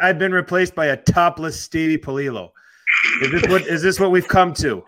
[0.00, 2.50] I've been replaced by a topless Stevie Polillo.
[3.22, 4.84] Is this what is this what we've come to?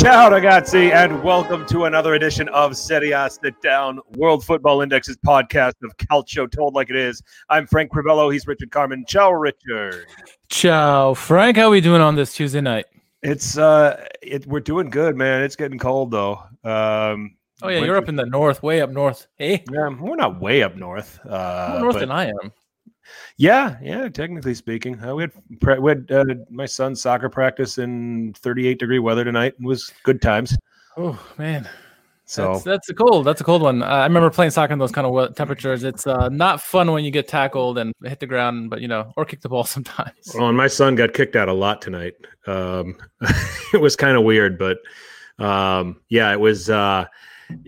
[0.00, 5.18] Ciao ragazzi, and welcome to another edition of Serie A Sit Down, World Football Index's
[5.18, 7.22] podcast of Calcio Told Like It Is.
[7.50, 8.32] I'm Frank Crivello.
[8.32, 9.04] He's Richard Carmen.
[9.06, 10.06] Ciao, Richard.
[10.48, 11.58] Ciao, Frank.
[11.58, 12.86] How are we doing on this Tuesday night?
[13.22, 15.42] It's uh, it, we're doing good, man.
[15.42, 16.42] It's getting cold though.
[16.64, 19.26] Um, Oh yeah, you're up in the north, way up north.
[19.36, 21.20] Hey, yeah, we're not way up north.
[21.26, 22.52] Uh, more north but- than I am.
[23.36, 24.08] Yeah, yeah.
[24.08, 28.78] Technically speaking, uh, we had pra- we had uh, my son's soccer practice in 38
[28.78, 29.54] degree weather tonight.
[29.58, 30.56] It was good times.
[30.96, 31.68] Oh man,
[32.26, 33.24] So that's, that's a cold.
[33.24, 33.82] That's a cold one.
[33.82, 35.84] Uh, I remember playing soccer in those kind of temperatures.
[35.84, 39.12] It's uh, not fun when you get tackled and hit the ground, but you know,
[39.16, 40.32] or kick the ball sometimes.
[40.34, 42.14] Well, and my son got kicked out a lot tonight.
[42.46, 42.96] Um,
[43.72, 44.78] it was kind of weird, but
[45.38, 46.68] um, yeah, it was.
[46.68, 47.06] Uh,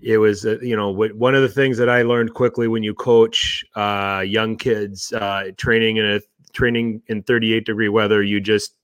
[0.03, 2.95] it was, uh, you know, one of the things that I learned quickly when you
[2.95, 6.21] coach uh, young kids uh, training in a
[6.53, 8.75] training in 38 degree weather, you just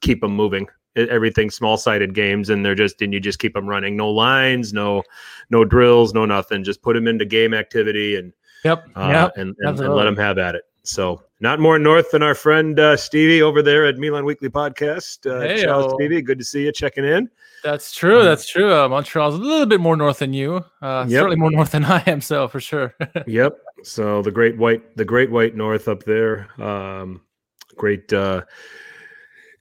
[0.00, 0.66] keep them moving.
[0.96, 3.96] Everything small sided games, and they're just and you just keep them running.
[3.96, 5.02] No lines, no,
[5.50, 6.64] no drills, no nothing.
[6.64, 8.32] Just put them into game activity and
[8.64, 8.88] Yep.
[8.96, 9.36] uh, yep.
[9.36, 10.64] and, and, and let them have at it.
[10.82, 15.30] So, not more north than our friend uh, Stevie over there at Milan Weekly Podcast.
[15.30, 15.94] Uh, Hey.
[15.94, 16.22] Stevie.
[16.22, 17.28] Good to see you checking in.
[17.66, 18.22] That's true.
[18.22, 18.72] That's true.
[18.72, 20.64] Uh, Montreal's a little bit more north than you.
[20.80, 21.10] Uh, Yep.
[21.18, 22.20] Certainly more north than I am.
[22.20, 22.94] So for sure.
[23.26, 23.58] Yep.
[23.82, 26.48] So the great white, the great white north up there.
[26.62, 27.22] Um,
[27.76, 28.42] great, uh,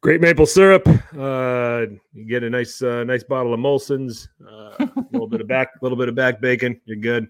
[0.01, 0.87] great maple syrup.
[1.17, 4.29] Uh, you get a nice, uh, nice bottle of Molson's.
[4.39, 6.79] Uh, a little bit of back, a little bit of back bacon.
[6.85, 7.27] You're good.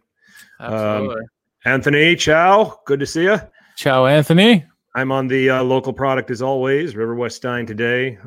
[0.59, 1.23] Absolutely.
[1.63, 2.81] Anthony, ciao.
[2.85, 3.39] Good to see you.
[3.77, 4.65] Ciao, Anthony.
[4.93, 8.17] I'm on the uh, local product as always, River West Stein today.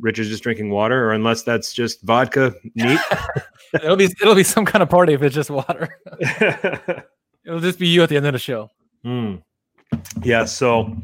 [0.00, 3.00] Rich is just drinking water, or unless that's just vodka neat.
[3.74, 5.88] it'll be it'll be some kind of party if it's just water.
[7.46, 8.70] It'll just be you at the end of the show.
[9.04, 9.36] Hmm.
[10.24, 10.46] Yeah.
[10.46, 10.96] So,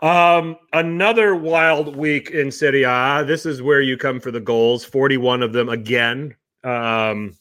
[0.00, 3.24] um, another wild week in Serie A.
[3.26, 4.84] This is where you come for the goals.
[4.84, 6.34] Forty-one of them again.
[6.64, 7.36] Um,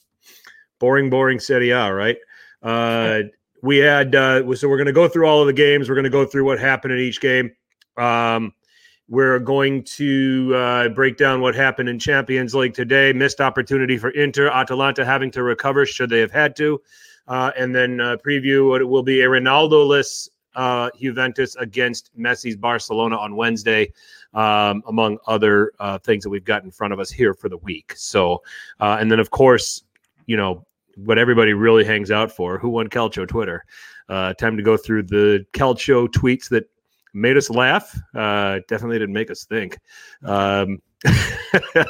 [0.80, 2.18] boring, boring Serie A, right?
[2.62, 3.22] Uh,
[3.62, 5.88] we had uh, so we're going to go through all of the games.
[5.88, 7.52] We're going to go through what happened in each game.
[7.96, 8.54] Um,
[9.08, 13.14] we're going to uh, break down what happened in Champions League today.
[13.14, 16.82] Missed opportunity for Inter, Atalanta having to recover should they have had to,
[17.28, 22.56] uh, and then uh, preview what it will be a Ronaldo-less uh, Juventus against Messi's
[22.56, 23.92] Barcelona on Wednesday,
[24.34, 27.58] um, among other uh, things that we've got in front of us here for the
[27.58, 27.94] week.
[27.96, 28.42] So,
[28.80, 29.84] uh, and then of course,
[30.26, 33.66] you know what everybody really hangs out for: who won Calcio Twitter.
[34.10, 36.70] Time to go through the Calcio tweets that
[37.16, 37.98] made us laugh.
[38.14, 39.80] Uh, definitely didn't make us think.
[40.24, 41.84] Um, uh,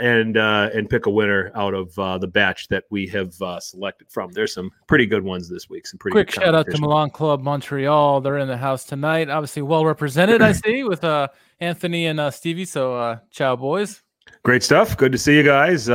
[0.00, 3.60] and uh, and pick a winner out of uh, the batch that we have uh,
[3.60, 4.32] selected from.
[4.32, 5.86] There's some pretty good ones this week.
[5.86, 6.80] Some pretty Quick shout out to.
[6.80, 8.20] Milan Club Montreal.
[8.20, 9.28] They're in the house tonight.
[9.28, 11.28] Obviously, well represented, I see, with uh,
[11.60, 12.64] Anthony and uh, Stevie.
[12.64, 14.02] So, uh, ciao, boys.
[14.42, 14.96] Great stuff.
[14.96, 15.88] Good to see you guys.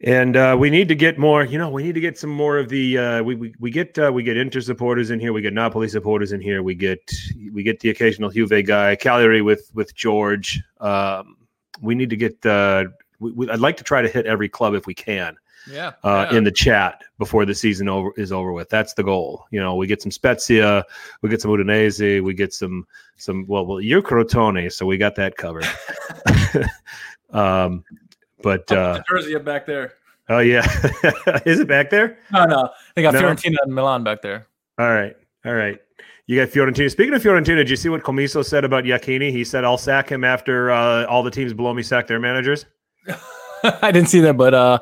[0.00, 1.44] And uh, we need to get more.
[1.44, 2.98] You know, we need to get some more of the.
[2.98, 5.32] Uh, we, we we get uh, we get Inter supporters in here.
[5.32, 6.62] We get Napoli supporters in here.
[6.62, 7.10] We get
[7.52, 8.96] we get the occasional Juve guy.
[8.96, 10.60] Cagliari with with George.
[10.80, 11.36] Um,
[11.80, 12.44] we need to get.
[12.44, 12.86] Uh,
[13.20, 15.36] we, we, I'd like to try to hit every club if we can
[15.70, 15.92] Yeah.
[16.02, 16.36] uh, yeah.
[16.38, 18.68] in the chat before the season over is over with.
[18.68, 19.46] That's the goal.
[19.52, 20.84] You know, we get some Spezia,
[21.22, 23.46] we get some Udinese, we get some some.
[23.46, 25.66] Well, well, you're Crotone, so we got that covered.
[27.30, 27.84] um,
[28.44, 29.94] but uh, Jersey back there.
[30.28, 30.62] oh yeah,
[31.44, 32.18] is it back there?
[32.32, 32.70] No, no.
[32.94, 33.20] They got No?
[33.22, 34.46] Fiorentina and Milan back there.
[34.78, 35.80] All right, all right.
[36.26, 36.90] You got Fiorentina.
[36.90, 39.30] Speaking of Fiorentina, did you see what Commisso said about Iachini?
[39.30, 42.64] He said, "I'll sack him after uh, all the teams below me sack their managers."
[43.64, 44.78] I didn't see that, but uh,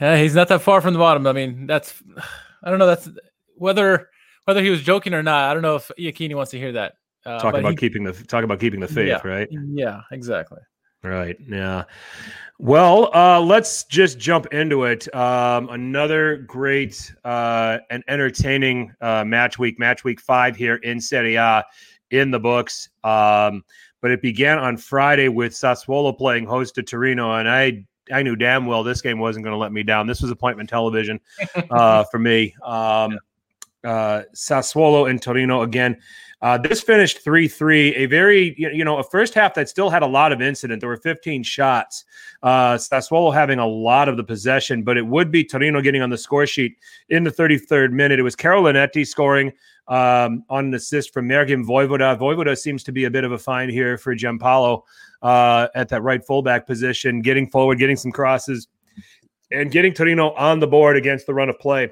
[0.00, 1.26] yeah, he's not that far from the bottom.
[1.26, 1.94] I mean, that's
[2.62, 2.86] I don't know.
[2.86, 3.08] That's
[3.56, 4.08] whether
[4.44, 5.50] whether he was joking or not.
[5.50, 6.94] I don't know if Iachini wants to hear that.
[7.24, 9.20] Uh, Talk about he- keeping the talk about keeping the faith, Yeah.
[9.26, 9.48] right?
[9.50, 10.58] Yeah, exactly.
[11.02, 11.36] Right.
[11.48, 11.84] Yeah.
[12.58, 15.12] Well, uh, let's just jump into it.
[15.14, 21.34] Um, another great uh, and entertaining uh, match week, match week five here in Serie
[21.34, 21.64] A
[22.12, 22.88] in the books.
[23.02, 23.64] Um,
[24.00, 28.36] but it began on Friday with Sassuolo playing host to Torino, and I I knew
[28.36, 30.06] damn well this game wasn't going to let me down.
[30.06, 31.20] This was appointment television
[31.70, 32.54] uh, for me.
[32.64, 33.18] Um,
[33.84, 35.98] uh, Sassuolo and Torino again.
[36.42, 40.02] Uh, this finished 3 3, a very, you know, a first half that still had
[40.02, 40.80] a lot of incident.
[40.80, 42.04] There were 15 shots.
[42.42, 46.10] Uh, Sassuolo having a lot of the possession, but it would be Torino getting on
[46.10, 46.76] the score sheet
[47.10, 48.18] in the 33rd minute.
[48.18, 49.52] It was Karol Linetty scoring
[49.86, 52.18] um, on an assist from Mergim Vojvoda.
[52.18, 54.82] Vojvoda seems to be a bit of a find here for Giampaolo
[55.22, 58.66] uh, at that right fullback position, getting forward, getting some crosses,
[59.52, 61.88] and getting Torino on the board against the run of play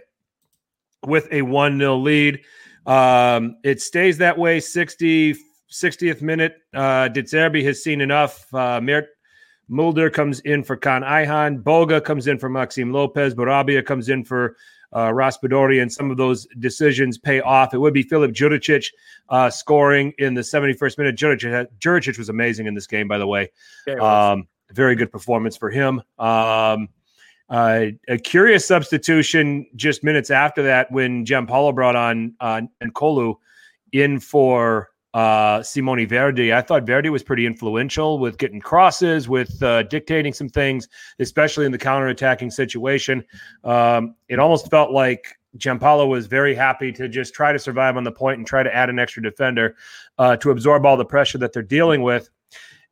[1.06, 2.40] with a 1 0 lead.
[2.86, 5.34] Um, it stays that way 60,
[5.70, 6.56] 60th minute.
[6.74, 7.22] Uh, De
[7.64, 8.52] has seen enough.
[8.52, 9.08] Uh, Mert
[9.70, 11.62] Müldür comes in for Kaan Ayhan.
[11.62, 13.34] Boga comes in for Maxime Lopez.
[13.34, 14.56] Barabia comes in for
[14.92, 17.72] uh, Raspadori, and some of those decisions pay off.
[17.74, 18.88] It would be Filip Djuricic
[19.28, 21.16] uh, scoring in the 71st minute.
[21.16, 23.50] Djuricic, Djuricic was amazing in this game, by the way.
[24.00, 26.02] Um, very good performance for him.
[26.18, 26.88] Um,
[27.50, 33.34] uh, a curious substitution just minutes after that when Giampaolo brought on uh, N'Koulou
[33.92, 36.54] in for uh, Simone Verdi.
[36.54, 40.88] I thought Verdi was pretty influential with getting crosses, with uh, dictating some things,
[41.18, 43.24] especially in the counter-attacking situation.
[43.64, 48.04] Um, it almost felt like Giampaolo was very happy to just try to survive on
[48.04, 49.74] the point and try to add an extra defender
[50.18, 52.30] uh, to absorb all the pressure that they're dealing with.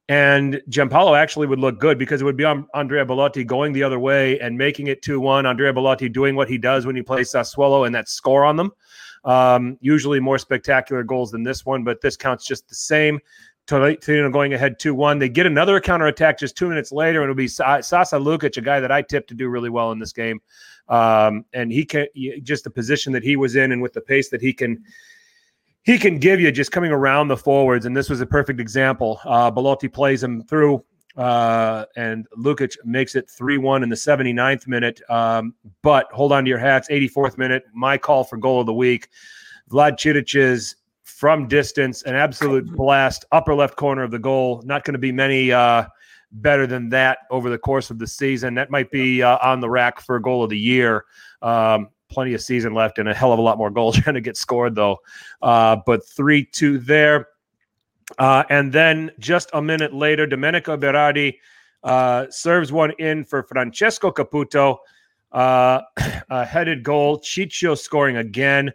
[0.09, 3.83] And Giampaolo actually would look good because it would be on Andrea Belotti going the
[3.83, 5.45] other way and making it 2 1.
[5.45, 8.73] Andrea Belotti doing what he does when he plays Sassuolo and that score on them.
[9.25, 13.21] Um, usually more spectacular goals than this one, but this counts just the same.
[13.67, 15.19] Torino going ahead 2 1.
[15.19, 18.81] They get another counterattack just two minutes later, and it'll be Sasa Lukic, a guy
[18.81, 20.41] that I tipped to do really well in this game.
[20.89, 22.07] Um, and he can
[22.43, 24.83] just the position that he was in and with the pace that he can
[25.83, 29.21] he can give you just coming around the forwards, and this was a perfect example.
[29.25, 30.85] Uh, Belotti plays him through,
[31.17, 35.01] uh, and Lukic makes it 3 1 in the 79th minute.
[35.09, 38.75] Um, but hold on to your hats, 84th minute, my call for goal of the
[38.75, 39.09] week.
[39.71, 44.63] Vlad Chiriches from distance, an absolute blast, upper left corner of the goal.
[44.65, 45.87] Not going to be many uh,
[46.33, 48.55] better than that over the course of the season.
[48.55, 51.05] That might be uh, on the rack for goal of the year.
[51.43, 54.21] Um, plenty of season left and a hell of a lot more goals trying to
[54.21, 54.99] get scored though.
[55.43, 57.29] Uh, but three two there,
[58.19, 61.35] uh, and then just a minute later, Domenico Berardi
[61.83, 64.79] uh, serves one in for Francesco Caputo.
[65.33, 65.81] Uh,
[66.31, 67.21] a headed goal.
[67.21, 68.71] Ciccio scoring again.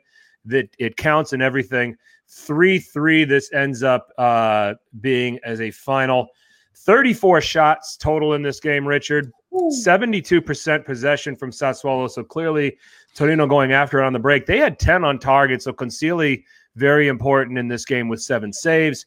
[0.45, 1.95] That it counts and everything.
[2.27, 3.24] Three three.
[3.24, 6.27] This ends up uh, being as a final.
[6.75, 9.31] 34 shots total in this game, Richard.
[9.53, 12.09] 72% possession from Sassuolo.
[12.09, 12.77] So clearly
[13.15, 14.45] Torino going after it on the break.
[14.45, 15.61] They had 10 on target.
[15.61, 16.44] So Consigli,
[16.75, 19.05] very important in this game with seven saves.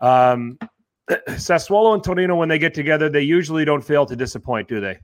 [0.00, 0.58] Um,
[1.10, 4.98] Sassuolo and Torino, when they get together, they usually don't fail to disappoint, do they?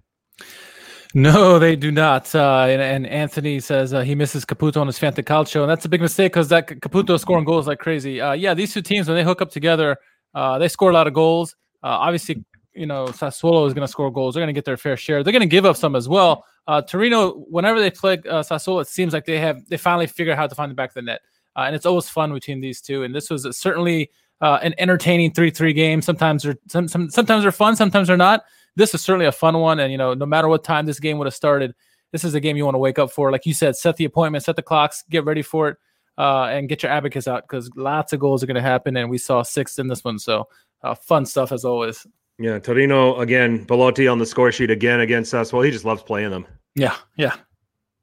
[1.14, 2.34] No, they do not.
[2.34, 5.88] Uh, and, and, Anthony says uh, he misses Caputo on his Fantacalcio, and that's a
[5.88, 8.20] big mistake because that Caputo scoring goals like crazy.
[8.20, 9.98] Uh, yeah, these two teams when they hook up together,
[10.34, 11.54] uh, they score a lot of goals.
[11.82, 12.42] Uh, obviously,
[12.74, 14.34] you know Sassuolo is going to score goals.
[14.34, 15.22] They're going to get their fair share.
[15.22, 16.44] They're going to give up some as well.
[16.66, 20.32] Uh, Torino, whenever they play uh, Sassuolo, it seems like they have they finally figure
[20.32, 21.20] out how to find the back of the net,
[21.56, 23.02] uh, and it's always fun between these two.
[23.02, 24.10] And this was certainly
[24.40, 26.02] uh, an entertaining three-three game.
[26.02, 28.44] Sometimes they're some, some, sometimes they're fun, sometimes they're not.
[28.74, 31.18] This is certainly a fun one, and you know, no matter what time this game
[31.18, 31.74] would have started,
[32.12, 33.30] this is a game you want to wake up for.
[33.32, 35.78] Like you said, set the appointment, set the clocks, get ready for it,
[36.16, 38.96] uh, and get your abacus out because lots of goals are going to happen.
[38.96, 40.48] And we saw six in this one, so
[40.82, 42.06] uh, fun stuff as always.
[42.38, 45.52] Yeah, Torino again, Belotti on the score sheet again against us.
[45.52, 46.46] Well, he just loves playing them.
[46.74, 47.36] Yeah, yeah.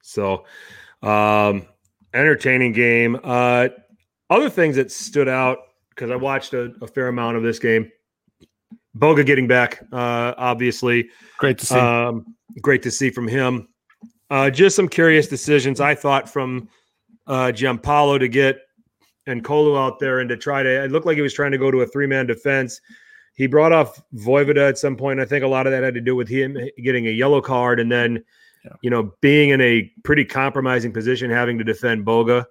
[0.04, 0.46] So,
[1.02, 1.68] um,
[2.14, 3.20] entertaining game.
[3.24, 3.70] Uh,
[4.30, 5.60] other things that stood out
[5.90, 7.92] because I watched a, a, fair amount of this game.
[8.98, 11.76] Boga getting back, uh, obviously, great to see.
[11.76, 13.68] Um, great to see from him.
[14.30, 16.70] Uh, just some curious decisions I thought from
[17.28, 18.60] uh, Giampaolo to get
[19.28, 20.84] and N'Koulou out there and to try to.
[20.84, 22.80] It looked like he was trying to go to a three man defense
[23.40, 25.22] he brought off Vojvoda at some point.
[25.22, 27.80] I think a lot of that had to do with him getting a yellow card
[27.80, 28.22] and then,
[28.66, 28.74] yeah.
[28.82, 32.44] you know, being in a pretty compromising position, having to defend Boga.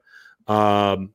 [0.47, 1.12] Um,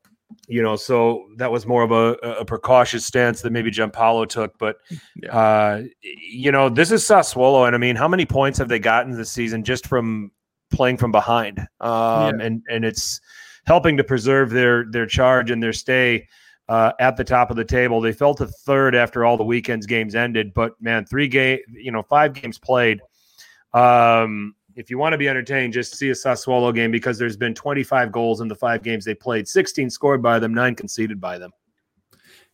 [0.47, 4.59] you know, so that was more of a, a precautious stance that maybe Giampaolo took.
[4.59, 4.77] But,
[5.15, 5.35] yeah.
[5.35, 7.65] uh, you know, this is Sassuolo.
[7.65, 10.29] And I mean, how many points have they gotten this season just from
[10.71, 11.61] playing from behind?
[11.81, 12.45] Um, yeah.
[12.45, 13.19] and, and it's
[13.65, 16.27] helping to preserve their, their charge and their stay
[16.69, 18.01] uh, at the top of the table.
[18.01, 21.91] They fell to third after all the weekend's games ended, but man, three game, you
[21.91, 23.01] know, five games played.
[23.73, 27.53] Um, if you want to be entertained, just see a Sassuolo game because there's been
[27.53, 31.37] 25 goals in the five games they played, 16 scored by them, nine conceded by
[31.37, 31.51] them.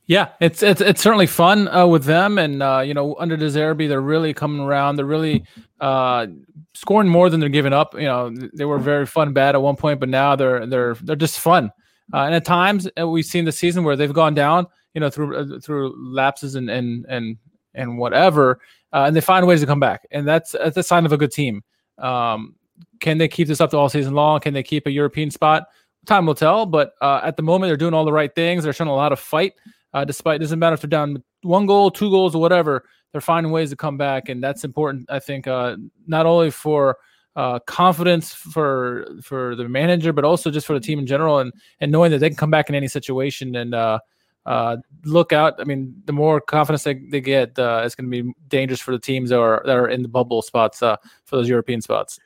[0.06, 3.46] Yeah, it's it's it's certainly fun uh, with them, and uh, you know, under De
[3.46, 4.96] Zerbi, they're really coming around.
[4.96, 5.44] They're really
[5.80, 6.26] uh,
[6.74, 7.94] scoring more than they're giving up.
[7.94, 11.16] You know, they were very fun bad at one point, but now they're they're they're
[11.16, 11.72] just fun.
[12.14, 15.10] Uh, and at times uh, we've seen the season where they've gone down, you know,
[15.10, 17.38] through uh, through lapses and and and
[17.74, 18.60] and whatever,
[18.94, 21.18] uh, and they find ways to come back, and that's that's a sign of a
[21.18, 21.64] good team.
[21.98, 22.56] Um,
[23.00, 24.40] can they keep this up all season long?
[24.40, 25.68] Can they keep a European spot?
[26.06, 26.66] Time will tell.
[26.66, 28.64] But uh, at the moment, they're doing all the right things.
[28.64, 29.54] They're showing a lot of fight,
[29.94, 32.86] uh, despite it doesn't matter if they're down one goal, two goals, or whatever.
[33.12, 35.10] They're finding ways to come back, and that's important.
[35.10, 36.98] I think not only for
[37.40, 41.54] uh, confidence for for the manager, but also just for the team in general, and
[41.80, 44.00] and knowing that they can come back in any situation and uh,
[44.46, 45.54] uh, look out.
[45.60, 48.92] I mean, the more confidence they, they get, uh, it's going to be dangerous for
[48.92, 52.20] the teams that are that are in the bubble spots uh, for those European spots.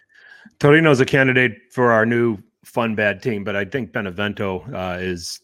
[0.59, 5.41] Torino's a candidate for our new fun bad team, but I think Benevento uh, is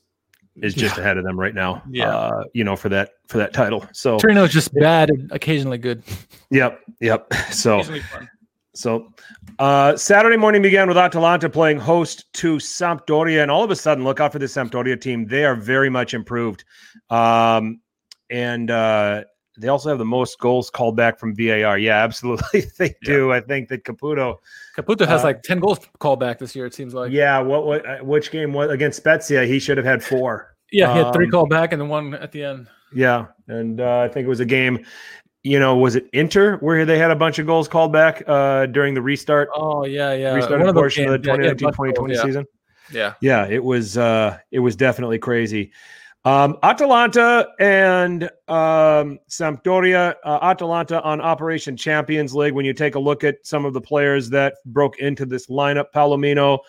[0.55, 1.03] is just Yeah.
[1.03, 1.83] ahead of them right now.
[1.91, 2.09] Yeah.
[2.09, 3.85] uh, you know for that for that title.
[3.93, 6.01] So Torino is just bad and occasionally good.
[6.49, 7.31] yep, yep.
[7.51, 8.29] So Occasionally fun.
[8.75, 9.11] So
[9.57, 14.03] uh, Saturday morning began with Atalanta playing host to Sampdoria, and all of a sudden,
[14.03, 15.25] look out for the Sampdoria team.
[15.25, 16.63] They are very much improved,
[17.09, 17.81] um,
[18.29, 19.23] and uh,
[19.57, 21.79] they also have the most goals called back from VAR.
[21.79, 23.31] Yeah, absolutely, they do.
[23.33, 24.37] I think that Caputo.
[24.77, 26.65] Caputo has Uh, like ten goals called back this year.
[26.67, 27.11] It seems like.
[27.11, 29.45] Yeah, what what uh, which game was against Spezia?
[29.45, 30.55] He should have had four.
[30.71, 32.67] Yeah, he had three Um, called back and then one at the end.
[32.93, 34.85] Yeah, and uh, I think it was a game.
[35.43, 38.65] You know, was it Inter where they had a bunch of goals called back uh,
[38.65, 39.49] during the restart?
[39.55, 40.33] Oh yeah, yeah.
[40.33, 42.21] restart One of portion of the games, yeah, yeah, 2019 2020 yeah.
[42.23, 42.45] season.
[42.91, 43.13] Yeah.
[43.21, 45.71] yeah it was uh it was definitely crazy
[46.25, 52.99] um atalanta and um sampdoria uh, atalanta on operation champions league when you take a
[52.99, 56.59] look at some of the players that broke into this lineup palomino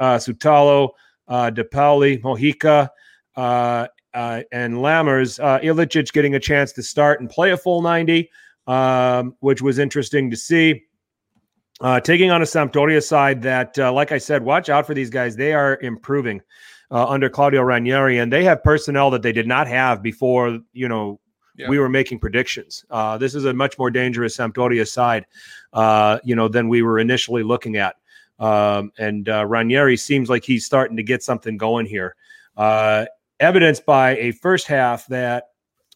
[0.00, 0.90] uh sutalo
[1.28, 2.88] uh depaoli mojica
[3.36, 7.82] uh uh, and Lammers, uh, Ilicic getting a chance to start and play a full
[7.82, 8.30] 90,
[8.66, 10.82] um, which was interesting to see.
[11.80, 15.10] Uh, taking on a Sampdoria side that, uh, like I said, watch out for these
[15.10, 15.34] guys.
[15.34, 16.40] They are improving
[16.92, 20.60] uh, under Claudio Ranieri, and they have personnel that they did not have before.
[20.72, 21.18] You know,
[21.56, 21.68] Yeah.
[21.68, 22.84] we were making predictions.
[22.90, 25.26] Uh, this is a much more dangerous Sampdoria side,
[25.72, 27.96] uh, you know, than we were initially looking at.
[28.38, 32.14] Um, and uh, Ranieri seems like he's starting to get something going here,
[32.56, 33.06] uh,
[33.40, 35.48] evidenced by a first half that,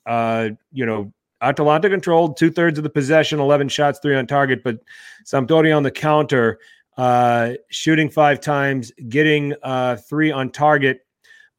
[0.07, 4.65] uh, you know, Atalanta controlled two thirds of the possession, 11 shots, three on target,
[4.65, 4.79] but
[5.25, 6.59] Sampdoria on the counter,
[6.97, 11.07] uh, shooting five times, getting uh, three on target,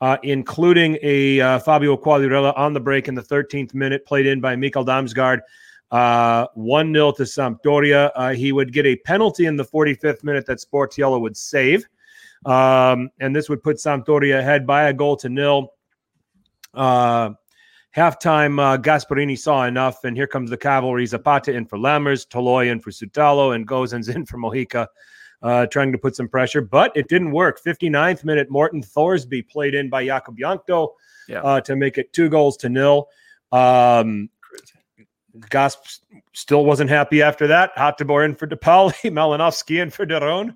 [0.02, 4.42] uh, including a uh, Fabio Quagliarella on the break in the 13th minute, played in
[4.42, 5.40] by Mikkel Damsgaard.
[5.92, 8.12] Uh, 1 0 to Sampdoria.
[8.16, 11.84] Uh, he would get a penalty in the 45th minute that Sportiello would save.
[12.46, 15.74] Um, and this would put Sampdoria ahead by a goal to nil.
[16.74, 17.32] Uh,
[17.96, 21.06] halftime, uh, Gasperini saw enough, and here comes the cavalry.
[21.06, 24.88] Zapata in for Lammers, Toloi in for Sutalo, and Gosens in for Mojica,
[25.42, 27.62] uh, trying to put some pressure, but it didn't work.
[27.62, 30.90] 59th minute, Morten Thorsby played in by Jakob Jankto
[31.28, 31.42] Yeah.
[31.42, 33.08] uh, to make it two goals to nil.
[33.52, 34.30] Um,
[35.50, 35.80] Gasp
[36.34, 37.76] still wasn't happy after that.
[37.76, 40.56] Hateboer in for Depaoli, Malinovskyi in for de Roon.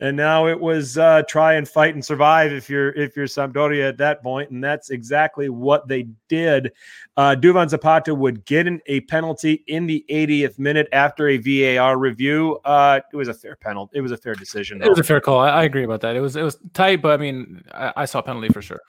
[0.00, 3.88] And now it was uh, try and fight and survive if you're if you're Sampdoria
[3.88, 6.72] at that point, and that's exactly what they did.
[7.16, 11.96] Uh, Duvan Zapata would get an, a penalty in the 80th minute after a VAR
[11.96, 12.58] review.
[12.64, 13.98] Uh, it was a fair penalty.
[13.98, 14.82] It was a fair decision.
[14.82, 15.38] It was a fair call.
[15.38, 16.16] I, I agree about that.
[16.16, 18.80] It was it was tight, but I mean, I, I saw a penalty for sure.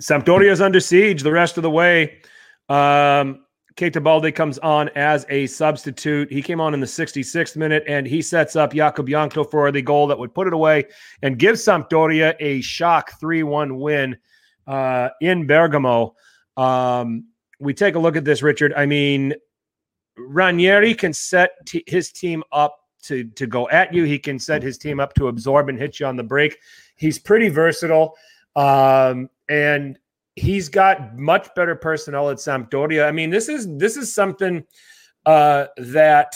[0.00, 2.20] Sampdoria's under siege the rest of the way.
[2.68, 3.44] Um,
[3.76, 6.30] Keita Balde comes on as a substitute.
[6.30, 9.82] He came on in the 66th minute and he sets up Jakob Jankto for the
[9.82, 10.86] goal that would put it away
[11.22, 14.16] and give Sampdoria a shock 3 1 win
[14.66, 16.14] uh, in Bergamo.
[16.56, 17.26] Um,
[17.58, 18.72] we take a look at this, Richard.
[18.74, 19.34] I mean,
[20.18, 24.62] Ranieri can set t- his team up to, to go at you, he can set
[24.62, 26.58] his team up to absorb and hit you on the break.
[26.96, 28.14] He's pretty versatile.
[28.56, 29.98] Um, and
[30.36, 33.06] he's got much better personnel at Sampdoria.
[33.06, 34.64] I mean, this is this is something
[35.26, 36.34] uh, that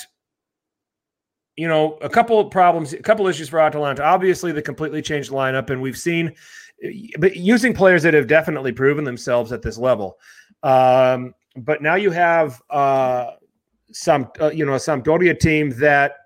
[1.56, 4.02] you know a couple problems, a couple issues for Atalanta.
[4.02, 6.34] Obviously, the completely changed lineup, and we've seen,
[7.18, 10.18] but using players that have definitely proven themselves at this level.
[10.62, 13.32] Um, but now you have uh,
[13.92, 16.16] some, uh, you know, a Sampdoria team that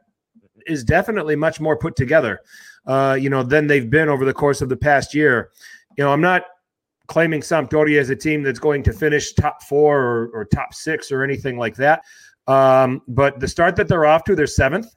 [0.66, 2.40] is definitely much more put together,
[2.86, 5.50] uh, you know, than they've been over the course of the past year.
[5.96, 6.44] You know, I'm not
[7.08, 11.10] claiming Sampdoria as a team that's going to finish top four or, or top six
[11.10, 12.04] or anything like that.
[12.46, 14.94] Um, but the start that they're off to, they're seventh.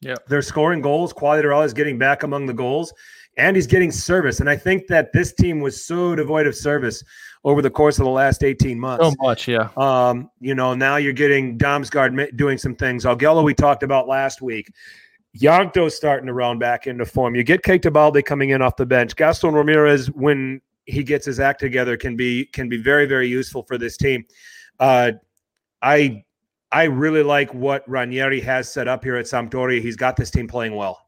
[0.00, 0.14] Yeah.
[0.28, 1.12] They're scoring goals.
[1.12, 2.92] Quagliarella is getting back among the goals.
[3.36, 4.40] and he's getting service.
[4.40, 7.02] And I think that this team was so devoid of service
[7.44, 9.04] over the course of the last 18 months.
[9.04, 9.70] So much, yeah.
[9.76, 13.04] Um, you know, now you're getting Damsgaard doing some things.
[13.04, 14.70] Augello, we talked about last week.
[15.38, 17.36] Jankto's starting to round back into form.
[17.36, 19.14] You get Keita Balde coming in off the bench.
[19.14, 20.60] Gaston Ramirez, when
[20.90, 24.24] he gets his act together, can be can be very very useful for this team.
[24.78, 25.12] Uh,
[25.82, 26.24] I
[26.72, 29.80] I really like what Ranieri has set up here at Sampdoria.
[29.80, 31.06] He's got this team playing well.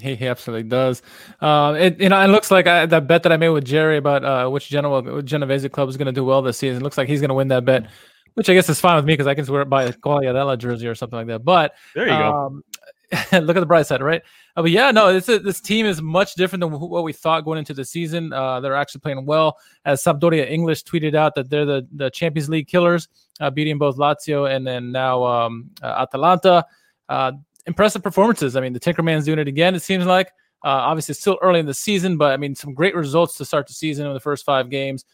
[0.00, 1.02] He, he absolutely does.
[1.40, 3.96] Um, it you know it looks like I, that bet that I made with Jerry
[3.96, 6.82] about uh, which Genoa Genovese club is going to do well this season.
[6.82, 7.88] It looks like he's going to win that bet,
[8.34, 10.86] which I guess is fine with me because I can swear by a Quagliarella jersey
[10.86, 11.44] or something like that.
[11.44, 12.75] But there you um, go.
[13.32, 14.22] look at the bright side, right?
[14.56, 17.58] Uh, but yeah, no, this this team is much different than what we thought going
[17.58, 18.32] into the season.
[18.32, 19.58] Uh, they're actually playing well.
[19.84, 23.08] As Sampdoria English tweeted out that they're the, the Champions League killers,
[23.40, 26.64] uh, beating both Lazio and then now um, uh, Atalanta.
[27.08, 27.32] Uh,
[27.66, 28.56] impressive performances.
[28.56, 29.74] I mean, the Tinkerman's doing it again.
[29.74, 30.28] It seems like.
[30.64, 33.44] Uh, obviously, it's still early in the season, but I mean, some great results to
[33.44, 35.04] start the season in the first five games.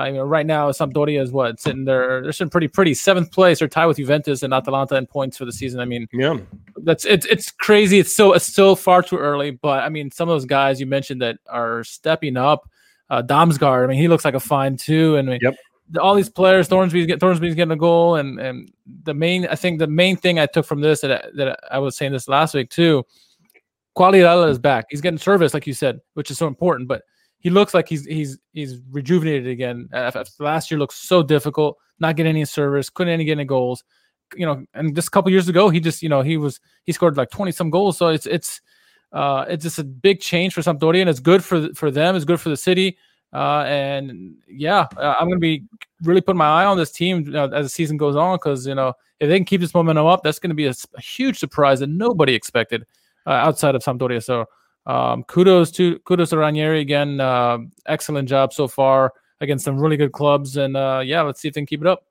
[0.00, 2.22] Uh, you know, right now Sampdoria is what sitting there.
[2.22, 3.58] They're sitting pretty pretty seventh place.
[3.58, 5.80] They're tied with Juventus and Atalanta in points for the season.
[5.80, 6.38] I mean, yeah,
[6.78, 7.98] that's it's it's crazy.
[7.98, 9.50] It's so it's still far too early.
[9.50, 12.68] But I mean, some of those guys you mentioned that are stepping up.
[13.10, 15.16] Uh, Damsgaard, I mean, he looks like a fine too.
[15.16, 15.56] And I mean, yep.
[16.00, 19.80] all these players, Thorsby's get Thorsby's getting a goal, and and the main I think
[19.80, 22.54] the main thing I took from this that I, that I was saying this last
[22.54, 23.04] week too.
[23.98, 24.86] Quagliarella is back.
[24.88, 26.88] He's getting service, like you said, which is so important.
[26.88, 27.02] But
[27.40, 29.88] he looks like he's he's he's rejuvenated again.
[30.38, 33.82] last year looked so difficult, not getting any service, couldn't any get any goals.
[34.36, 36.92] You know, and just a couple years ago, he just you know he was he
[36.92, 37.98] scored like twenty some goals.
[37.98, 38.60] So it's it's
[39.12, 42.14] uh it's just a big change for Sampdoria, and it's good for for them.
[42.14, 42.98] It's good for the city.
[43.32, 45.64] Uh, and yeah, I'm going to be
[46.02, 48.66] really putting my eye on this team you know, as the season goes on because
[48.66, 51.38] you know if they can keep this momentum up, that's to be a, a, huge
[51.38, 52.84] surprise that nobody expected
[53.26, 54.22] uh, outside of Sampdoria.
[54.22, 54.46] So
[54.86, 57.20] um, kudos to kudos to Ranieri again.
[57.20, 61.48] Uh, excellent job so far against some really good clubs, and uh, yeah, let's see
[61.48, 62.04] if they can keep it up.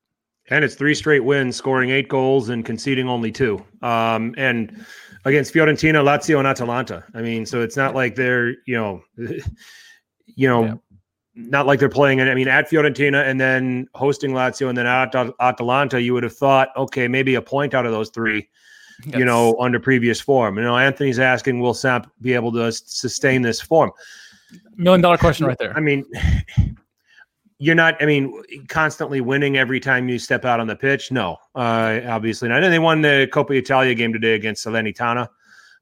[0.51, 3.63] And it's three straight wins, scoring eight goals and conceding only two.
[3.81, 4.83] Um, and
[5.25, 7.03] against Fiorentina, Lazio, and Atalanta.
[7.13, 9.01] I mean, so it's not like they're you know,
[10.25, 10.63] you know.
[10.63, 10.73] Yeah.
[11.35, 15.15] Not like they're playing, I mean, at Fiorentina and then hosting Lazio and then at
[15.39, 18.49] Atalanta, you would have thought, okay, maybe a point out of those three
[19.05, 19.17] yes.
[19.17, 20.57] you know, under previous form.
[20.57, 23.91] You know, Anthony's asking, will Samp be able to sustain this form?
[24.75, 25.75] Million dollar question right there.
[25.75, 26.05] I mean,
[27.59, 31.11] you're not, I mean, constantly winning every time you step out on the pitch.
[31.11, 32.63] No, uh, obviously not.
[32.63, 35.27] And they won the Coppa Italia game today against Salernitana.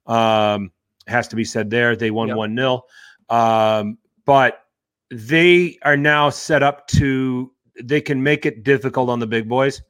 [0.06, 0.72] Um,
[1.06, 1.96] has to be said there.
[1.96, 2.36] They won yep.
[2.36, 2.82] 1 0.
[3.30, 4.64] Um, but
[5.10, 7.52] they are now set up to,
[7.82, 9.82] they can make it difficult on the big boys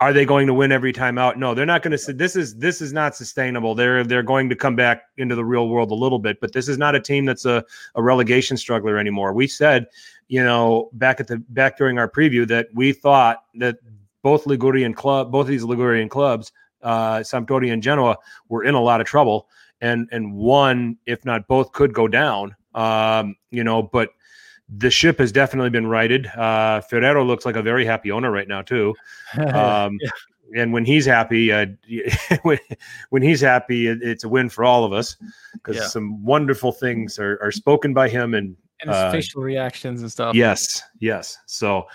[0.00, 1.38] are they going to win every time out?
[1.38, 2.12] No, they're not going to.
[2.12, 3.74] This is this is not sustainable.
[3.74, 6.68] They're they're going to come back into the real world a little bit, but this
[6.68, 7.64] is not a team that's a,
[7.96, 9.32] a relegation struggler anymore.
[9.32, 9.86] We said,
[10.28, 13.78] you know, back at the back during our preview that we thought that
[14.22, 18.16] both Ligurian club, both of these Ligurian clubs, uh, Sampdoria and Genoa,
[18.48, 19.48] were in a lot of trouble,
[19.80, 22.54] and and one, if not both, could go down.
[22.72, 24.10] Um, you know, but
[24.68, 26.26] the ship has definitely been righted.
[26.26, 28.94] Uh, Ferrero looks like a very happy owner right now too.
[29.38, 30.10] Um, yeah.
[30.56, 31.66] And when he's happy, uh,
[32.42, 32.58] when,
[33.10, 35.16] when he's happy, it, it's a win for all of us
[35.52, 35.86] because yeah.
[35.86, 40.10] some wonderful things are, are spoken by him and, and his uh, facial reactions and
[40.10, 40.34] stuff.
[40.34, 41.36] Yes, yes.
[41.44, 41.86] So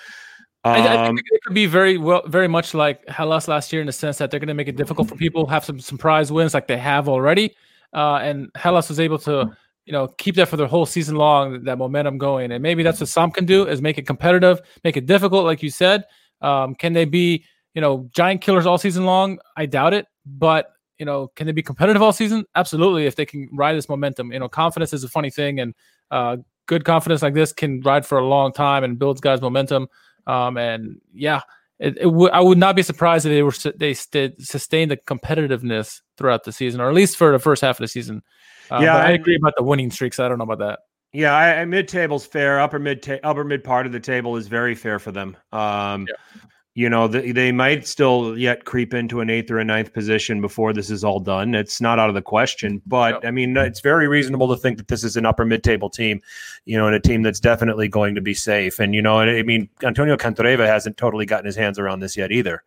[0.65, 3.73] um, I, I, think um, it could be very well, very much like Hellas last
[3.73, 5.79] year in the sense that they're going to make it difficult for people, have some
[5.79, 7.55] surprise wins like they have already.
[7.93, 9.55] Uh, and Hellas was able to
[9.85, 12.51] you know, keep that for the whole season long, that momentum going.
[12.51, 15.61] And maybe that's what some can do is make it competitive, make it difficult, like
[15.61, 16.05] you said.
[16.41, 19.39] Um, can they be, you know, giant killers all season long?
[19.57, 20.05] I doubt it.
[20.25, 22.45] But, you know, can they be competitive all season?
[22.55, 23.05] Absolutely.
[23.05, 25.59] If they can ride this momentum, you know, confidence is a funny thing.
[25.59, 25.73] And
[26.11, 29.87] uh, good confidence like this can ride for a long time and builds guys' momentum.
[30.27, 31.41] Um, and yeah,
[31.79, 34.97] it, it w- I would not be surprised if they were they st- sustained the
[34.97, 38.21] competitiveness throughout the season, or at least for the first half of the season.
[38.71, 40.19] Uh, yeah, I agree about the winning streaks.
[40.19, 40.79] I don't know about that.
[41.13, 42.59] Yeah, I, I mid table's fair.
[42.59, 45.37] Upper mid ta- upper mid part of the table is very fair for them.
[45.51, 46.41] Um, yeah.
[46.75, 50.41] You know, the, they might still yet creep into an eighth or a ninth position
[50.41, 51.53] before this is all done.
[51.53, 54.87] It's not out of the question, but I mean, it's very reasonable to think that
[54.87, 56.19] this is an upper mid table team,
[56.65, 58.79] you know, and a team that's definitely going to be safe.
[58.79, 62.31] And you know, I mean, Antonio Candreva hasn't totally gotten his hands around this yet
[62.31, 62.63] either.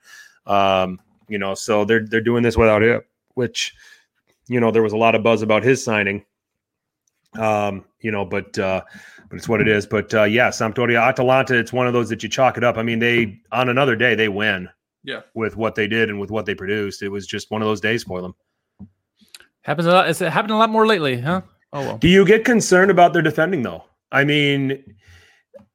[0.46, 3.04] Um, you know, so they're they're doing this without it,
[3.34, 3.74] which
[4.48, 6.24] you know, there was a lot of buzz about his signing.
[7.38, 8.82] Um, you know, but uh,
[9.28, 9.86] but it's what it is.
[9.86, 12.78] But uh, yeah, Sampdoria, Atalanta, it's one of those that you chalk it up.
[12.78, 14.68] I mean, they on another day they win.
[15.02, 17.68] Yeah, with what they did and with what they produced, it was just one of
[17.68, 18.34] those days for them.
[19.62, 20.08] Happens a lot.
[20.08, 21.42] It's happened a lot more lately, huh?
[21.72, 21.98] Oh well.
[21.98, 23.84] Do you get concerned about their defending though?
[24.12, 24.82] I mean,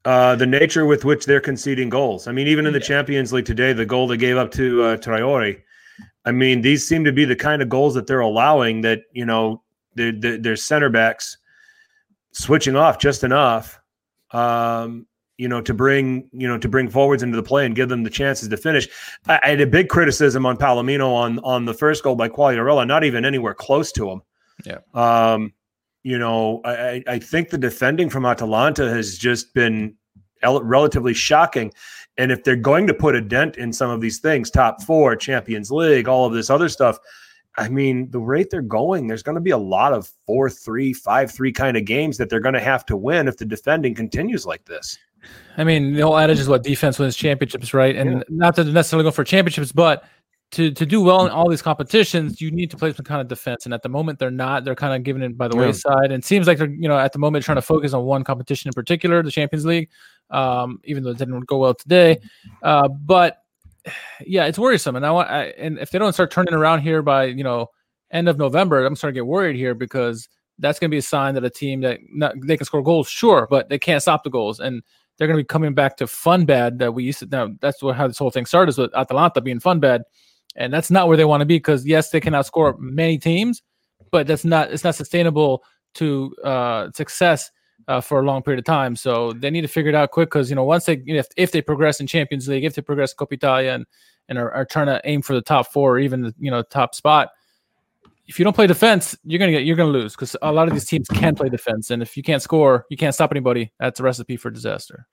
[0.05, 2.27] uh, the nature with which they're conceding goals.
[2.27, 2.85] I mean, even in the Yeah.
[2.85, 5.61] Champions League today, the goal they gave up to uh, Traore.
[6.25, 8.81] I mean, these seem to be the kind of goals that they're allowing.
[8.81, 9.61] That you know,
[9.95, 11.37] their center backs
[12.31, 13.79] switching off just enough,
[14.31, 15.07] um,
[15.37, 18.03] you know, to bring you know to bring forwards into the play and give them
[18.03, 18.87] the chances to finish.
[19.27, 22.85] I, I had a big criticism on Palomino on on the first goal by Quagliarella,
[22.85, 24.21] not even anywhere close to him.
[24.63, 24.79] Yeah.
[24.93, 25.53] Um,
[26.03, 29.95] you know, I, I I think the defending from Atalanta has just been
[30.43, 31.73] el- relatively shocking.
[32.17, 35.15] And if they're going to put a dent in some of these things, top four,
[35.15, 36.97] Champions League, all of this other stuff,
[37.57, 40.93] I mean, the rate they're going, there's going to be a lot of four, three,
[40.93, 43.93] five, three kind of games that they're going to have to win if the defending
[43.93, 44.97] continues like this.
[45.57, 47.95] I mean, the whole adage is what defense wins championships, right?
[47.95, 48.23] And Yeah.
[48.29, 50.05] not to necessarily go for championships, but
[50.51, 51.35] to to do well in mm.
[51.35, 53.65] all these competitions, you need to play some kind of defense.
[53.65, 54.65] And at the moment, they're not.
[54.65, 55.67] They're kind of giving it by the Yeah.
[55.67, 56.05] wayside.
[56.05, 58.23] And it seems like they're, you know, at the moment trying to focus on one
[58.23, 59.89] competition in particular, the Champions League.
[60.31, 62.17] Um, even though it didn't go well today,
[62.63, 63.43] uh, but
[64.25, 64.95] yeah, it's worrisome.
[64.95, 67.67] And I want, I, and if they don't start turning around here by you know
[68.11, 71.01] end of November, I'm starting to get worried here because that's going to be a
[71.01, 74.23] sign that a team that not, they can score goals, sure, but they can't stop
[74.23, 74.83] the goals, and
[75.17, 77.25] they're going to be coming back to fun bad that we used to.
[77.25, 80.03] Now that's what how this whole thing started is with Atalanta being fun bad,
[80.55, 83.63] and that's not where they want to be because yes, they can outscore many teams,
[84.11, 85.63] but that's not it's not sustainable
[85.95, 87.51] to uh, success.
[87.87, 90.29] Uh, for a long period of time, so they need to figure it out quick.
[90.29, 92.75] Because you know, once they, you know, if, if they progress in Champions League, if
[92.75, 93.85] they progress Coppa Italia, and
[94.29, 96.61] and are, are trying to aim for the top four or even the you know
[96.61, 97.29] top spot,
[98.31, 100.73] if you don't play defense, you're gonna get you're gonna lose because a lot of
[100.73, 103.73] these teams can play defense, and if you can't score, you can't stop anybody.
[103.79, 105.05] That's a recipe for disaster.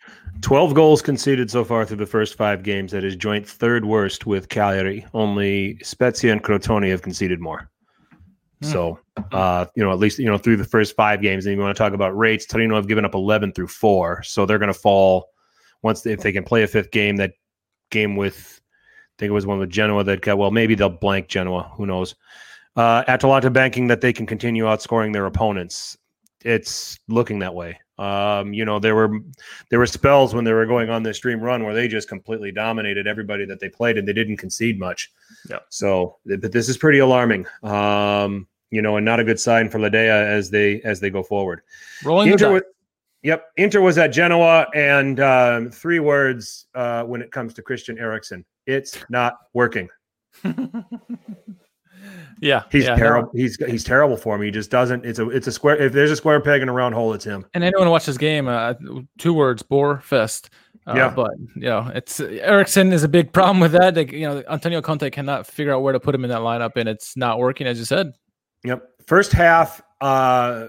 [0.43, 2.93] 12 goals conceded so far through the first five games.
[2.93, 5.05] That is joint third worst with Cagliari.
[5.15, 7.69] Only Spezia and Crotone have conceded more.
[8.63, 8.69] Hmm.
[8.69, 9.01] So,
[9.33, 11.77] uh, you know, at least, you know, through the first five games, and you want
[11.77, 14.23] to talk about rates, Torino have given up 11 through four.
[14.23, 15.31] So they're going to fall
[15.83, 17.33] once, they, if they can play a fifth game, that
[17.91, 21.29] game with, I think it was one with Genoa that got, well, maybe they'll blank
[21.29, 21.71] Genoa.
[21.77, 22.15] Who knows?
[22.77, 25.97] Uh, Atalanta banking that they can continue outscoring their opponents.
[26.45, 27.79] It's looking that way.
[27.99, 29.19] Um, you know, there were
[29.71, 32.53] there were spells when they were going on this dream run where they just completely
[32.53, 35.11] dominated everybody that they played and they didn't concede much.
[35.51, 35.59] Yeah.
[35.69, 37.47] So, but this is pretty alarming.
[37.63, 41.11] Um, you know, and not a good sign for La Dea as they as they
[41.11, 41.63] go forward.
[42.05, 42.63] Rolling Inter was,
[43.23, 47.99] yep, Inter was at Genoa, and um, three words uh, when it comes to Christian
[47.99, 49.89] Eriksen: it's not working.
[52.41, 52.97] yeah, He's yeah, no.
[52.97, 53.31] terrible.
[53.35, 54.47] He's he's terrible for me.
[54.47, 55.05] He just doesn't.
[55.05, 55.77] It's a it's a square.
[55.77, 57.45] If there's a square peg in a round hole, it's him.
[57.55, 58.75] And anyone who watched this game, uh,
[59.19, 60.51] two words: bore fest.
[60.87, 61.13] Uh, Yeah.
[61.15, 63.95] but you know, it's Eriksen is a big problem with that.
[63.97, 66.73] Like, you know, Antonio Conte cannot figure out where to put him in that lineup,
[66.77, 68.13] and it's not working, as you said.
[68.65, 68.83] Yep.
[69.07, 70.69] First half, uh,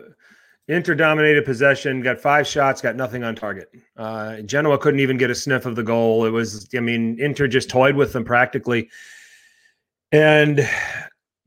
[0.67, 3.69] Inter dominated possession, got five shots, got nothing on target.
[3.97, 6.25] Uh, Genoa couldn't even get a sniff of the goal.
[6.25, 8.89] It was, I mean, Inter just toyed with them practically.
[10.11, 10.67] And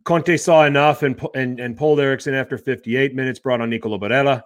[0.04, 4.42] Conte saw enough and and, and pulled Eriksen after 58 minutes, brought on Nicolo Barella.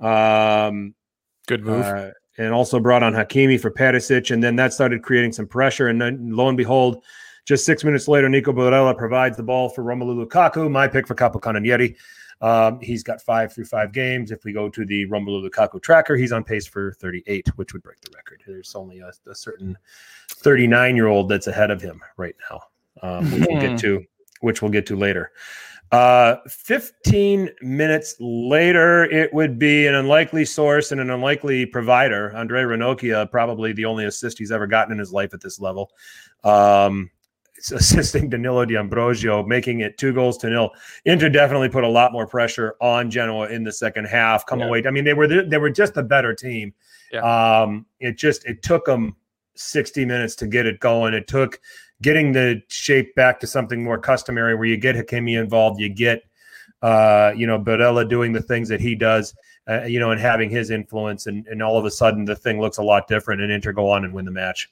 [0.00, 0.94] Um,
[1.46, 5.46] Good uh, and also brought on Hakimi for Perisic, and then that started creating some
[5.46, 5.88] pressure.
[5.88, 7.04] And then lo and behold,
[7.44, 11.14] just six minutes later, Nico Barella provides the ball for Romelu Lukaku, my pick for
[11.14, 11.96] Capo Capocannoniere.
[12.40, 14.32] Um, he's got five through five games.
[14.32, 17.82] If we go to the Romelu Lukaku tracker, he's on pace for 38, which would
[17.82, 18.42] break the record.
[18.46, 19.78] There's only a, a certain
[20.28, 22.60] 39 year old that's ahead of him right now,
[23.02, 24.04] um, which we'll get to,
[24.42, 25.32] which we'll get to later.
[25.90, 32.34] Uh, 15 minutes later, it would be an unlikely source and an unlikely provider.
[32.34, 35.90] Andre Ranocchia, probably the only assist he's ever gotten in his life at this level.
[36.44, 37.10] Um,
[37.72, 40.70] assisting Danilo D'Ambrosio, making it two goals to nil.
[41.04, 44.46] Inter definitely put a lot more pressure on Genoa in the second half.
[44.46, 44.66] Come Yeah.
[44.66, 44.82] away.
[44.86, 46.72] I mean, they were the, they were just the better team.
[47.22, 49.14] Um, it just it took them
[49.54, 51.12] 60 minutes to get it going.
[51.12, 51.60] It took
[52.02, 56.22] getting the shape back to something more customary where you get Hakimi involved, you get
[56.82, 59.34] uh, you know, Barella doing the things that he does,
[59.68, 62.60] uh, you know, and having his influence, and, and all of a sudden the thing
[62.60, 64.68] looks a lot different, and Inter go on and win the match.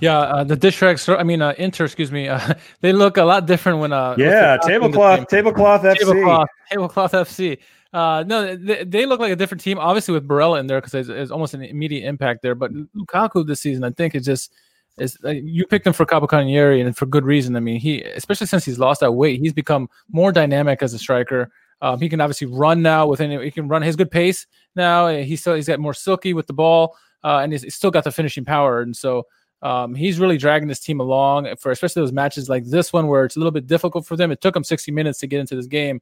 [0.00, 1.08] Yeah, uh, the dish racks.
[1.08, 1.84] I mean, uh, Inter.
[1.84, 2.28] Excuse me.
[2.28, 3.92] Uh, they look a lot different when.
[3.92, 5.98] Uh, Yeah, the- in the tablecloth, tablecloth FC.
[5.98, 7.58] tablecloth, tablecloth FC.
[7.92, 9.78] Uh, no, they, they look like a different team.
[9.78, 12.54] Obviously, with Barella in there because there's almost an immediate impact there.
[12.54, 14.52] But Lukaku this season, I think, is just
[15.00, 17.56] is uh, you picked him for Capocanieri and for good reason.
[17.56, 20.98] I mean, he especially since he's lost that weight, he's become more dynamic as a
[20.98, 21.50] striker.
[21.80, 23.42] Um, he can obviously run now with any.
[23.44, 25.08] He can run his good pace now.
[25.08, 28.04] He's still he's got more silky with the ball, uh, and he's, he's still got
[28.04, 28.80] the finishing power.
[28.80, 29.26] And so
[29.62, 33.24] um, he's really dragging this team along for especially those matches like this one where
[33.24, 34.30] it's a little bit difficult for them.
[34.30, 36.00] It took them 60 minutes to get into this game.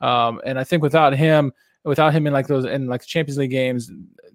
[0.00, 1.52] Um, and I think without him,
[1.84, 3.90] without him in like those in like Champions League games,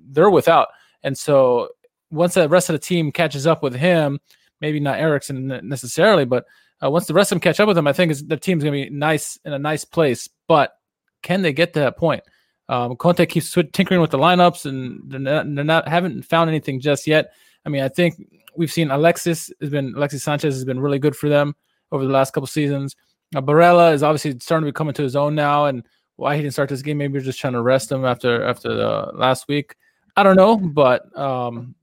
[0.09, 0.69] they're without.
[1.03, 1.69] And so
[2.11, 4.19] once the rest of the team catches up with him,
[4.59, 6.45] maybe not Eriksen necessarily, but
[6.83, 8.83] uh, once the rest of them catch up with him, I think the team's going
[8.83, 10.27] to be nice in a nice place.
[10.47, 10.73] But
[11.21, 12.23] can they get to that point?
[12.69, 16.79] Um, Conte keeps tinkering with the lineups, and they're not, they're not haven't found anything
[16.79, 17.33] just yet.
[17.65, 18.15] I mean, I think
[18.55, 21.55] we've seen Alexis has been Alexis Sanchez has been really good for them
[21.91, 22.95] over the last couple seasons.
[23.35, 26.41] Uh, Barella is obviously starting to be coming to his own now, and why he
[26.41, 26.97] didn't start this game?
[26.97, 29.75] Maybe you're just trying to rest him after after the last week.
[30.15, 31.75] I don't know, but um,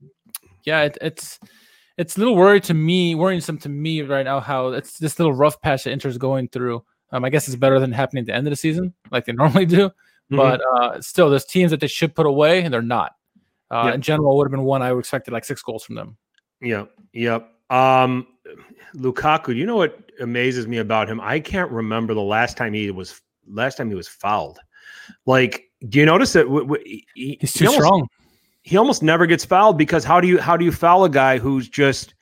[0.69, 1.39] yeah, it, it's
[1.97, 5.33] it's a little worried to me, worrisome to me right now how it's this little
[5.33, 6.83] rough patch that Inter's going through.
[7.11, 9.33] Um, I guess it's better than happening at the end of the season, like they
[9.43, 9.89] normally do.
[9.89, 10.35] Mm-hmm.
[10.37, 13.15] But uh, still, there's teams that they should put away, and they're not.
[13.71, 13.95] Uh, yep.
[13.95, 16.17] In general, would have been one I would expected like six goals from them.
[16.61, 17.51] Yep, yep.
[17.69, 18.27] Um,
[18.95, 21.19] Lukaku, you know what amazes me about him?
[21.19, 24.59] I can't remember the last time he was last time he was fouled.
[25.25, 28.07] Like, do you notice that w- w- he, he's too he almost, strong?
[28.69, 31.39] He almost never gets fouled because how do you how do you foul a guy
[31.39, 32.13] who's just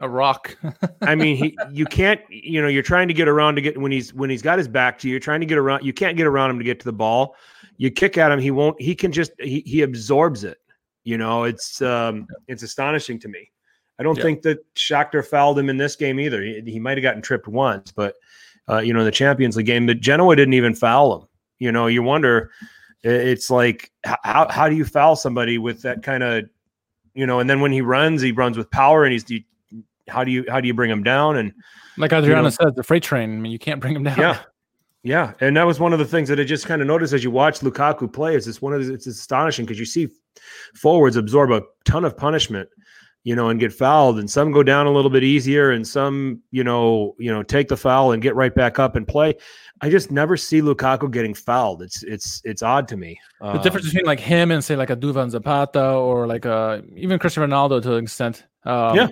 [0.00, 0.54] a rock?
[1.00, 3.90] I mean, he you can't you know you're trying to get around to get when
[3.90, 5.12] he's when he's got his back to you.
[5.12, 5.86] You're trying to get around.
[5.86, 7.36] You can't get around him to get to the ball.
[7.78, 8.78] You kick at him, he won't.
[8.78, 10.58] He can just he he absorbs it.
[11.04, 13.50] You know, it's um it's astonishing to me.
[13.98, 14.24] I don't yeah.
[14.24, 16.42] think that Shakhtar fouled him in this game either.
[16.42, 18.14] He, he might have gotten tripped once, but
[18.68, 21.28] uh, you know, in the Champions League game, but Genoa didn't even foul him.
[21.58, 22.50] You know, you wonder
[23.02, 26.44] it's like how how do you foul somebody with that kind of
[27.14, 29.24] you know and then when he runs he runs with power and he's
[30.08, 31.36] how do you how do you bring him down?
[31.36, 31.52] And
[31.96, 34.18] like Adriana you know, said the freight train I mean you can't bring him down.
[34.18, 34.40] Yeah.
[35.04, 35.34] Yeah.
[35.40, 37.30] And that was one of the things that I just kind of noticed as you
[37.30, 40.08] watch Lukaku play is it's one of the, it's astonishing because you see
[40.74, 42.68] forwards absorb a ton of punishment
[43.24, 46.40] you know, and get fouled, and some go down a little bit easier, and some,
[46.50, 49.34] you know, you know, take the foul and get right back up and play.
[49.80, 51.82] I just never see Lukaku getting fouled.
[51.82, 53.20] It's it's it's odd to me.
[53.40, 56.82] The um, difference between like him and say like a Duvan Zapata or like a
[56.94, 58.44] even Cristiano Ronaldo to an extent.
[58.64, 59.08] Um, yeah.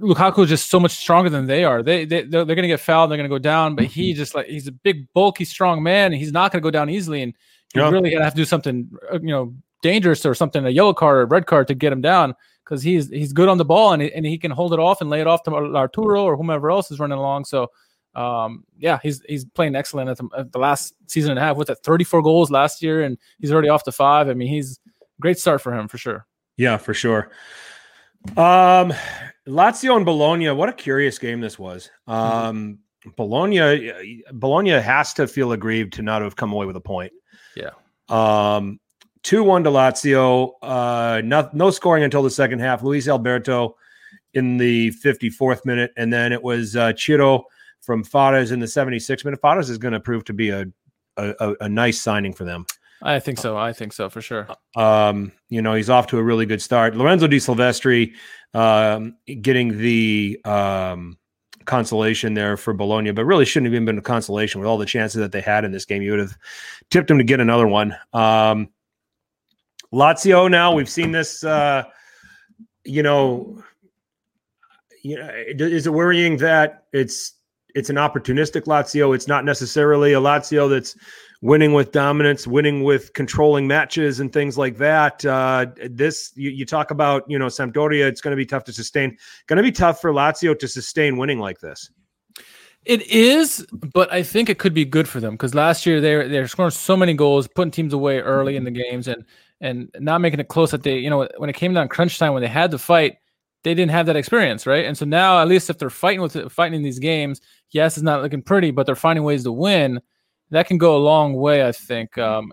[0.00, 1.82] Lukaku is just so much stronger than they are.
[1.82, 3.10] They they they're, they're going to get fouled.
[3.10, 3.74] They're going to go down.
[3.74, 6.66] But he just like he's a big, bulky, strong man, and he's not going to
[6.66, 7.22] go down easily.
[7.22, 7.34] And
[7.74, 7.90] you yeah.
[7.90, 10.94] really going to have to do something, uh, you know, dangerous or something, a yellow
[10.94, 13.64] card or a red card to get him down because he's he's good on the
[13.64, 16.36] ball and, and he can hold it off and lay it off to Arturo or
[16.36, 17.44] whomever else is running along.
[17.44, 17.68] So
[18.16, 21.58] um, yeah, he's he's playing excellent at the, at the, last season and a half
[21.58, 24.28] with that 34 goals last year, and he's already off to five.
[24.30, 24.80] I mean, he's
[25.20, 26.26] great start for him for sure.
[26.56, 27.30] Yeah, for sure.
[28.38, 28.94] Um,
[29.46, 30.50] Lazio and Bologna.
[30.50, 31.90] What a curious game this was.
[32.08, 32.48] Mm-hmm.
[32.48, 32.78] Um,
[33.16, 37.12] Bologna, Bologna has to feel aggrieved to not have come away with a point.
[37.54, 37.70] Yeah.
[38.08, 38.80] Um,
[39.22, 40.52] two one to Lazio.
[40.62, 42.82] Uh, no, no scoring until the second half.
[42.82, 43.76] Luis Alberto
[44.32, 47.44] in the 54th minute, and then it was uh, Ciro
[47.86, 49.40] from Fares in the 76th minute.
[49.40, 50.66] Fares is going to prove to be a,
[51.16, 52.66] a, a nice signing for them.
[53.02, 53.56] I think so.
[53.56, 54.48] I think so for sure.
[54.74, 56.96] Um, you know, he's off to a really good start.
[56.96, 58.14] Lorenzo De Silvestri
[58.54, 61.18] um, getting the um,
[61.66, 64.86] consolation there for Bologna, but really shouldn't have even been a consolation with all the
[64.86, 66.02] chances that they had in this game.
[66.02, 66.36] You would have
[66.90, 67.94] tipped him to get another one.
[68.12, 68.68] Um,
[69.92, 71.84] Lazio now, we've seen this, uh,
[72.84, 73.62] you know,
[75.02, 77.35] you know, is it worrying that it's
[77.76, 79.14] it's an opportunistic Lazio.
[79.14, 80.96] It's not necessarily a Lazio that's
[81.42, 85.22] winning with dominance, winning with controlling matches and things like that.
[85.24, 88.06] Uh, this you, you talk about, you know, Sampdoria.
[88.06, 89.18] It's going to be tough to sustain.
[89.46, 91.90] Going to be tough for Lazio to sustain winning like this.
[92.86, 96.28] It is, but I think it could be good for them because last year they're
[96.28, 99.22] they're scoring so many goals, putting teams away early in the games, and
[99.60, 100.70] and not making it close.
[100.70, 103.16] That they, you know, when it came down crunch time, when they had to fight,
[103.62, 104.84] they didn't have that experience, right?
[104.84, 107.40] And so now, at least if they're fighting with fighting in these games,
[107.70, 110.00] yes, it's not looking pretty, but they're finding ways to win.
[110.50, 112.16] That can go a long way, I think.
[112.18, 112.52] Um,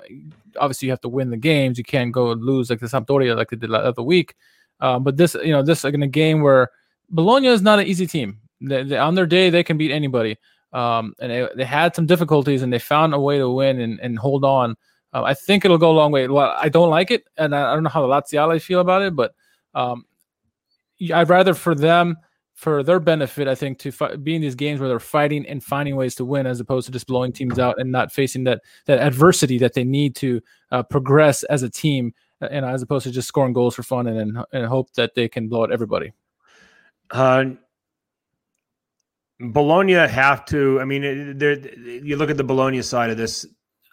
[0.59, 1.77] obviously, you have to win the games.
[1.77, 4.35] You can't go lose like the Sampdoria, like they did the other week.
[4.79, 6.71] Um, but this, you know, this like in a game where
[7.09, 8.39] Bologna is not an easy team.
[8.59, 10.37] They, they, on their day, they can beat anybody.
[10.71, 13.99] Um, and they, they had some difficulties, and they found a way to win and,
[13.99, 14.75] and hold on.
[15.13, 16.27] Uh, I think it'll go a long way.
[16.27, 19.03] Well, I don't like it, and I, I don't know how the Laziale feel about
[19.03, 19.35] it, but
[19.75, 20.05] um,
[21.11, 22.17] I'd rather for them,
[22.53, 25.63] for their benefit, I think, to fight, be in these games where they're fighting and
[25.63, 28.61] finding ways to win, as opposed to just blowing teams out and not facing that
[28.85, 33.03] that adversity that they need to uh, progress as a team, uh, and as opposed
[33.05, 35.71] to just scoring goals for fun and and, and hope that they can blow out
[35.71, 36.13] everybody.
[37.11, 37.45] Uh,
[39.39, 40.79] Bologna have to.
[40.79, 43.45] I mean, you look at the Bologna side of this.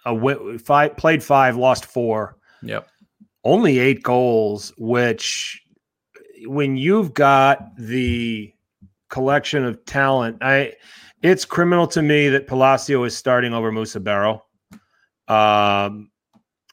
[0.07, 2.37] A five played five, lost four.
[2.63, 2.89] Yep.
[3.45, 5.60] Only eight goals, which
[6.47, 8.53] when you've got the
[9.09, 10.75] collection of talent, I
[11.23, 14.45] it's criminal to me that Palacio is starting over Musa Barrow.
[15.29, 16.11] Um,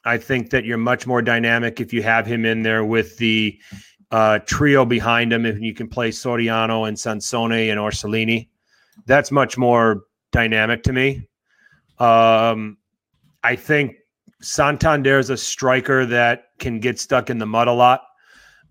[0.04, 3.58] I think that you're much more dynamic if you have him in there with the
[4.10, 5.44] uh, trio behind him.
[5.44, 8.48] If you can play Soriano and Sansone and Orsolini,
[9.06, 11.28] that's much more dynamic to me.
[11.98, 12.78] Um,
[13.42, 13.96] I think
[14.40, 18.02] Santander is a striker that can get stuck in the mud a lot.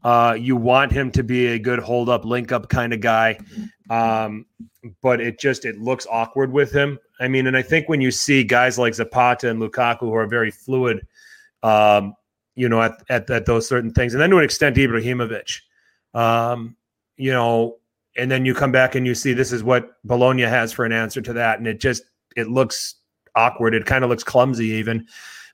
[0.03, 3.38] Uh, you want him to be a good hold up, link up kind of guy,
[3.89, 4.45] um,
[5.01, 6.99] but it just it looks awkward with him.
[7.19, 10.27] I mean, and I think when you see guys like Zapata and Lukaku who are
[10.27, 11.05] very fluid,
[11.63, 12.13] um,
[12.55, 15.62] you know, at, at, at those certain things, and then to an extent, Ibrahimovic,
[16.13, 16.75] um,
[17.17, 17.77] you know,
[18.15, 20.91] and then you come back and you see this is what Bologna has for an
[20.91, 22.03] answer to that, and it just
[22.36, 22.95] it looks
[23.36, 23.73] awkward.
[23.73, 25.07] It kind of looks clumsy even.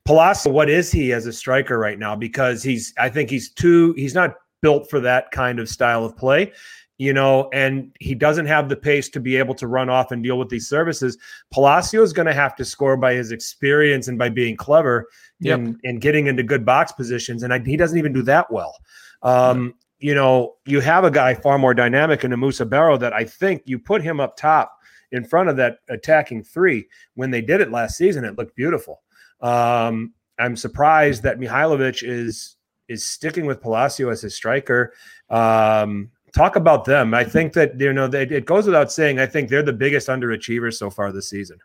[0.05, 2.15] Palacio, what is he as a striker right now?
[2.15, 6.15] Because he's, I think he's too, he's not built for that kind of style of
[6.17, 6.51] play,
[6.97, 10.23] you know, and he doesn't have the pace to be able to run off and
[10.23, 11.17] deal with these services.
[11.51, 15.07] Palacio is going to have to score by his experience and by being clever
[15.39, 15.59] yep.
[15.59, 17.43] and, and getting into good box positions.
[17.43, 18.77] And I, he doesn't even do that well.
[19.21, 23.13] Um, you know, you have a guy far more dynamic in a Musa Barrow that
[23.13, 24.77] I think you put him up top
[25.13, 26.87] in front of that attacking three.
[27.15, 29.01] When they did it last season, it looked beautiful.
[29.41, 32.57] Um, I'm surprised that Mihailovic is
[32.89, 34.93] is sticking with Palacio as his striker.
[35.29, 37.13] Um, talk about them.
[37.13, 39.19] I think that you know they, it goes without saying.
[39.19, 41.57] I think they're the biggest underachievers so far this season.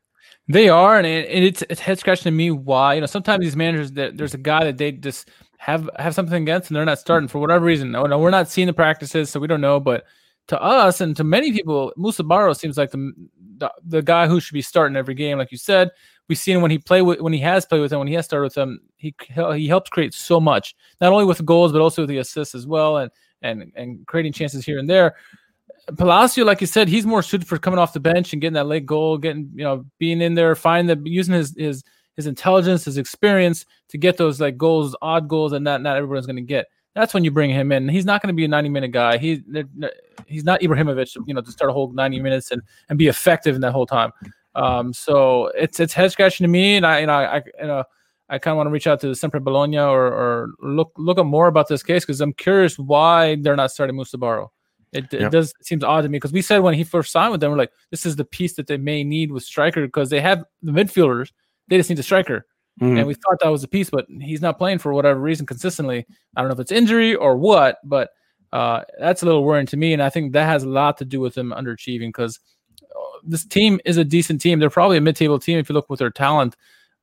[0.50, 3.40] They are, and, it, and it's it's head scratching to me why you know sometimes
[3.40, 5.28] these managers that there's a guy that they just
[5.58, 7.90] have have something against and they're not starting for whatever reason.
[7.90, 9.80] No, no, we're not seeing the practices, so we don't know.
[9.80, 10.04] But
[10.48, 13.12] to us and to many people, Musa Barrow seems like the,
[13.58, 15.90] the, the guy who should be starting every game, like you said
[16.28, 18.26] we've seen when he play with when he has played with him when he has
[18.26, 19.14] started with him, he
[19.54, 22.66] he helps create so much not only with goals but also with the assists as
[22.66, 23.10] well and
[23.42, 25.16] and and creating chances here and there
[25.96, 28.66] Palacio, like you said, he's more suited for coming off the bench and getting that
[28.66, 31.82] late goal, getting you know being in there, finding the using his his
[32.14, 36.26] his intelligence, his experience to get those like goals, odd goals, and not not everyone's
[36.26, 36.66] going to get.
[36.98, 37.88] That's when you bring him in.
[37.88, 39.18] He's not going to be a 90 minute guy.
[39.18, 39.40] He
[40.26, 43.54] he's not Ibrahimovic, you know, to start a whole 90 minutes and and be effective
[43.54, 44.10] in that whole time.
[44.56, 47.84] Um, so it's it's head scratching to me, and I you know I you know
[48.28, 51.18] I kind of want to reach out to the Sempre Bologna or or look look
[51.18, 54.50] up more about this case because I'm curious why they're not starting Musa Barrow.
[54.90, 55.22] It, yep.
[55.22, 57.40] it does it seems odd to me because we said when he first signed with
[57.40, 60.20] them, we're like, this is the piece that they may need with striker because they
[60.20, 61.30] have the midfielders,
[61.68, 62.44] they just need a striker.
[62.80, 62.98] Mm-hmm.
[62.98, 66.06] And we thought that was a piece, but he's not playing for whatever reason consistently.
[66.36, 68.10] I don't know if it's injury or what, but
[68.52, 69.92] uh, that's a little worrying to me.
[69.92, 72.38] And I think that has a lot to do with him underachieving because
[73.24, 74.58] this team is a decent team.
[74.58, 76.56] They're probably a mid-table team if you look with their talent.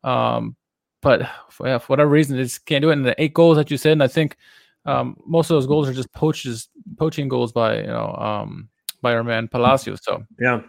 [0.03, 0.55] Um,
[1.01, 1.21] but
[1.63, 2.93] yeah, for whatever reason, they just can't do it.
[2.93, 4.37] And the eight goals that you said, and I think
[4.85, 8.69] um, most of those goals are just poaches, poaching goals by you know um,
[9.01, 9.99] by our man Palacios.
[10.03, 10.61] So yeah,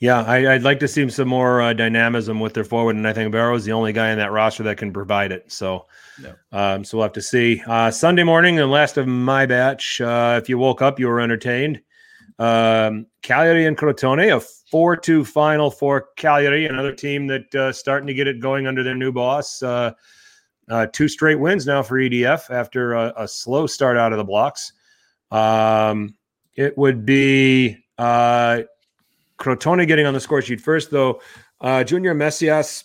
[0.00, 3.12] yeah, I, would like to see some more uh, dynamism with their forward, and I
[3.12, 5.50] think Barrow is the only guy in that roster that can provide it.
[5.50, 5.86] So,
[6.52, 7.62] um, so we'll have to see.
[7.66, 10.00] Uh, Sunday morning, and last of my batch.
[10.00, 11.80] Uh, if you woke up, you were entertained.
[12.38, 18.06] Um, Cagliari and Crotone, a 4 2 final for Cagliari, another team that uh, starting
[18.06, 19.60] to get it going under their new boss.
[19.62, 19.92] Uh,
[20.70, 24.24] uh, two straight wins now for EDF after a, a slow start out of the
[24.24, 24.72] blocks.
[25.32, 26.14] Um,
[26.54, 28.62] it would be uh,
[29.38, 31.20] Crotone getting on the score sheet first, though.
[31.60, 32.84] Uh, Junior Messias,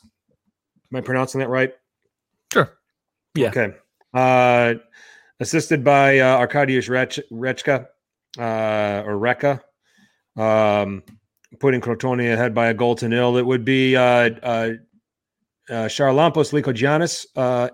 [0.92, 1.74] am I pronouncing that right?
[2.52, 2.72] Sure.
[3.36, 3.50] Yeah.
[3.50, 3.74] Okay.
[4.14, 4.76] Uh,
[5.40, 6.90] assisted by uh, Arkadiusz
[7.32, 7.88] Rechka
[8.38, 9.62] uh, or Reka,
[10.38, 11.04] um,
[11.60, 13.38] putting Crotone ahead by a goal to nil.
[13.38, 14.70] It would be uh, uh,
[15.70, 17.70] uh, Charalampos Lykogiannis uh,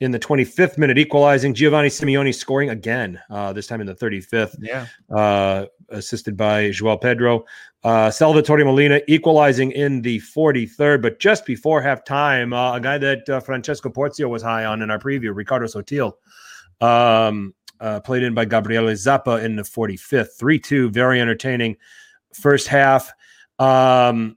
[0.00, 1.54] in the 25th minute, equalizing.
[1.54, 4.56] Giovanni Simeone scoring again, uh, this time in the 35th.
[4.60, 4.86] Yeah.
[5.14, 7.44] Uh, assisted by Joao Pedro.
[7.84, 13.28] Uh, Salvatore Molina equalizing in the 43rd, but just before halftime, uh, a guy that
[13.28, 16.12] uh, Francesco Porzio was high on in our preview, Riccardo Sottil,
[16.80, 20.38] um, uh, played in by Gabriele Zappa in the 45th.
[20.38, 21.76] 3 2, very entertaining
[22.32, 23.12] first half.
[23.58, 24.36] Um,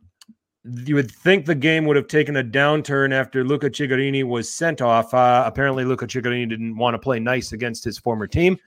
[0.65, 4.82] you would think the game would have taken a downturn after Luca Cigarini was sent
[4.82, 5.13] off.
[5.13, 8.58] Uh, apparently, Luca Cigarini didn't want to play nice against his former team.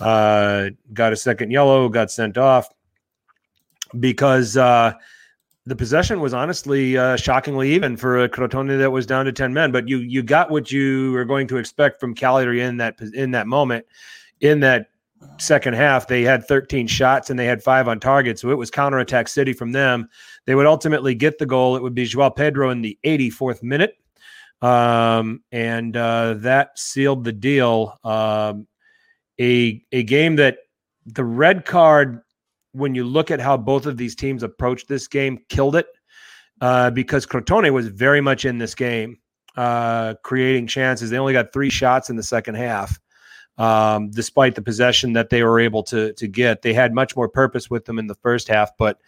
[0.00, 2.68] Uh, got a second yellow, got sent off
[3.98, 4.92] because uh,
[5.66, 9.52] the possession was honestly uh, shockingly even for a Crotone that was down to ten
[9.52, 9.72] men.
[9.72, 13.32] But you you got what you were going to expect from Cagliari in that in
[13.32, 13.84] that moment.
[14.40, 14.90] In that
[15.38, 18.70] second half, they had 13 shots and they had five on target, so it was
[18.70, 20.08] counterattack city from them.
[20.46, 21.76] They would ultimately get the goal.
[21.76, 23.96] It would be Joao Pedro in the 84th minute,
[24.60, 27.98] um, and uh, that sealed the deal.
[28.04, 28.66] Um,
[29.40, 30.58] a a game that
[31.06, 32.20] the red card
[32.72, 35.86] when you look at how both of these teams approached this game, killed it
[36.60, 39.18] uh, because Crotone was very much in this game.
[39.56, 41.10] uh, creating chances.
[41.10, 42.98] They only got three shots in the second half,
[43.58, 46.62] um, despite the possession that they were able to to get.
[46.62, 49.00] They had much more purpose with them in the first half, but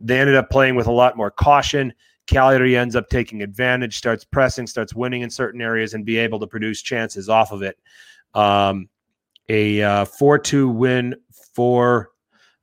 [0.00, 1.92] they ended up playing with a lot more caution.
[2.26, 6.38] Cagliari ends up taking advantage, starts pressing, starts winning in certain areas, and be able
[6.40, 7.78] to produce chances off of it.
[8.34, 8.88] Um,
[9.48, 11.16] a uh, four-two win
[11.54, 12.10] for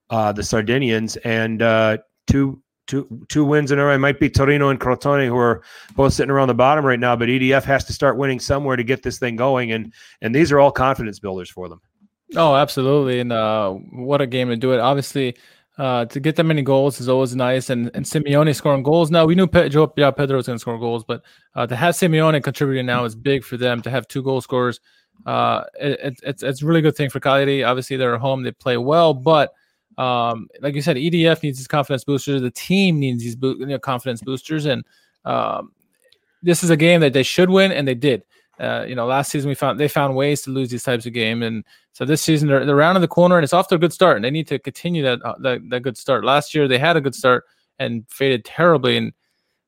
[0.09, 3.93] uh, the Sardinians, and uh, two two two wins in a row.
[3.93, 5.61] It might be Torino and Crotone who are
[5.95, 8.83] both sitting around the bottom right now, but EDF has to start winning somewhere to
[8.83, 11.79] get this thing going, and and these are all confidence builders for them.
[12.35, 14.79] Oh, absolutely, and uh, what a game to do it.
[14.79, 15.37] Obviously,
[15.77, 19.11] uh, to get that many goals is always nice, and and Simeone scoring goals.
[19.11, 21.23] Now we knew Pe- Joe yeah, Pedro was going to score goals, but
[21.55, 23.81] uh, to have Simeone contributing now is big for them.
[23.83, 24.79] To have two goal scorers,
[25.27, 27.63] uh, it, it's it's a really good thing for Cagliari.
[27.63, 29.53] Obviously, they're at home, they play well, but
[29.99, 32.41] um, like you said, EDF needs these confidence boosters.
[32.41, 34.85] The team needs these bo- you know, confidence boosters, and
[35.25, 35.73] um,
[36.41, 38.23] this is a game that they should win, and they did.
[38.61, 41.11] Uh, you know, last season we found they found ways to lose these types of
[41.11, 43.75] games, and so this season they're, they're around in the corner and it's off to
[43.75, 46.23] a good start, and they need to continue that, uh, that that good start.
[46.23, 47.43] Last year they had a good start
[47.77, 49.13] and faded terribly, and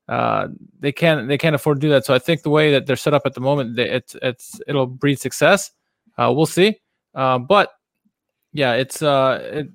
[0.08, 0.48] uh,
[0.80, 2.06] they can't they can't afford to do that.
[2.06, 4.60] So I think the way that they're set up at the moment, they, it's it's
[4.66, 5.72] it'll breed success.
[6.16, 6.80] Uh, we'll see,
[7.14, 7.70] uh, but
[8.52, 9.68] yeah, it's uh it,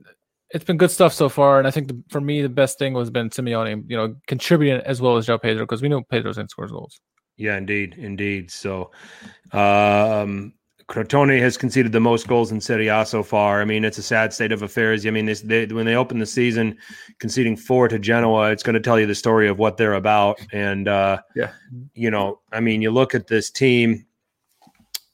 [0.51, 2.93] it's been good stuff so far, and I think the, for me the best thing
[2.93, 6.37] was been Simeone, you know, contributing as well as João Pedro because we know Pedro's
[6.37, 6.99] in to score goals.
[7.37, 8.49] Yeah, indeed, indeed.
[8.49, 8.91] So,
[9.51, 10.53] um,
[10.89, 13.61] Crotone has conceded the most goals in Serie A so far.
[13.61, 15.05] I mean, it's a sad state of affairs.
[15.05, 16.77] I mean, this, they, when they open the season,
[17.19, 20.39] conceding four to Genoa, it's going to tell you the story of what they're about.
[20.53, 21.51] And uh, yeah,
[21.93, 24.05] you know, I mean, you look at this team.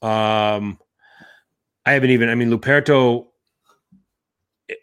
[0.03, 0.77] Um,
[1.85, 2.29] I haven't even.
[2.29, 3.27] I mean, Luperto.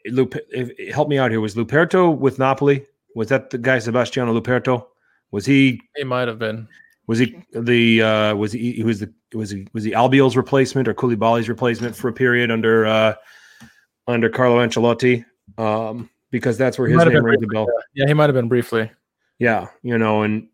[0.06, 1.40] Lupe, if, help me out here.
[1.40, 2.84] Was Luperto with Napoli?
[3.14, 4.86] Was that the guy Sebastiano Luperto?
[5.30, 5.80] Was he?
[5.96, 6.68] He might have been.
[7.06, 10.86] Was he the uh, was he, he was the was he was he Albiol's replacement
[10.86, 13.14] or Koulibaly's replacement for a period under uh,
[14.06, 15.24] under Carlo Ancelotti?
[15.58, 17.66] Um, because that's where his name rings a bell.
[17.94, 18.06] Yeah.
[18.06, 18.90] he might have been briefly.
[19.38, 20.48] Yeah, you know, and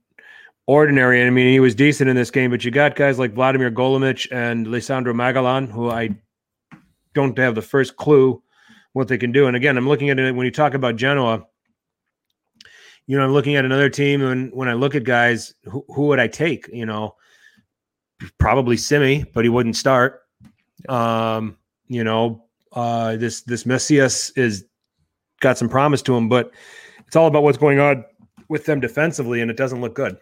[0.67, 1.23] ordinary.
[1.27, 4.29] I mean, he was decent in this game, but you got guys like Vladimir Golemić
[4.33, 6.11] and Lisandro Magallán, who I
[7.15, 8.43] don't have the first clue
[8.97, 9.47] what they can do.
[9.47, 11.47] And again, I'm looking at it when you talk about Genoa
[13.07, 16.07] you know, I'm looking at another team, and when I look at guys, who, who
[16.07, 16.69] would I take?
[16.73, 17.15] You know,
[18.39, 20.23] probably Simi, but he wouldn't start.
[20.89, 24.65] Um, you know, uh, this this Messias is
[25.41, 26.51] got some promise to him, but
[27.07, 28.05] it's all about what's going on
[28.49, 30.19] with them defensively, and it doesn't look good.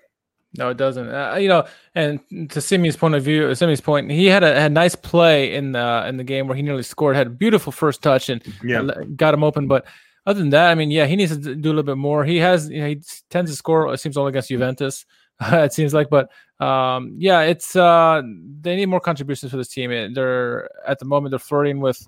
[0.56, 1.08] No, it doesn't.
[1.08, 4.70] Uh, you know, and to Simi's point of view, Simi's point, he had a, had
[4.70, 7.72] a nice play in the in the game where he nearly scored, had a beautiful
[7.72, 8.88] first touch, and yeah.
[9.16, 9.66] got him open.
[9.66, 9.86] But
[10.26, 12.24] other than that, I mean, yeah, he needs to do a little bit more.
[12.24, 13.92] He has, you know, he tends to score.
[13.92, 15.04] It seems all against Juventus.
[15.40, 16.30] it seems like, but
[16.64, 18.22] um, yeah, it's uh,
[18.60, 20.14] they need more contributions for this team.
[20.14, 22.06] They're at the moment they're flirting with.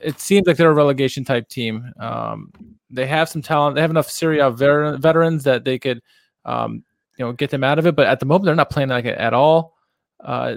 [0.00, 1.92] It seems like they're a relegation type team.
[1.98, 2.52] Um,
[2.90, 3.76] they have some talent.
[3.76, 6.02] They have enough Serie A ver- veterans that they could,
[6.44, 6.84] um,
[7.18, 7.96] you know, get them out of it.
[7.96, 9.76] But at the moment, they're not playing like it at all.
[10.22, 10.56] Uh,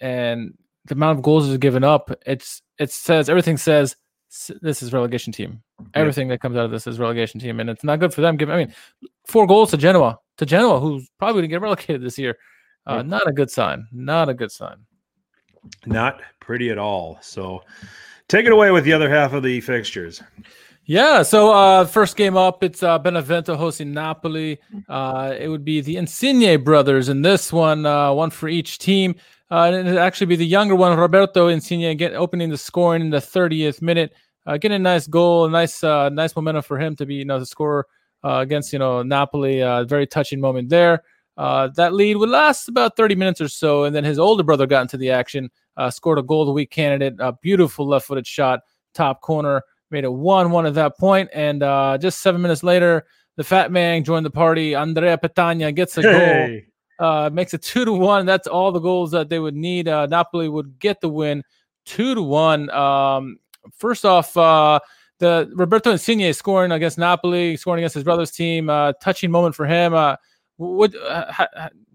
[0.00, 0.54] and
[0.86, 2.10] the amount of goals is given up.
[2.26, 3.96] It's it says everything says
[4.60, 5.62] this is relegation team.
[5.94, 6.34] Everything yeah.
[6.34, 8.36] that comes out of this is relegation team, and it's not good for them.
[8.36, 8.74] Give, I mean,
[9.26, 12.36] four goals to Genoa, to Genoa, who's probably going to get relegated this year.
[12.86, 13.02] Uh, yeah.
[13.02, 13.86] Not a good sign.
[13.92, 14.76] Not a good sign.
[15.86, 17.18] Not pretty at all.
[17.20, 17.62] So,
[18.28, 20.22] take it away with the other half of the fixtures.
[20.88, 24.60] Yeah, so uh, first game up, it's uh, Benevento hosting Napoli.
[24.88, 29.16] Uh, it would be the Insigne brothers in this one, uh, one for each team.
[29.50, 33.10] Uh, and it'd actually be the younger one, Roberto Insigne, get opening the scoring in
[33.10, 34.12] the 30th minute
[34.46, 37.38] uh, getting a nice goal, a nice nice momentum for him to be you know
[37.38, 37.86] to score
[38.24, 39.58] uh, against you know Napoli.
[39.86, 41.02] Very touching moment there.
[41.36, 44.82] That lead would last about 30 minutes or so, and then his older brother got
[44.82, 45.50] into the action,
[45.90, 48.60] scored a goal of the week candidate, a beautiful left-footed shot,
[48.94, 53.06] top corner, made it one-one at that point, and uh, just seven minutes later,
[53.36, 54.74] the fat man joined the party.
[54.74, 56.66] Andrea Petagna gets a hey.
[56.98, 58.26] goal, uh, makes it two to one.
[58.26, 59.88] That's all the goals that they would need.
[59.88, 61.42] Uh, Napoli would get the win,
[61.84, 62.70] two to one.
[62.70, 63.38] Um,
[63.76, 64.80] first off, uh,
[65.18, 69.66] the Roberto Insigne scoring against Napoli, scoring against his brother's team, uh, touching moment for
[69.66, 69.94] him.
[69.94, 70.16] Uh,
[70.56, 71.48] what, uh, how,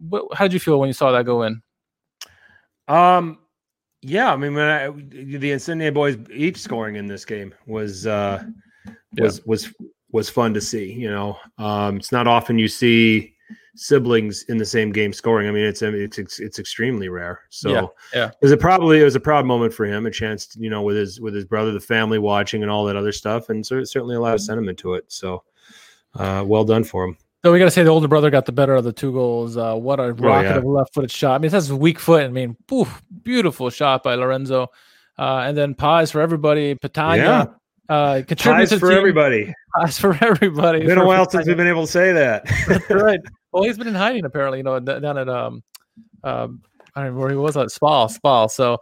[0.10, 1.62] what, how did you feel when you saw that go in?
[2.88, 3.39] Um,
[4.02, 8.43] yeah, I mean, when I, the Insigne boys each scoring in this game was uh,
[9.18, 9.43] was yeah.
[9.45, 9.74] was
[10.12, 10.91] was fun to see.
[10.91, 13.36] You know, um, it's not often you see
[13.76, 15.47] siblings in the same game scoring.
[15.47, 17.41] I mean, it's it's it's extremely rare.
[17.49, 18.28] So yeah, yeah.
[18.28, 20.70] it was a probably it was a proud moment for him, a chance, to, you
[20.70, 23.66] know, with his with his brother, the family watching, and all that other stuff, and
[23.66, 25.06] so certainly a lot of sentiment to it.
[25.12, 25.43] So,
[26.16, 27.18] uh, well done for him.
[27.44, 29.58] Though we got to say the older brother got the better of the two goals.
[29.58, 30.58] Uh, what a rocket Oh, yeah.
[30.58, 31.36] of a left-footed shot.
[31.36, 32.24] I mean, that's a weak foot.
[32.24, 34.68] I mean, poof, beautiful shot by Lorenzo.
[35.18, 36.76] Uh, and then pies for everybody.
[36.76, 37.46] Petagna Yeah.
[37.89, 38.98] uh, contributes Ties to for team.
[39.00, 39.54] everybody.
[39.76, 40.80] Pies for everybody.
[40.80, 42.46] It's been a for while since we've been able to say that.
[42.68, 43.20] That's right.
[43.52, 44.60] Well, he's been in hiding apparently.
[44.60, 45.64] You know, down at um,
[46.24, 46.62] um,
[46.96, 48.50] I don't remember where he was at Spal, Spal.
[48.50, 48.78] So,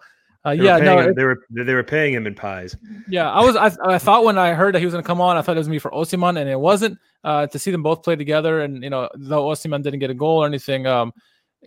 [0.53, 2.75] uh, They yeah, no, him- it- they were they were paying him in pies.
[3.07, 3.29] yeah.
[3.31, 5.37] I was, I, I thought when I heard that he was going to come on,
[5.37, 6.97] I thought it was be for Osimhen, and it wasn't.
[7.23, 10.13] Uh, to see them both play together, and you know, though Osimhen didn't get a
[10.13, 11.11] goal or anything, um,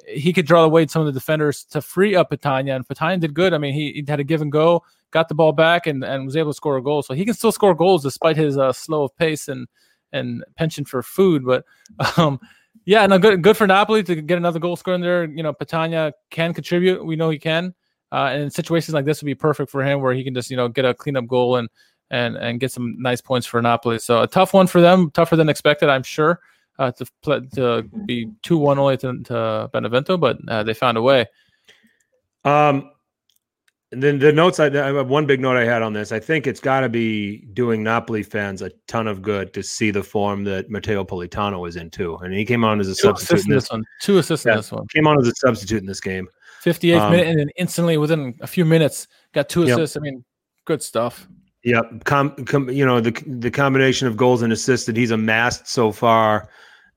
[0.09, 3.35] he could draw away some of the defenders to free up Petagna, and Petagna did
[3.35, 3.53] good.
[3.53, 6.25] I mean, he, he had a give and go, got the ball back, and, and
[6.25, 7.03] was able to score a goal.
[7.03, 9.69] So he can still score goals despite his uh, slow of pace and
[10.15, 11.45] and penchant for food.
[11.45, 11.65] But
[12.17, 12.41] um,
[12.87, 15.25] yeah, no, good good for Napoli to get another goal scorer in there.
[15.25, 17.05] You know, Petagna can contribute.
[17.05, 17.75] We know he can.
[18.13, 20.51] Uh, and in situations like this would be perfect for him, where he can just
[20.51, 21.69] you know get a cleanup goal and
[22.11, 23.99] and and get some nice points for Napoli.
[23.99, 26.41] So a tough one for them, tougher than expected, I'm sure.
[26.79, 30.97] Uh, to play, to be two one only to, to Benevento, but uh, they found
[30.97, 31.27] a way.
[32.45, 32.91] Um,
[33.93, 36.13] and then the notes I, I have one big note I had on this.
[36.13, 39.91] I think it's got to be doing Napoli fans a ton of good to see
[39.91, 42.17] the form that Matteo Politano is in too.
[42.17, 43.45] And he came on as a Two substitute.
[43.45, 43.85] In this one.
[44.01, 44.53] Two assists Yeah.
[44.53, 44.87] in this one.
[44.89, 46.27] came on as a substitute in this game.
[46.65, 49.79] 58th Um, minute, and then instantly within a few minutes, got two Yep.
[49.79, 49.97] assists.
[49.97, 50.25] I mean,
[50.65, 51.27] good stuff.
[51.65, 52.05] Yep.
[52.05, 55.93] Com, com, you know the the combination of goals and assists that he's amassed so
[55.93, 56.49] far,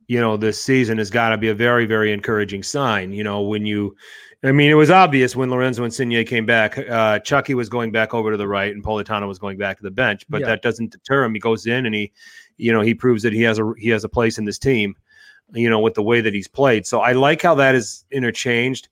[0.08, 3.12] you know, this season has got to be a very very encouraging sign.
[3.12, 3.96] You know, when you,
[4.44, 6.78] I mean, it was obvious when Lorenzo Insigne came back.
[6.80, 9.84] Uh, Chucky was going back over to the right, and Politano was going back to
[9.84, 10.24] the bench.
[10.30, 10.48] But Yeah.
[10.48, 11.34] that doesn't deter him.
[11.36, 12.12] He goes in and he,
[12.58, 14.96] you know, he proves that he has a he has a place in this team.
[15.54, 16.88] You know, with the way that he's played.
[16.88, 18.88] So I like how that is interchanged.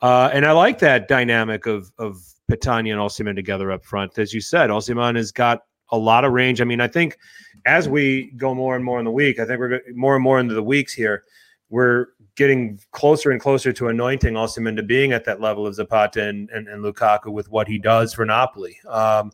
[0.00, 4.18] Uh, and I like that dynamic of of Petagna and Osimhen together up front.
[4.18, 6.60] As you said, Osimhen has got a lot of range.
[6.60, 7.18] I mean, I think
[7.66, 10.40] as we go more and more in the week, I think we're more and more
[10.40, 11.24] into the weeks here.
[11.70, 16.22] We're getting closer and closer to anointing Osimhen to being at that level of Zapata
[16.22, 18.78] and, and, and Lukaku with what he does for Napoli.
[18.86, 19.32] Um,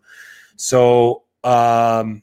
[0.56, 2.22] so, um,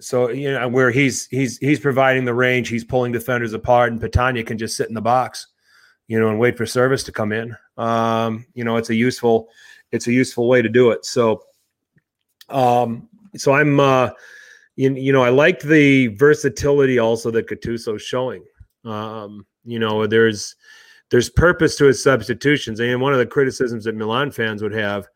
[0.00, 4.00] so you know where he's he's he's providing the range, he's pulling defenders apart, and
[4.00, 5.46] Petagna can just sit in the box,
[6.12, 7.56] you know, and wait for service to come in.
[7.78, 9.48] Um, you know, it's a useful
[9.92, 11.06] it's a useful way to do it.
[11.06, 11.42] So,
[12.50, 14.10] um, so I'm, uh,
[14.76, 18.44] you, you know, I like the versatility also that Gattuso's showing.
[18.84, 20.54] Um, you know, there's
[21.08, 25.08] there's purpose to his substitutions, and one of the criticisms that Milan fans would have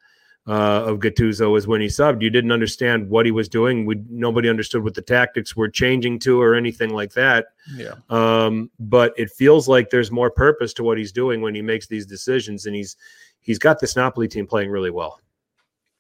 [0.47, 3.84] uh, of Gattuso was when he subbed, you didn't understand what he was doing.
[3.84, 7.47] We nobody understood what the tactics were changing to or anything like that.
[7.74, 7.94] Yeah.
[8.11, 11.88] Um, but it feels like there's more purpose to what he's doing when he makes
[11.88, 12.97] these decisions, and he's
[13.40, 15.20] he's got this Napoli team playing really well.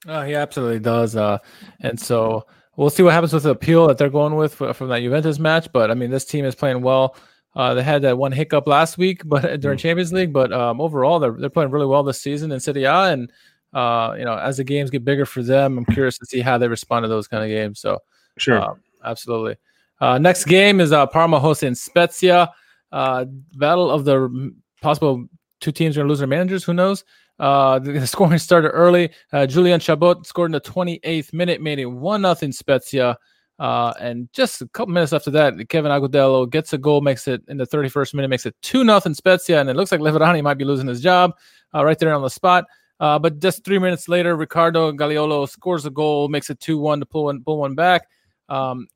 [0.06, 1.16] Uh, he absolutely does.
[1.16, 1.38] Uh,
[1.80, 5.00] and so we'll see what happens with the appeal that they're going with from that
[5.00, 5.72] Juventus match.
[5.72, 7.16] But I mean, this team is playing well.
[7.56, 10.32] Uh, they had that one hiccup last week, but during Champions League.
[10.32, 13.12] But um, overall, they're they're playing really well this season in Serie A.
[13.12, 13.32] And
[13.76, 16.56] uh, you know, as the games get bigger for them, I'm curious to see how
[16.56, 17.78] they respond to those kind of games.
[17.78, 17.98] So
[18.38, 18.58] Sure.
[18.60, 18.74] uh,
[19.04, 19.56] absolutely.
[20.00, 22.50] Uh, next game is uh, Parma hosting Spezia.
[22.90, 25.26] Uh, battle of the possible
[25.60, 26.64] two teams are going to lose their managers.
[26.64, 27.04] Who knows?
[27.38, 29.10] Uh, the, the scoring started early.
[29.30, 33.18] Uh, Julian Chabot scored in the 28th minute, made it one nothing Spezia.
[33.58, 37.42] Uh, and just a couple minutes after that, Kevin Agudelo gets a goal, makes it
[37.48, 40.58] in the 31st minute, makes it two nothing Spezia, and it looks like Liverani might
[40.58, 41.32] be losing his job
[41.74, 42.64] uh, right there on the spot.
[42.98, 47.00] Uh, but just three minutes later, Riccardo Gagliolo scores a goal, makes it two one
[47.00, 48.08] to pull one pull one back.
[48.48, 48.88] Um,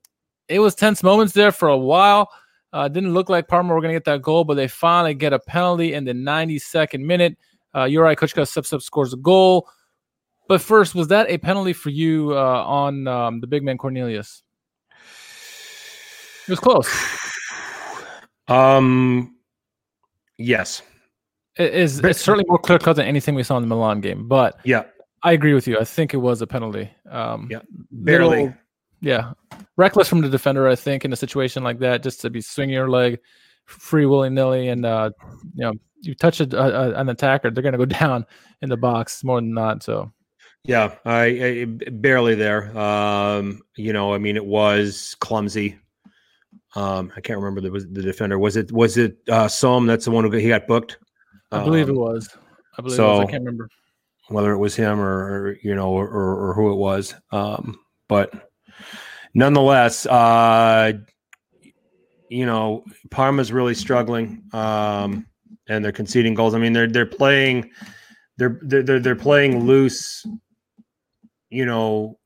[0.49, 2.31] it was tense moments there for a while.
[2.73, 5.33] Uh, didn't look like Parma were going to get that goal, but they finally get
[5.33, 7.37] a penalty in the 92nd minute.
[7.75, 9.69] Uh, Juraj Kucka steps up, scores a goal.
[10.49, 14.43] But first, was that a penalty for you uh, on um, the big man Cornelius?
[16.47, 16.89] It was close.
[18.49, 19.37] Um,
[20.39, 20.83] yes.
[21.61, 24.29] It is it's certainly more clear cut than anything we saw in the Milan game.
[24.29, 24.85] But Yeah.
[25.23, 25.79] I agree with you.
[25.79, 26.91] I think it was a penalty.
[27.11, 28.29] Um, Yeah, Barely.
[28.45, 28.55] little-
[29.03, 29.33] yeah,
[29.77, 30.67] reckless from the defender.
[30.69, 33.19] I think in a situation like that, just to be swinging your leg
[33.67, 35.11] free willy nilly, and uh,
[35.55, 38.25] you know, you touch a, a, an attacker, they're going to go down
[38.63, 39.83] in the box more than not.
[39.83, 40.11] So
[40.65, 42.77] Yeah, I, I barely there.
[42.79, 45.79] Um, you know, I mean, it was clumsy.
[46.77, 48.39] Um, I can't remember the was the defender.
[48.39, 49.87] Was it was it uh Somme?
[49.87, 50.99] That's the one who got, he got booked.
[51.53, 52.29] I believe it Um, was.
[52.79, 53.21] I believe it was.
[53.21, 53.69] I can't remember.
[54.29, 57.15] whether it was him or, or you know or, or, who it was.
[57.33, 58.33] Um, but
[59.35, 60.93] nonetheless, uh,
[62.29, 65.27] you know, Parma's really struggling, um,
[65.69, 66.55] and they're conceding goals.
[66.55, 67.71] I mean, they're they're playing
[68.39, 70.25] they're they're they're, they're playing loose.
[71.51, 72.19] You know,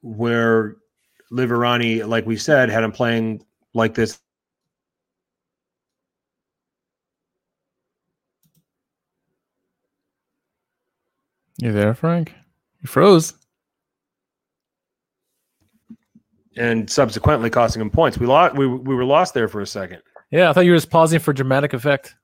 [0.00, 0.76] where
[1.32, 4.18] Liverani, like we said, had him playing like this
[11.62, 12.34] You there, Frank?
[12.80, 13.34] You froze.
[16.56, 18.18] and subsequently costing him points.
[18.18, 18.56] We lost.
[18.56, 20.02] We we were lost there for a second.
[20.32, 22.16] Yeah, I thought you were just pausing for dramatic effect.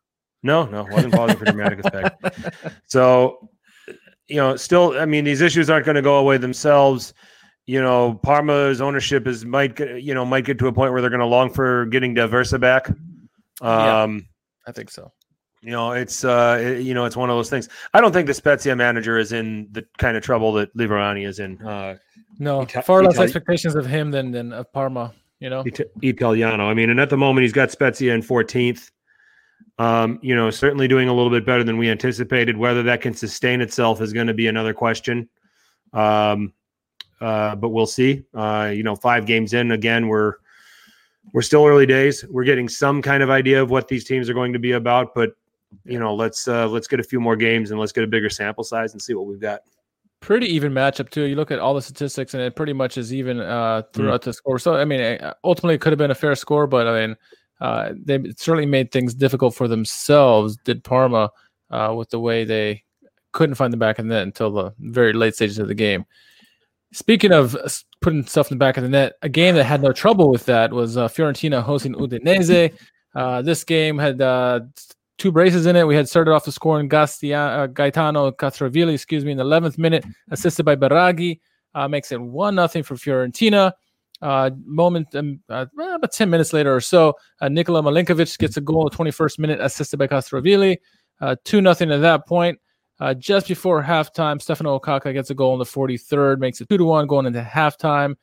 [0.42, 2.74] No, no, wasn't pausing for dramatic effect.
[2.86, 3.48] So,
[4.28, 7.14] you know, still, I mean, these issues aren't going to go away themselves.
[7.66, 11.00] You know, Parma's ownership is might get, you know might get to a point where
[11.00, 12.90] they're going to long for getting D'Aversa back.
[13.62, 14.02] Yeah.
[14.02, 14.26] Um,
[14.66, 15.12] I think so.
[15.62, 17.68] You know, it's uh, it- you know, it's one of those things.
[17.94, 21.38] I don't think the Spezia manager is in the kind of trouble that Liverani is
[21.40, 21.60] in.
[21.62, 21.96] Uh,
[22.38, 25.12] No, Ita- far less Itali- expectations of him than than of Parma.
[25.40, 26.68] You know, It- Italiano.
[26.68, 28.90] I mean, and at the moment he's got Spezia in 14th.
[29.80, 32.56] Um, you know, certainly doing a little bit better than we anticipated.
[32.56, 35.28] Whether that can sustain itself is going to be another question.
[35.92, 36.52] Um,
[37.20, 38.24] uh, but we'll see.
[38.34, 40.34] Uh, you know, five games in again, we're
[41.32, 42.24] we're still early days.
[42.28, 45.14] We're getting some kind of idea of what these teams are going to be about,
[45.14, 45.32] but
[45.84, 48.30] you know, let's uh, let's get a few more games and let's get a bigger
[48.30, 49.60] sample size and see what we've got.
[50.20, 51.24] pretty even matchup too.
[51.24, 54.32] You look at all the statistics, and it pretty much is even uh, throughout the
[54.32, 54.58] score.
[54.58, 57.16] So I mean, ultimately, it could have been a fair score, but I mean,
[57.60, 60.56] uh, they certainly made things difficult for themselves.
[60.64, 61.30] Did Parma
[61.70, 62.84] uh, with the way they
[63.32, 66.04] couldn't find the back of the net until the very late stages of the game.
[66.92, 67.56] Speaking of
[68.00, 70.46] putting stuff in the back of the net, a game that had no trouble with
[70.46, 72.72] that was uh, Fiorentina hosting Udinese.
[73.14, 74.60] Uh, this game had uh,
[75.18, 75.86] two braces in it.
[75.86, 79.44] We had started off the score in Gastia, uh, Gaetano Castrovilli, excuse me, in the
[79.44, 81.40] 11th minute, assisted by Biraghi,
[81.74, 83.72] uh, makes it one nothing for Fiorentina.
[84.20, 88.60] Uh, moment um, uh, about 10 minutes later or so, uh, Nikola Milenković gets a
[88.60, 90.78] goal in the 21st minute, assisted by Castrovilli.
[91.20, 92.58] Uh, two nothing at that point.
[93.00, 96.78] Uh, just before halftime, Stefano Okaka gets a goal in the 43rd, makes it two
[96.78, 98.16] to one going into halftime.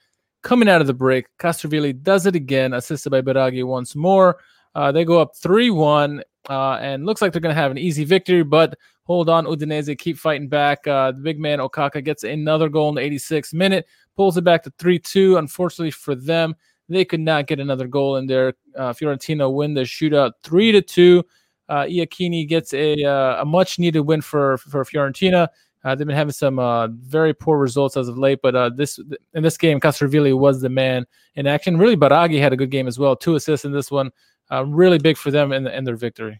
[0.44, 4.38] Coming out of the break, Castrovilli does it again, assisted by Biraghi once more.
[4.76, 7.78] Uh, they go up 3 1 uh, and looks like they're going to have an
[7.78, 10.86] easy victory, but hold on, Udinese keep fighting back.
[10.88, 13.86] Uh, the big man Okaka gets another goal in the 86th minute,
[14.16, 15.38] pulls it back to 3 2.
[15.38, 16.56] Unfortunately for them,
[16.90, 18.54] they could not get another goal in there.
[18.76, 21.24] Uh, Fiorentina win the shootout 3 to 2.
[21.68, 25.48] Uh, Iachini gets a, uh, a much needed win for, for Fiorentina.
[25.84, 29.00] Uh, they've been having some uh, very poor results as of late, but uh, this
[29.36, 31.78] in this game, Castrovilli was the man in action.
[31.78, 33.16] Really, Biraghi had a good game as well.
[33.16, 34.10] Two assists in this one.
[34.52, 36.40] Uh, really big for them in, in their victory.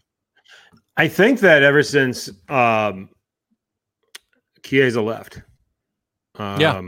[0.96, 3.08] I think that ever since um,
[4.62, 5.42] Chiesa left,
[6.36, 6.82] um, Yeah.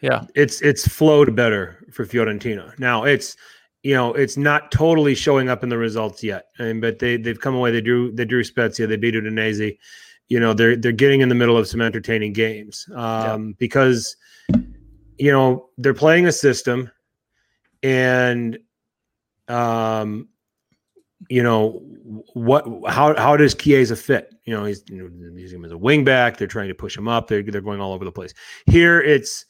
[0.00, 0.24] Yeah.
[0.36, 2.78] it's it's flowed better for Fiorentina.
[2.78, 3.36] Now it's
[3.82, 7.40] you know it's not totally showing up in the results yet, and but they they've
[7.40, 7.72] come away.
[7.72, 9.76] They drew they drew Spezia, they beat Udinese.
[10.28, 14.14] You know they're they're getting in the middle of some entertaining games um, because
[15.18, 16.88] you know they're playing a system,
[17.82, 18.58] and
[19.48, 20.28] um,
[21.28, 21.82] you know
[22.34, 24.32] what how how does Chiesa fit?
[24.44, 26.36] You know he's you know, using him as a wing back.
[26.36, 27.26] They're trying to push him up.
[27.28, 28.32] They're they're going all over the place.
[28.66, 29.44] Here it's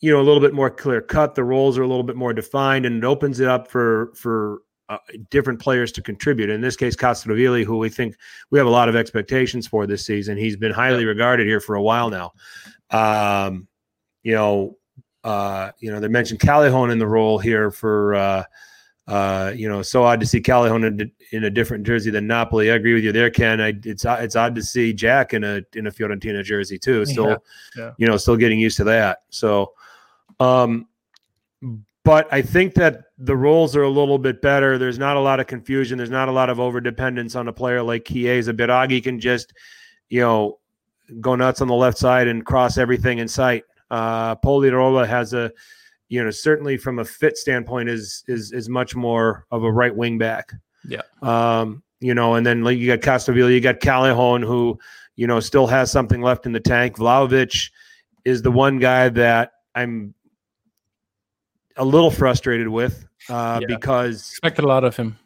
[0.00, 1.34] you know a little bit more clear cut.
[1.34, 4.62] The roles are a little bit more defined, and it opens it up for for
[4.88, 4.98] uh,
[5.30, 6.50] different players to contribute.
[6.50, 8.14] In this case, Castrovilli, who we think
[8.50, 10.36] we have a lot of expectations for this season.
[10.36, 12.32] He's been highly regarded here for a while now.
[12.90, 13.66] Um,
[14.22, 14.76] you know,
[15.24, 18.14] uh, you know they mentioned Callejon in the role here for.
[18.14, 18.44] Uh,
[19.08, 22.70] uh, you know, so odd to see Callejon in, in a different jersey than Napoli.
[22.70, 23.60] I agree with you there, Ken.
[23.60, 27.06] I, it's it's odd to see Jack in a in a Fiorentina jersey too.
[27.06, 27.36] Still, Yeah,
[27.76, 27.90] yeah.
[27.98, 29.22] you know, still getting used to that.
[29.30, 29.74] So,
[30.40, 30.88] um,
[32.02, 34.76] but I think that the roles are a little bit better.
[34.76, 35.98] There's not a lot of confusion.
[35.98, 38.52] There's not a lot of over dependence on a player like Chiesa.
[38.52, 39.52] Biraghi can just,
[40.08, 40.58] you know,
[41.20, 43.64] go nuts on the left side and cross everything in sight.
[43.90, 45.50] Uh, Pol Lirola has a
[46.08, 49.94] you know, certainly from a fit standpoint, is is is much more of a right
[49.94, 50.52] wing back.
[50.88, 51.02] Yeah.
[51.22, 54.78] Um, you know, and then like you got Castrovilli, you got Callejon, who
[55.16, 56.96] you know still has something left in the tank.
[56.96, 57.70] Vlahović
[58.24, 60.14] is the one guy that I'm
[61.76, 63.66] a little frustrated with uh, Yeah.
[63.76, 65.18] because Expected a lot of him.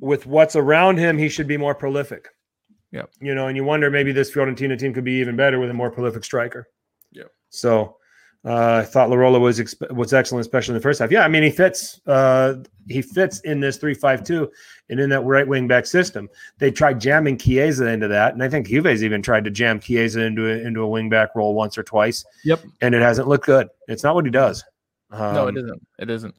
[0.00, 2.28] with what's around him, he should be more prolific.
[2.92, 3.10] Yep.
[3.20, 5.74] You know, and you wonder maybe this Fiorentina team could be even better with a
[5.74, 6.68] more prolific striker.
[7.12, 7.30] Yep.
[7.50, 7.97] So
[8.44, 11.10] uh, I thought Lirola was exp- was excellent, especially in the first half.
[11.10, 12.54] Yeah, I mean he fits uh,
[12.88, 14.50] he fits in this three five two
[14.88, 16.28] and in that right wing back system.
[16.58, 20.20] They tried jamming Chiesa into that, and I think Juve's even tried to jam Chiesa
[20.20, 22.24] into a, into a wing back role once or twice.
[22.44, 22.62] Yep.
[22.80, 23.68] and it hasn't looked good.
[23.88, 24.64] It's not what he does.
[25.10, 25.86] Um, no, it isn't.
[25.98, 26.34] It isn't.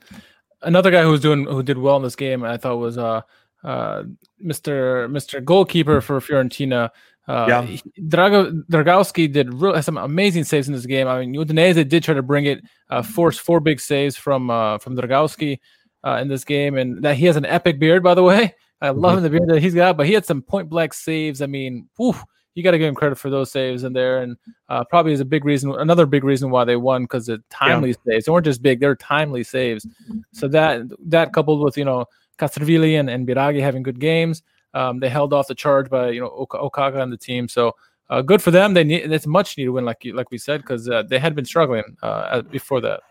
[0.62, 3.22] Another guy who was doing who did well in this game, I thought was uh
[3.64, 4.04] uh
[4.44, 5.10] Mr.
[5.12, 5.44] Mr.
[5.44, 6.92] Goalkeeper for Fiorentina.
[7.30, 7.78] Uh, Yeah.
[8.08, 11.08] Drago, Dragowski did real, some amazing saves in this game.
[11.08, 12.60] I mean, Udinese did try to bring it,
[12.90, 15.60] uh, forced four big saves from uh, from Dragowski
[16.04, 18.56] uh, in this game, and that he has an epic beard, by the way.
[18.82, 21.42] I love the beard that he's got, but he had some point blank saves.
[21.42, 22.16] I mean, whew,
[22.56, 24.38] you got to give him credit for those saves in there, and
[24.70, 27.90] uh, probably is a big reason, another big reason why they won because the timely
[27.90, 27.96] yeah.
[28.14, 28.26] saves.
[28.26, 29.86] They weren't just big; they're timely saves.
[30.34, 32.06] So that that coupled with you know
[32.40, 34.42] Castrovilli and and Biraghi having good games,
[34.74, 37.48] um, they held off the charge by you know Okaka and the team.
[37.48, 37.76] So.
[38.12, 38.74] Uh, good for them.
[38.74, 41.46] They need it's much needed win, like like we said, because uh, they had been
[41.46, 43.02] struggling uh, before that.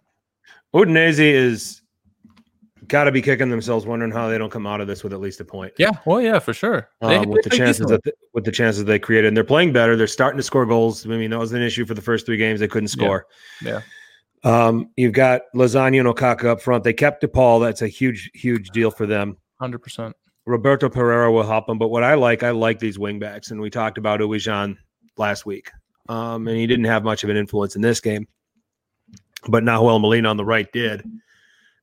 [0.74, 1.82] Udinese is
[2.88, 5.20] got to be kicking themselves, wondering how they don't come out of this with at
[5.20, 5.72] least a point.
[5.78, 6.88] Yeah, well, yeah, for sure.
[7.00, 8.00] Um, with the chances that
[8.32, 9.96] with the chances they created, and they're playing better.
[9.96, 11.06] They're starting to score goals.
[11.06, 13.26] I mean, that was an issue for the first three games; they couldn't score.
[13.62, 13.82] Yeah.
[14.44, 14.66] yeah.
[14.66, 16.84] Um, you've got Lasagna and Okaka up front.
[16.84, 17.60] They kept De Paul.
[17.60, 19.36] That's a huge, huge deal for them.
[19.60, 20.16] Hundred percent.
[20.48, 21.78] Roberto Pereyra will help them.
[21.78, 24.76] But what I like, I like these wingbacks, and we talked about Ouwejan
[25.16, 25.70] last week.
[26.08, 28.26] Um, and he didn't have much of an influence in this game,
[29.46, 31.04] but Nahuel Molina on the right did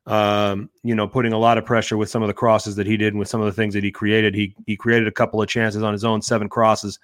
[0.08, 2.98] um, you know, putting a lot of pressure with some of the crosses that he
[2.98, 4.36] did and with some of the things that he created.
[4.36, 7.00] He he created a couple of chances on his own, seven crosses.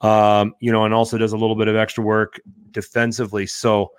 [0.00, 2.40] Um, you know, and also does a little bit of extra work
[2.70, 3.46] defensively.
[3.46, 3.90] So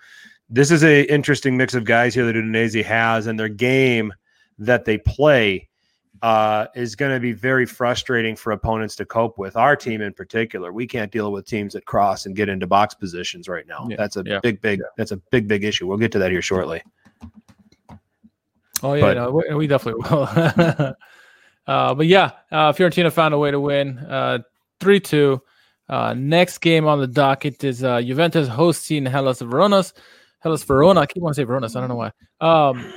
[0.50, 4.14] this is a interesting mix of guys here that Udinese has, and their game
[4.60, 5.69] that they play
[6.22, 9.56] uh, is going to be very frustrating for opponents to cope with.
[9.56, 12.94] Our team in particular, we can't deal with teams that cross and get into box
[12.94, 13.88] positions right now.
[13.90, 14.80] Yeah, that's a yeah, big, big.
[14.80, 14.86] Yeah.
[14.98, 15.88] That's a big, big issue.
[15.88, 16.84] We'll get to that here shortly.
[18.82, 20.24] Oh yeah, but, no, we, we, definitely will.
[21.68, 24.40] uh, but yeah, uh, Fiorentina found a way to win, uh,
[24.80, 25.42] three two.
[25.90, 29.94] Uh, next game on the docket is uh, Juventus hosting Hellas Veronas.
[30.40, 31.02] Hellas Verona.
[31.02, 31.76] I keep wanting to say Veronas.
[31.76, 32.12] I don't know why.
[32.40, 32.94] Um,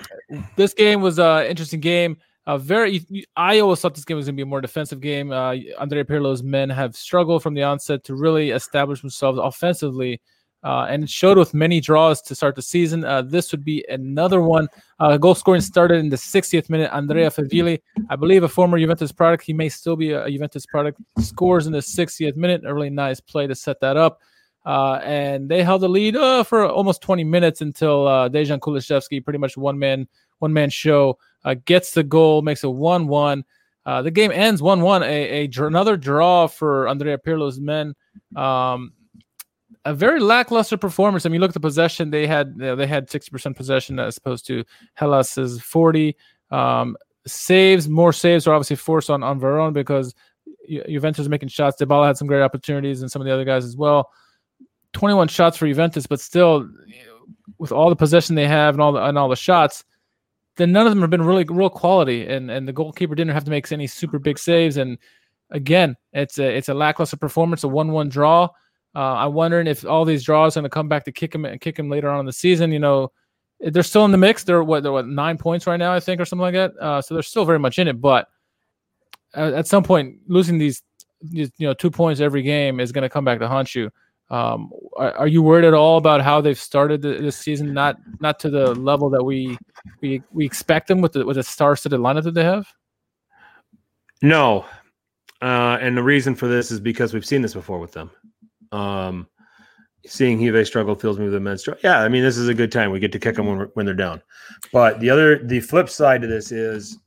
[0.56, 2.18] this game was an interesting game.
[2.46, 5.30] Uh, very, I always thought this game was going to be a more defensive game.
[5.30, 10.20] Uh, Andrea Pirlo's men have struggled from the onset to really establish themselves offensively
[10.64, 13.04] uh, and it showed with many draws to start the season.
[13.04, 14.68] Uh, this would be another one.
[15.00, 16.90] Uh, goal scoring started in the 60th minute.
[16.92, 20.64] Andrea Favilli, I believe a former Juventus product, he may still be a, a Juventus
[20.64, 22.62] product, scores in the 60th minute.
[22.64, 24.20] A really nice play to set that up.
[24.64, 29.24] Uh, and they held the lead uh, for almost 20 minutes until uh, Dejan Kulusevski,
[29.24, 30.06] pretty much one man,
[30.38, 33.44] one man show, uh, gets the goal, makes it 1 1.
[34.02, 37.94] the game ends 1 1, a, a, another draw for Andrea Pirlo's men.
[38.36, 38.92] Um,
[39.84, 41.26] a very lackluster performance.
[41.26, 42.56] I mean, look at the possession they had.
[42.56, 44.64] They had sixty percent possession as opposed to
[44.94, 46.16] Hellas's forty.
[46.50, 50.14] Um, saves, more saves are obviously forced on on Verón because
[50.68, 51.80] Juventus making shots.
[51.80, 54.10] Dybala had some great opportunities, and some of the other guys as well.
[54.92, 56.68] Twenty-one shots for Juventus, but still,
[57.58, 59.84] with all the possession they have and all the and all the shots,
[60.56, 62.26] then none of them have been really real quality.
[62.26, 64.76] And and the goalkeeper didn't have to make any super big saves.
[64.76, 64.98] And
[65.50, 68.48] again, it's a it's a lackluster performance, a one-one draw.
[68.94, 71.46] Uh, I'm wondering if all these draws are going to come back to kick him
[71.46, 72.72] and kick him later on in the season.
[72.72, 73.10] You know,
[73.60, 74.44] they're still in the mix.
[74.44, 76.72] They're what they're what nine points right now, I think, or something like that.
[76.78, 78.00] Uh, so they're still very much in it.
[78.00, 78.28] But
[79.34, 80.82] at, at some point, losing these,
[81.22, 83.90] these, you know, two points every game is going to come back to haunt you.
[84.28, 87.72] Um, are, you worried at all about how they've started this season?
[87.72, 89.58] Not not to the level that we
[90.00, 92.66] we we expect them with the with the star-studded lineup that they have.
[94.22, 94.64] No,
[95.40, 98.10] uh, and the reason for this is because we've seen this before with them.
[98.70, 99.28] Um,
[100.06, 101.74] seeing Juve struggle fills me with immense joy.
[101.82, 102.90] Yeah, I mean, this is a good time.
[102.90, 104.22] We get to kick them when, when they're down.
[104.72, 106.98] But the other, the flip side to this is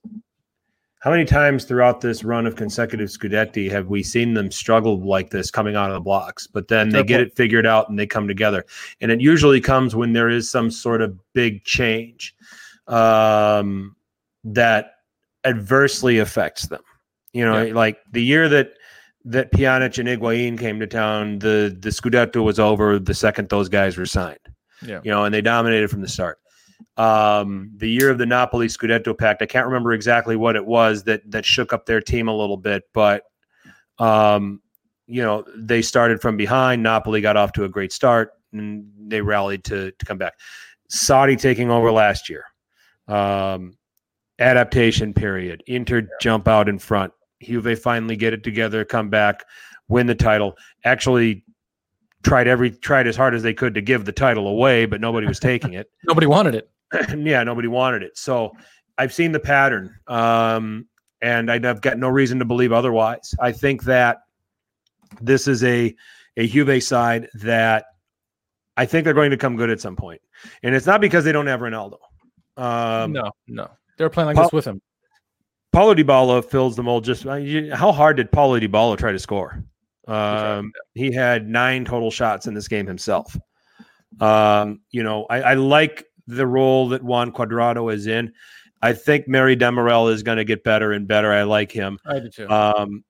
[1.06, 5.30] how many times throughout this run of consecutive Scudetti have we seen them struggle like
[5.30, 6.48] this coming out of the blocks?
[6.48, 8.66] But then they get it figured out and they come together.
[9.02, 12.36] And it usually comes when there is some sort of big change
[12.88, 13.96] um,
[14.46, 14.94] that
[15.44, 16.82] adversely affects them.
[17.34, 17.74] You know, yeah.
[17.76, 18.72] like the year that
[19.26, 23.70] that Pjanic and Higuain came to town, the the Scudetto was over the second those
[23.70, 24.40] guys were signed.
[24.82, 25.02] Yeah.
[25.04, 26.40] You know, and they dominated from the start.
[26.98, 31.04] Um, the year of the Napoli Scudetto pact, I can't remember exactly what it was
[31.04, 33.24] that that shook up their team a little bit, but
[34.00, 34.62] um,
[35.08, 36.84] you know, they started from behind.
[36.84, 40.34] Napoli got off to a great start and they rallied to to come back.
[40.92, 42.46] Sarri taking over last year.
[43.08, 43.78] Um,
[44.40, 45.64] adaptation period.
[45.68, 47.14] Inter jump out in front.
[47.42, 49.44] Juve finally get it together, come back,
[49.88, 50.58] win the title.
[50.84, 51.44] Actually,
[52.26, 55.28] tried every tried as hard as they could to give the title away, but nobody
[55.28, 55.90] was taking it.
[56.04, 56.70] nobody wanted it.
[57.18, 58.18] yeah, nobody wanted it.
[58.18, 58.52] So
[58.98, 60.88] I've seen the pattern, um,
[61.22, 63.34] and I've got no reason to believe otherwise.
[63.40, 64.18] I think that
[65.22, 65.96] this is a
[66.36, 67.86] a Juve side that
[68.76, 70.22] I think they're going to come good at some point,
[70.64, 71.98] and it's not because they don't have Ronaldo.
[72.58, 74.82] Um, no, no, they're playing like Paul, this with him.
[75.72, 77.04] Paulo Dybala fills the mold.
[77.04, 79.64] Just how hard did Paulo Dybala try to score?
[80.08, 83.36] Um, he had nine total shots in this game himself.
[84.20, 88.32] Um, you know, I, I, like the role that Juan Cuadrado is in.
[88.82, 91.34] I think Merih Demiral is going to get better and better.
[91.34, 92.00] I like him.
[92.06, 92.50] I do too.
[92.50, 93.04] Um,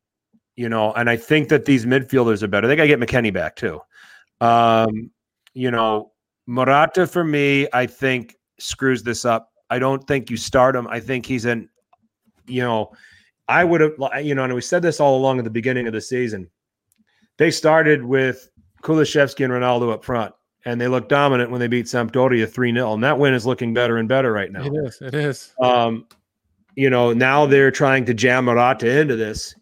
[0.55, 2.67] you know, and I think that these midfielders are better.
[2.67, 3.81] They got to get McKennie back too.
[4.41, 5.11] Um,
[5.53, 6.11] you know,
[6.47, 9.49] Morata for me, I think screws this up.
[9.69, 10.87] I don't think you start him.
[10.87, 11.69] I think he's an,
[12.47, 12.91] you know,
[13.47, 13.93] I would have,
[14.23, 16.49] you know, and we said this all along at the beginning of the season.
[17.37, 18.49] They started with
[18.81, 20.33] Kulusevski and Ronaldo up front,
[20.65, 22.93] and they looked dominant when they beat Sampdoria 3 0.
[22.93, 24.63] And that win is looking better and better right now.
[24.63, 25.01] It is.
[25.01, 25.53] It is.
[25.61, 26.07] Um,
[26.75, 29.55] you know, now they're trying to jam Morata into this,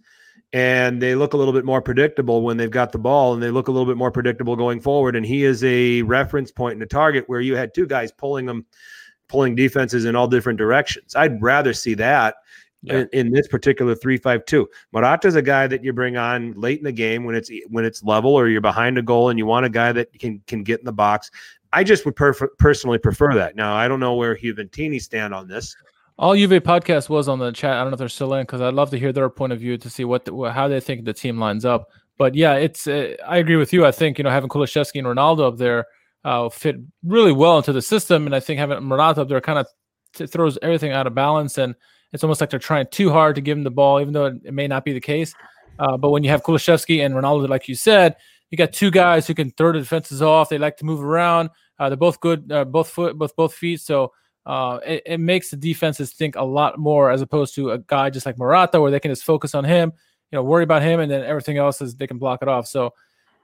[0.51, 3.49] and they look a little bit more predictable when they've got the ball, and they
[3.49, 5.15] look a little bit more predictable going forward.
[5.15, 8.45] And he is a reference point and a target where you had two guys pulling
[8.45, 8.65] them,
[9.28, 11.15] pulling defenses in all different directions.
[11.15, 12.36] I'd rather see that
[12.86, 12.99] Yeah.
[12.99, 14.69] in, in this particular three five two.
[14.91, 18.03] Morata's a guy that you bring on late in the game when it's when it's
[18.03, 20.79] level or you're behind a goal and you want a guy that can can get
[20.79, 21.31] in the box.
[21.71, 23.55] I just would perf- personally prefer that.
[23.55, 25.75] Now I don't know where Juventini stand on this.
[26.19, 27.73] All Juve podcast was on the chat.
[27.73, 29.59] I don't know if they're still in because I'd love to hear their point of
[29.59, 31.89] view to see what the, how they think the team lines up.
[32.17, 33.86] But yeah, it's uh, I agree with you.
[33.86, 35.86] I think you know having Kulusevski and Ronaldo up there
[36.23, 39.59] uh, fit really well into the system, and I think having Morata up there kind
[39.59, 39.67] of
[40.13, 41.75] t- throws everything out of balance, and
[42.14, 44.53] it's almost like they're trying too hard to give him the ball, even though it,
[44.53, 45.34] may not be the case.
[45.80, 48.16] Uh, but when you have Kulusevski and Ronaldo, like you said,
[48.51, 50.49] you got two guys who can throw the defenses off.
[50.49, 51.49] They like to move around.
[51.80, 53.82] Uh, they're both good, uh, both foot, both both feet.
[53.82, 54.14] So
[54.45, 58.11] uh, it, it makes the defenses think a lot more as opposed to a guy
[58.11, 59.91] just like Morata, where they can just focus on him,
[60.32, 62.68] you know, worry about him, and then everything else is they can block it off.
[62.68, 62.93] So,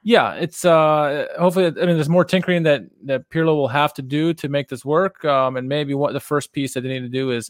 [0.03, 1.65] yeah, it's uh, hopefully.
[1.65, 4.86] I mean, there's more tinkering that that Pirlo will have to do to make this
[4.86, 5.26] work.
[5.26, 7.49] Um, and maybe what the first piece that they need to do is,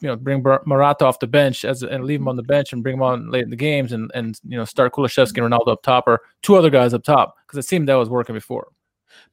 [0.00, 2.82] you know, bring Morata off the bench as and leave him on the bench and
[2.82, 5.68] bring him on late in the games and and you know start Kulusevski and Ronaldo
[5.68, 8.68] up top or two other guys up top because it seemed that was working before.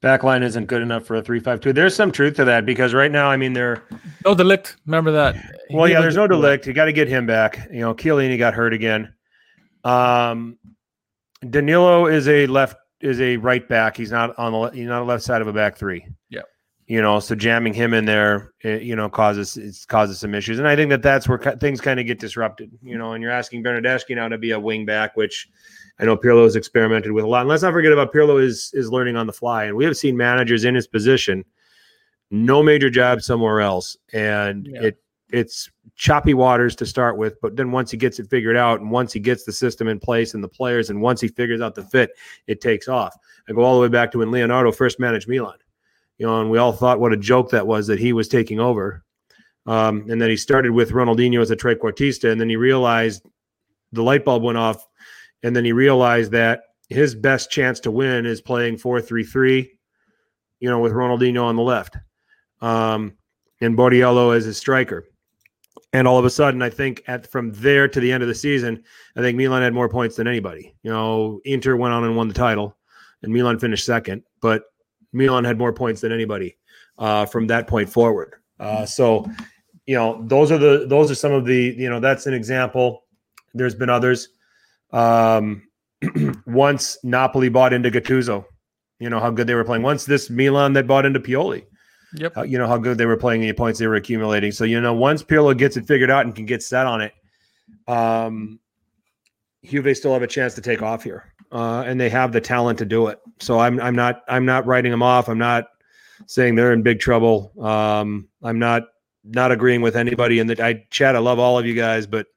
[0.02, 1.74] Backline isn't good enough for a three five two.
[1.74, 3.84] There's some truth to that because right now, I mean, they're
[4.26, 5.36] No de Ligt, remember that.
[5.70, 6.02] He well, yeah.
[6.02, 6.66] There's no de Ligt.
[6.66, 7.68] You got to get him back.
[7.72, 9.14] You know, Chiellini got hurt again.
[9.84, 10.58] Um,
[11.50, 13.98] Danilo is a left is a right back.
[13.98, 16.08] He's not on the he's not on the left side of a back three.
[16.86, 20.60] You know, so jamming him in there, eh, you know, causes it causes some issues,
[20.60, 22.72] and I think that that's where things kind of get disrupted.
[22.82, 25.48] You know, and you're asking Bernardeschi now to be a wing back, which
[26.00, 27.42] I know Pirlo has experimented with a lot.
[27.42, 29.96] And let's not forget about Pirlo is is learning on the fly, and we have
[29.96, 31.46] seen managers in his position,
[32.32, 34.82] no major job somewhere else, and Yeah.
[34.84, 34.98] it
[35.32, 38.92] it's choppy waters to start with, but then once he gets it figured out, and
[38.92, 41.74] once he gets the system in place and the players, and once he figures out
[41.76, 42.12] the fit,
[42.46, 43.16] it takes off.
[43.50, 45.58] I go all the way back to when Leonardo first managed Milan,
[46.18, 48.60] you know, and we all thought what a joke that was that he was taking
[48.60, 49.04] over,
[49.66, 53.26] um, and then he started with Ronaldinho as a trequartista, and then he realized
[53.92, 54.86] the light bulb went off,
[55.44, 59.78] and then he realized that his best chance to win is playing four three three,
[60.60, 61.98] you know, with Ronaldinho on the left,
[62.62, 63.14] um,
[63.62, 65.06] and Borriello as his striker.
[65.92, 68.36] And all of a sudden, I think at from there to the end of the
[68.36, 68.84] season,
[69.16, 70.74] I think Milan had more points than anybody.
[70.82, 72.76] You know, Inter went on and won the title,
[73.22, 74.64] and Milan finished second, but
[75.14, 76.58] Milan had more points than anybody
[76.98, 78.36] uh, from that point forward.
[78.60, 79.26] Uh, so,
[79.86, 83.04] you know, those are the those are some of the you know that's an example.
[83.54, 84.30] There's been others.
[84.92, 85.64] Um,
[86.46, 88.46] once Napoli bought into Gattuso,
[89.00, 89.84] you know how good they were playing.
[89.84, 91.66] Once this Milan that bought into Pioli,
[92.16, 92.36] Yep.
[92.36, 94.52] how- you know how good they were playing and the points they were accumulating.
[94.52, 97.14] So you know once Pirlo gets it figured out and can get set on it,
[97.88, 98.60] um,
[99.64, 102.80] Juve still have a chance to take off here, uh, and they have the talent
[102.80, 103.20] to do it.
[103.40, 105.30] So I'm I'm not I'm not writing them off.
[105.30, 105.66] I'm not
[106.28, 107.52] saying they're in big trouble.
[107.64, 108.84] Um, I'm not
[109.24, 111.16] not agreeing with anybody in the I chat.
[111.16, 112.28] I love all of you guys, but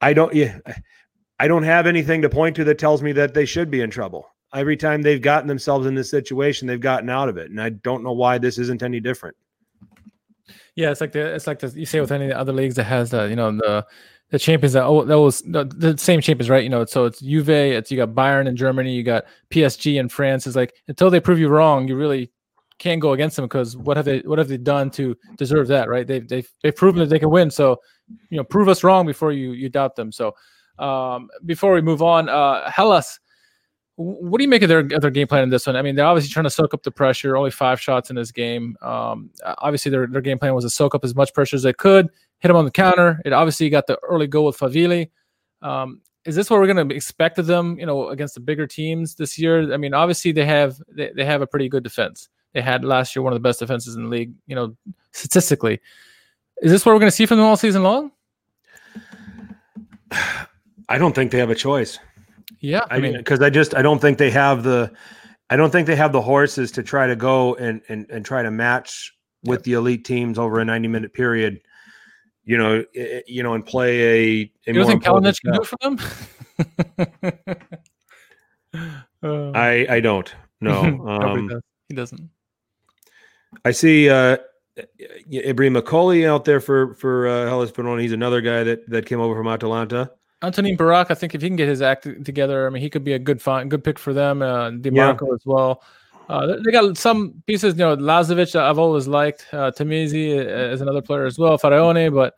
[0.00, 0.58] I don't yeah
[1.38, 3.90] I don't have anything to point to that tells me that they should be in
[3.90, 4.26] trouble.
[4.54, 7.70] Every time they've gotten themselves in this situation, they've gotten out of it, and I
[7.70, 9.36] don't know why this isn't any different.
[10.76, 13.10] Yeah, it's like the it's like the, you say with any other leagues that has
[13.10, 13.86] the you know the
[14.30, 16.64] the champions that oh that was the, same champions right?
[16.64, 20.08] You know so it's Juve it's you got Bayern in Germany you got PSG in
[20.08, 20.46] France.
[20.46, 22.30] Is like until they prove you wrong you really
[22.78, 25.88] can't go against them because what have they what have they done to deserve that
[25.88, 26.06] right?
[26.06, 27.50] They've they've, they've proven that they can win.
[27.50, 27.80] So
[28.30, 30.10] you know prove us wrong before you you doubt them.
[30.10, 30.34] So
[30.78, 33.20] um before we move on uh Hellas
[33.96, 35.76] what do you make of their their game plan in this one?
[35.76, 37.36] I mean, they're obviously trying to soak up the pressure.
[37.36, 38.76] Only five shots in this game.
[38.82, 41.72] Um, obviously, their their game plan was to soak up as much pressure as they
[41.72, 42.08] could,
[42.40, 43.20] hit them on the counter.
[43.24, 45.10] It obviously got the early goal with Favilli.
[45.62, 47.78] Um, is this what we're going to expect of them?
[47.78, 49.72] You know, against the bigger teams this year.
[49.72, 52.28] I mean, obviously they have they, they have a pretty good defense.
[52.52, 54.32] They had last year one of the best defenses in the league.
[54.46, 54.76] You know,
[55.12, 55.80] statistically.
[56.62, 58.10] Is this what we're going to see from them all season long?
[60.88, 61.98] I don't think they have a choice.
[62.64, 64.90] Yeah, I mean, because I just I don't think they have the
[65.50, 68.42] I don't think they have the horses to try to go and and, and try
[68.42, 69.12] to match
[69.44, 71.60] with the elite teams over a 90 minute period.
[72.44, 74.12] You know, i- you know, and play a.
[74.40, 75.98] a you don't think important Kalinic can do it for them?
[79.22, 80.34] Uh, I I don't.
[80.60, 80.72] No.
[81.08, 81.62] Um, does.
[81.88, 82.28] He doesn't.
[83.64, 84.36] I see uh,
[85.30, 88.02] Ebrima Colley out there for for uh, Hellas Verona.
[88.02, 90.10] He's another guy that that came over from Atalanta.
[90.44, 93.04] Antonin Barak, I think if he can get his act together, I mean, he could
[93.04, 94.42] be a good find, good pick for them.
[94.42, 95.82] Uh, Dimarco as well.
[96.28, 99.46] Uh, they- they got some pieces, you know, Lazovic I've always liked.
[99.52, 102.34] Uh, Tameze is another player as well, Faraone, but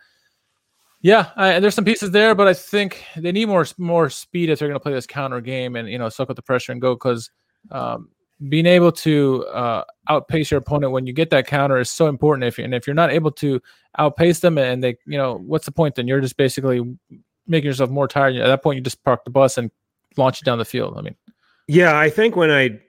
[1.03, 4.59] yeah, I, there's some pieces there, but I think they need more more speed if
[4.59, 6.81] they're going to play this counter game and you know suck up the pressure and
[6.81, 7.31] go because
[7.71, 8.09] um,
[8.49, 12.45] being able to uh, outpace your opponent when you get that counter is so important.
[12.45, 13.61] If you, and if you're not able to
[13.99, 15.95] outpace them and they, you know, what's the point?
[15.95, 16.81] Then you're just basically
[17.47, 18.37] making yourself more tired.
[18.37, 19.71] At that point, you just park the bus and
[20.17, 20.95] launch it down the field.
[20.97, 21.17] I mean,
[21.69, 22.81] Yeah, I think when I,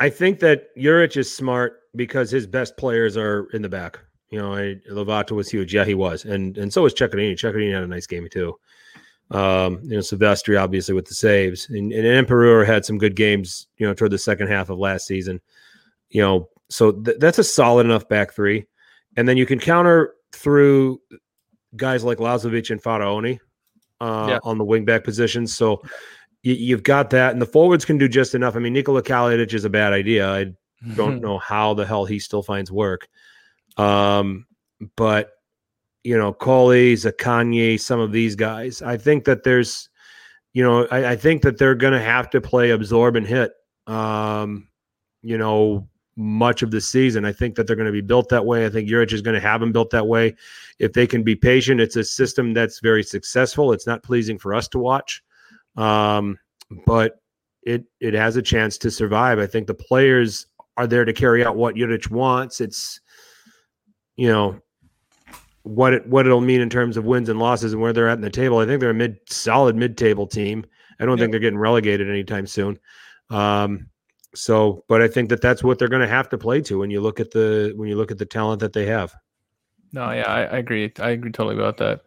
[0.00, 3.98] I think that Juric is smart because his best players are in the back.
[4.30, 5.74] You know, I, Lovato was huge.
[5.74, 7.34] Yeah, he was, and and so was Ceccherini.
[7.34, 8.58] Ceccherini had a nice game too.
[9.30, 13.66] Um, you know, Silvestri obviously with the saves, and, and Empereur had some good games.
[13.76, 15.40] You know, toward the second half of last season.
[16.08, 18.66] You know, so th- that's a solid enough back three,
[19.16, 21.00] and then you can counter through
[21.76, 23.38] guys like Lazovic and Faraoni
[24.00, 24.38] uh, Yeah.
[24.42, 25.54] on the wingback positions.
[25.56, 25.82] So
[26.42, 28.56] you, you've got that, and the forwards can do just enough.
[28.56, 30.28] I mean, Nikola Kalinic is a bad idea.
[30.28, 30.46] I
[30.96, 33.06] don't know how the hell he still finds work.
[33.76, 34.46] Um,
[34.96, 35.30] but
[36.04, 39.88] you know, Colley, Zaccagni, some of these guys, I think that there's,
[40.52, 43.52] you know, I, I think that they're going to have to play absorb and hit.
[43.86, 44.66] Um,
[45.22, 47.24] you know, much of the season.
[47.24, 48.66] I think that they're going to be built that way.
[48.66, 50.34] I think Juric is going to have them built that way.
[50.78, 53.72] If they can be patient, it's a system that's very successful.
[53.72, 55.22] It's not pleasing for us to watch,
[55.76, 56.38] um,
[56.86, 57.20] but
[57.62, 59.38] it it has a chance to survive.
[59.38, 60.46] I think the players
[60.76, 62.60] are there to carry out what Juric wants.
[62.60, 63.00] It's
[64.16, 64.60] you know
[65.62, 68.18] what it what it'll mean in terms of wins and losses and where they're at
[68.18, 68.58] in the table.
[68.58, 70.66] I think they're a mid solid mid table team.
[71.00, 71.22] I don't Yeah.
[71.24, 72.78] think they're getting relegated anytime soon.
[73.30, 73.88] Um,
[74.34, 76.90] so, but I think that that's what they're going to have to play to when
[76.90, 79.14] you look at the when you look at the talent that they have.
[79.92, 80.92] No, yeah, I, I agree.
[80.98, 82.02] I agree totally about that.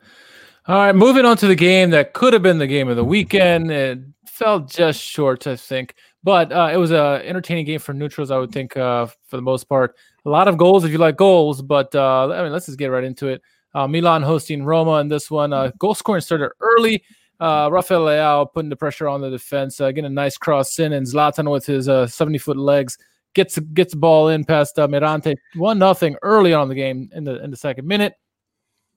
[0.68, 3.04] All right, moving on to the game that could have been the game of the
[3.04, 3.72] weekend.
[3.72, 8.32] It fell just short, I think, but uh, it was a entertaining game for neutrals.
[8.32, 9.96] I would think uh, for the most part,
[10.26, 11.62] a lot of goals if you like goals.
[11.62, 13.44] But uh, I mean, let's just get right into it.
[13.76, 15.54] Uh, Milan hosting Roma in this one.
[15.54, 17.04] Uh, goal scoring started early.
[17.40, 20.94] Uh, Rafael Leao putting the pressure on the defense, uh, getting a nice cross in,
[20.94, 22.98] and Zlatan with his uh, 70 foot legs
[23.36, 25.36] gets gets the ball in past uh, Mirante.
[25.56, 28.16] One nothing early on the game in the in the second minute.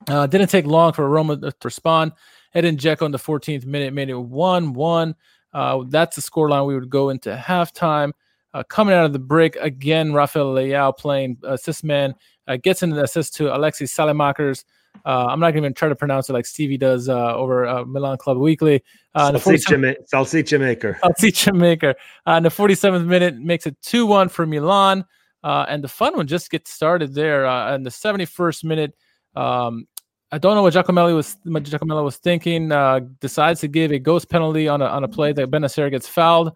[0.06, 2.12] Uh, didn't take long for Roma to respond.
[2.54, 5.14] Edin Dzeko in the 14th minute made it 1 1.
[5.52, 8.12] Uh, that's the scoreline we would go into halftime.
[8.54, 12.14] Uh, coming out of the break, again, Rafael Leao playing assist man,
[12.46, 14.64] uh, gets an assist to Alexis Saelemaekers.
[15.04, 17.66] Uh, I'm not going to even try to pronounce it like Stevie does uh, over
[17.66, 18.82] uh, Milan Club Weekly.
[19.14, 20.98] Uh, the 47th Salsicha, ma- salsicha maker.
[21.02, 21.94] Alcicha maker.
[22.26, 25.04] Uh, in the 47th minute, makes it 2 1 for Milan.
[25.42, 27.46] Uh, and the fun one just gets started there.
[27.46, 28.94] Uh, in the 71st minute,
[29.36, 29.86] um,
[30.30, 32.70] I don't know what Giacomelli was what Giacomelli was thinking.
[32.70, 36.06] Uh, decides to give a ghost penalty on a, on a play that Bennacer gets
[36.06, 36.52] fouled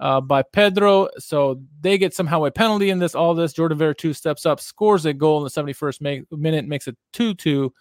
[0.00, 1.08] uh, by Pedro.
[1.18, 3.14] So they get somehow a penalty in this.
[3.14, 3.52] All this.
[3.52, 7.34] Jordan Veretout steps up, scores a goal in the 71st ma- minute, makes it 2
[7.34, 7.72] 2.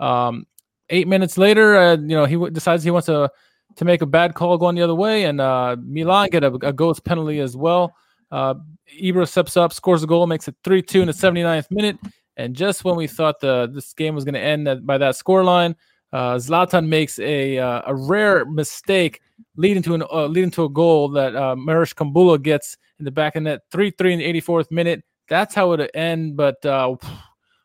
[0.00, 0.46] Um,
[0.88, 3.30] eight minutes later, uh, you know, he w- decides he wants to
[3.76, 6.72] to make a bad call going the other way, and uh, Milan get a, a
[6.72, 7.94] ghost penalty as well.
[8.30, 8.54] Uh,
[9.00, 11.98] Ibra steps up, scores a goal, makes it 3 2 in the 79th minute.
[12.36, 15.14] And just when we thought the this game was going to end at, by that
[15.14, 15.74] scoreline,
[16.12, 19.20] uh, Zlatan makes a uh, a rare mistake
[19.56, 23.10] leading to an uh, leading to a goal that uh, Marash Kumbula gets in the
[23.10, 25.04] back of net, 3 3 in the 84th minute.
[25.28, 26.36] That's how it end.
[26.36, 26.96] But uh,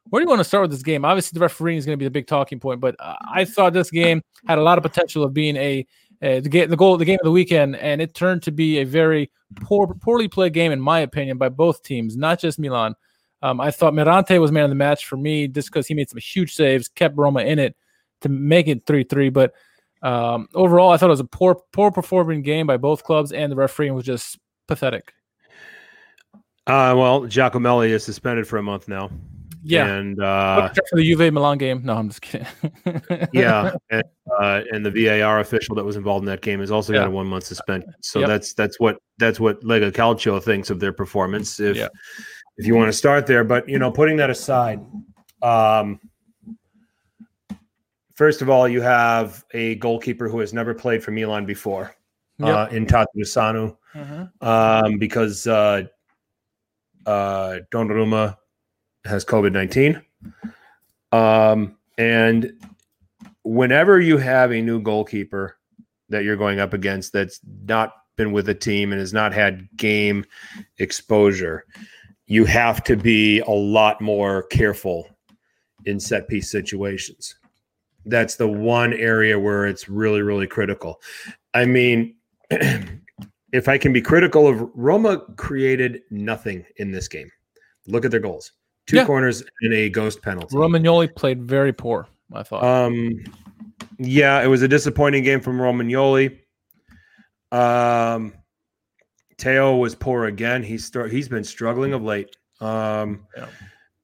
[0.10, 1.06] where do you want to start with this game?
[1.06, 3.74] Obviously, the refereeing is going to be the big talking point, but uh, I thought
[3.74, 5.86] this game had a lot of potential of being a
[6.20, 9.30] the the goal, the game of the weekend, and it turned to be a very
[9.62, 12.96] poor, poorly played game, in my opinion, by both teams, not just Milan.
[13.42, 16.10] Um, I thought Mirante was man of the match for me just because he made
[16.10, 17.76] some huge saves, kept Roma in it
[18.24, 19.30] to make it three three.
[19.30, 19.54] But
[20.02, 23.52] um, overall, I thought it was a poor, poor performing game by both clubs, and
[23.52, 25.14] the refereeing was just pathetic.
[26.66, 29.10] Uh, well, Giacomelli is suspended for a month now.
[29.66, 31.82] Yeah, and uh, for the Juve Milan game.
[31.86, 32.48] No, I'm just kidding.
[33.34, 34.04] yeah, and,
[34.38, 37.10] uh, and the VAR official that was involved in that game has also got a
[37.10, 37.94] one month suspension.
[38.02, 38.28] So Yep.
[38.28, 41.62] that's that's what that's what Lega Calcio thinks of their performance.
[41.62, 41.88] If Yeah.
[42.58, 44.82] if you want to start there, but you know, putting that aside,
[45.42, 46.00] um,
[48.24, 51.94] first of all, you have a goalkeeper who has never played for Milan before
[52.42, 54.32] uh, in Tatarusanu Mhm.
[54.42, 55.84] um, because uh,
[57.06, 58.38] uh, Donnarumma
[59.04, 60.02] has COVID nineteen,
[61.12, 62.54] um, and
[63.44, 65.58] whenever you have a new goalkeeper,
[66.08, 69.68] that you're going up against that's not been with a team and has not had
[69.76, 70.24] game
[70.78, 71.66] exposure,
[72.28, 75.10] you have to be a lot more careful
[75.84, 77.36] in set piece situations.
[78.06, 81.02] That's the one area where it's really, really critical.
[81.54, 82.16] I mean,
[82.52, 87.30] if I can be critical of Roma created nothing in this game.
[87.88, 88.52] Look at their goals.
[88.88, 89.06] Two Yeah.
[89.06, 90.56] corners and a ghost penalty.
[90.56, 92.08] Romagnoli played very poor.
[92.34, 92.64] I thought.
[92.64, 93.24] Um,
[94.00, 96.40] yeah, it was a disappointing game from Romagnoli.
[97.52, 98.34] Um,
[99.38, 100.64] Theo was poor again.
[100.64, 102.36] He's start, he's been struggling of late.
[102.60, 103.48] Um, Yeah.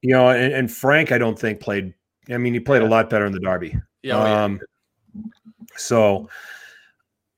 [0.01, 1.93] you know, and, and Frank, I don't think played.
[2.29, 3.75] I mean, he played a lot better in the derby.
[4.01, 4.45] Yeah, oh.
[4.45, 4.59] Um,
[5.75, 6.29] so,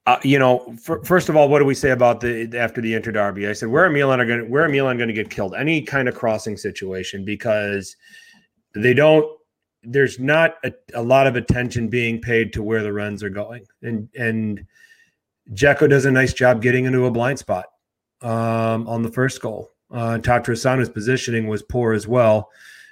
[0.06, 2.94] uh, you know, fir- first of all, what do we say about the after the
[2.94, 3.48] Inter derby?
[3.48, 4.50] I said, where are Milan are going?
[4.50, 5.56] Where are Milan going to get killed?
[5.56, 7.96] Any kind of crossing situation because
[8.76, 9.26] they don't.
[9.84, 13.66] There's not a, a lot of attention being paid to where the runs are going,
[13.82, 14.66] and and
[15.54, 17.66] Jacko does a nice job getting into a blind spot
[18.22, 19.72] um, on the first goal.
[19.92, 22.50] Uh, Tatarusanu's positioning was poor as well.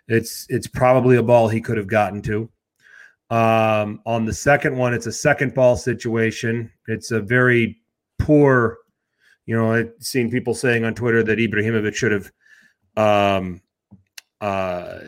[0.07, 2.49] It's it's probably a ball he could have gotten to.
[3.29, 6.71] Um, on the second one, it's a second ball situation.
[6.87, 7.79] It's a very
[8.17, 8.79] poor,
[9.45, 12.31] you know, I've seen people saying on Twitter that Ibrahimovic should have,
[12.97, 13.61] um,
[14.41, 14.99] uh,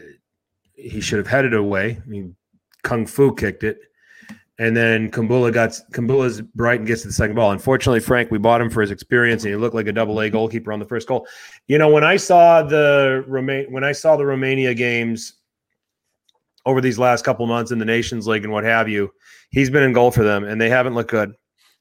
[0.75, 1.99] he should have headed away.
[2.03, 2.35] I mean,
[2.83, 3.79] Kung Fu kicked it.
[4.59, 7.51] And then Kumbula got Kumbula's bright and gets to the second ball.
[7.51, 10.29] Unfortunately, Frank, we bought him for his experience, and he looked like a double A
[10.29, 11.25] goalkeeper on the first goal.
[11.67, 15.33] You know, when I saw the when I saw the Romania games
[16.65, 19.11] over these last couple months in the Nations League and what have you,
[19.49, 21.33] he's been in goal for them, and they haven't looked good.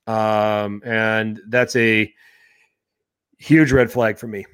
[0.06, 2.12] Um, and that's a
[3.38, 4.46] huge red flag for me.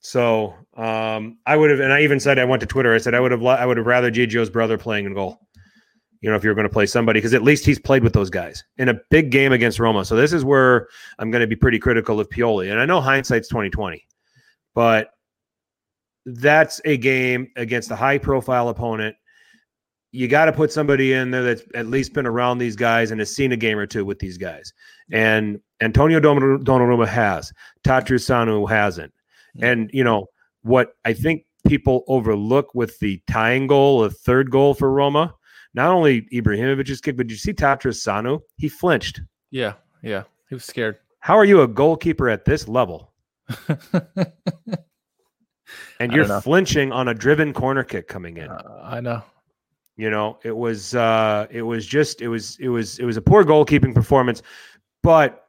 [0.00, 2.94] So um, I would have, and I even said I went to Twitter.
[2.94, 5.40] I said I would have, I would have rather Gigio's brother playing in goal.
[6.20, 8.30] You know, if you're going to play somebody, because at least he's played with those
[8.30, 10.04] guys in a big game against Roma.
[10.04, 13.00] So this is where I'm going to be pretty critical of Pioli, and I know
[13.00, 14.06] hindsight's 2020,
[14.74, 15.10] but
[16.26, 19.16] that's a game against a high profile opponent.
[20.14, 23.20] You got to put somebody in there that's at least been around these guys and
[23.20, 24.72] has seen a game or two with these guys.
[25.10, 27.52] And Antonio Don- Donnarumma has.
[27.84, 29.12] Tatarusanu hasn't.
[29.60, 30.26] And you know
[30.62, 35.34] what I think people overlook with the tying goal, a third goal for Roma.
[35.74, 38.40] Not only Ibrahimovic's kick, but did you see Tatarusanu?
[38.56, 39.20] He flinched.
[39.50, 40.22] yeah, yeah.
[40.48, 40.98] He was scared.
[41.20, 43.12] How are you a goalkeeper at this level?
[46.00, 48.50] And you're flinching on a driven corner kick coming in.
[48.50, 49.22] Uh, I know.
[49.96, 53.22] You know, it was uh it was just it was it was it was a
[53.22, 54.42] poor goalkeeping performance.
[55.02, 55.46] But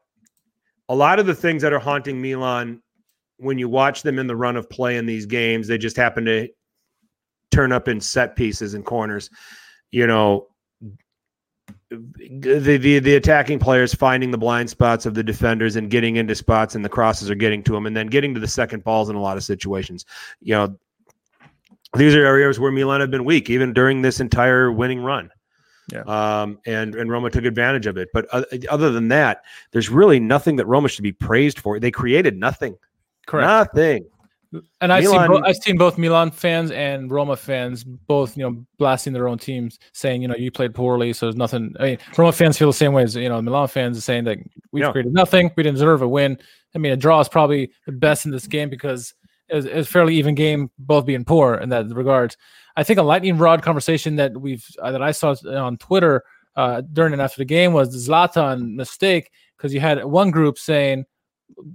[0.89, 2.81] a lot of the things that are haunting Milan
[3.37, 6.25] when you watch them in the run of play in these games, they just happen
[6.25, 6.47] to
[7.51, 9.29] turn up in set pieces and corners.
[9.91, 10.47] You know,
[11.89, 16.35] the, the the attacking players finding the blind spots of the defenders and getting into
[16.35, 19.09] spots and the crosses are getting to them and then getting to the second balls
[19.09, 20.05] in a lot of situations.
[20.41, 20.77] You know,
[21.95, 25.29] these are areas where Milan have been weak, even during this entire winning run.
[25.91, 26.01] Yeah.
[26.01, 28.09] Um, and and Roma took advantage of it.
[28.13, 31.79] But uh, other than that, there's really nothing that Roma should be praised for.
[31.79, 32.75] They created nothing.
[33.27, 33.75] Correct.
[33.75, 34.05] Nothing.
[34.79, 38.65] And I've seen bo- I've seen both Milan fans and Roma fans both you know
[38.77, 41.75] blasting their own teams, saying you know you played poorly, so there's nothing.
[41.79, 44.23] I mean, Roma fans feel the same way as you know Milan fans are saying
[44.25, 44.37] that
[44.71, 44.91] we've Yeah.
[44.91, 46.39] created nothing, we didn't deserve a win.
[46.73, 49.13] I mean, a draw is probably the best in this game because
[49.53, 52.35] was fairly even game, both being poor in that regard.
[52.75, 56.23] I think a lightning rod conversation that we've uh, that I saw on Twitter
[56.55, 60.57] uh, during and after the game was the Zlatan mistake because you had one group
[60.57, 61.05] saying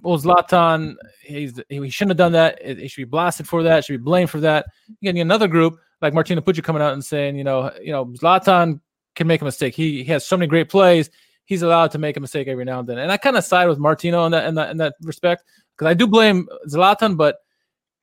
[0.03, 2.61] well, Zlatan, he's he shouldn't have done that.
[2.65, 3.85] He should be blasted for that.
[3.85, 4.66] Should be blamed for that.
[5.01, 8.07] You get another group like Martino Pucci coming out and saying, you know, you know,
[8.07, 8.81] Zlatan
[9.15, 9.74] can make a mistake.
[9.74, 11.11] He, he has so many great plays.
[11.45, 12.99] He's allowed to make a mistake every now and then.
[12.99, 15.45] And I kind of side with Martino in that in that in that respect
[15.77, 17.39] because I do blame Zlatan, but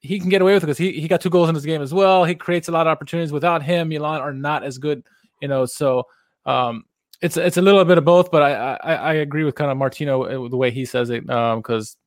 [0.07, 1.81] he can get away with it because he, he got two goals in this game
[1.81, 2.23] as well.
[2.23, 3.31] He creates a lot of opportunities.
[3.31, 5.03] Without him, Milan are not as good,
[5.41, 5.65] you know.
[5.65, 6.07] So
[6.45, 6.85] um,
[7.21, 9.77] it's it's a little bit of both, but I I, I agree with kind of
[9.77, 11.97] Martino uh, the way he says it because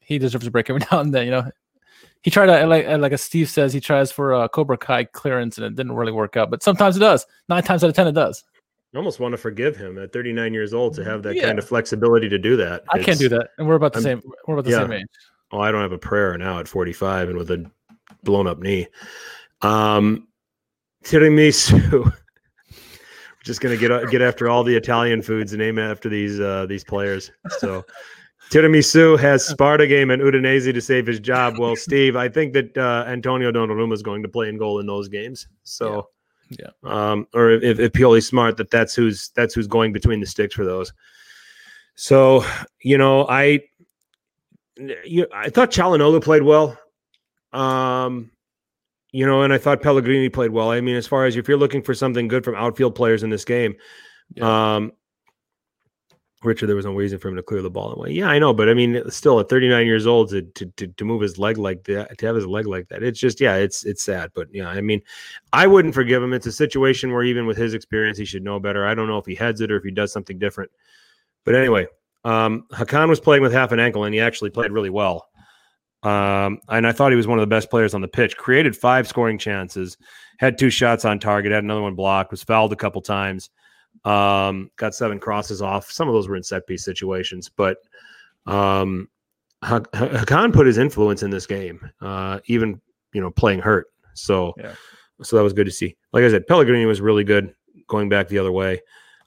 [0.00, 1.24] he deserves a break every now and then.
[1.26, 1.50] You know,
[2.22, 5.58] he tried to like like as Steve says he tries for a Cobra Kai clearance
[5.58, 7.26] and it didn't really work out, but sometimes it does.
[7.48, 8.44] Nine times out of ten, it does.
[8.94, 11.44] I almost want to forgive him at 39 years old to have that Yeah.
[11.46, 12.84] kind of flexibility to do that.
[12.92, 14.22] I can't do that, and we're about the I'm- same.
[14.46, 14.82] We're about the yeah.
[14.82, 15.06] same age.
[15.52, 17.70] Oh, I don't have a prayer now at 45 and with a
[18.24, 18.88] blown up knee.
[19.60, 20.28] Um,
[21.04, 21.92] tiramisu.
[21.92, 22.12] We're
[23.44, 26.84] just gonna get get after all the Italian foods and name after these uh, these
[26.84, 27.30] players.
[27.58, 27.84] So
[28.50, 31.58] tiramisu has Sparta game and Udinese to save his job.
[31.58, 34.86] Well, Steve, I think that uh, Antonio Donnarumma is going to play in goal in
[34.86, 35.48] those games.
[35.64, 36.08] So
[36.58, 36.70] Yeah.
[36.84, 40.54] Um, or if, if Pioli's smart, that that's who's that's who's going between the sticks
[40.54, 40.92] for those.
[41.94, 42.44] So,
[42.82, 43.60] you know, I
[44.76, 46.78] you I thought Calhanoglu played well.
[47.52, 48.30] Um,
[49.12, 50.70] you know, and I thought Pellegrini played well.
[50.70, 53.30] I mean, as far as if you're looking for something good from outfield players in
[53.30, 53.74] this game,
[54.40, 54.92] um,
[56.42, 58.10] Richard, there was no reason for him to clear the ball away.
[58.10, 61.04] Yeah, I know, but I mean, still at 39 years old to, to to to
[61.04, 63.84] move his leg like that, to have his leg like that, it's just yeah, it's
[63.84, 64.30] it's sad.
[64.34, 65.02] But yeah, I mean,
[65.52, 66.32] I wouldn't forgive him.
[66.32, 68.86] It's a situation where even with his experience, he should know better.
[68.86, 70.70] I don't know if he heads it or if he does something different.
[71.44, 71.86] But anyway,
[72.24, 75.28] um, Hakan was playing with half an ankle, and he actually played really well.
[76.02, 78.36] Um, and I thought he was one of the best players on the pitch.
[78.36, 79.96] Created five scoring chances,
[80.38, 83.50] had two shots on target, had another one blocked, was fouled a couple times.
[84.04, 85.90] Um, got seven crosses off.
[85.90, 87.76] Some of those were in set piece situations, but
[88.46, 89.08] um,
[89.62, 92.80] Hakan put his influence in this game, uh, even
[93.12, 93.86] you know playing hurt.
[94.14, 94.74] So, Yeah.
[95.22, 95.96] so that was good to see.
[96.12, 97.54] Like I said, Pellegrini was really good
[97.86, 98.80] going back the other way.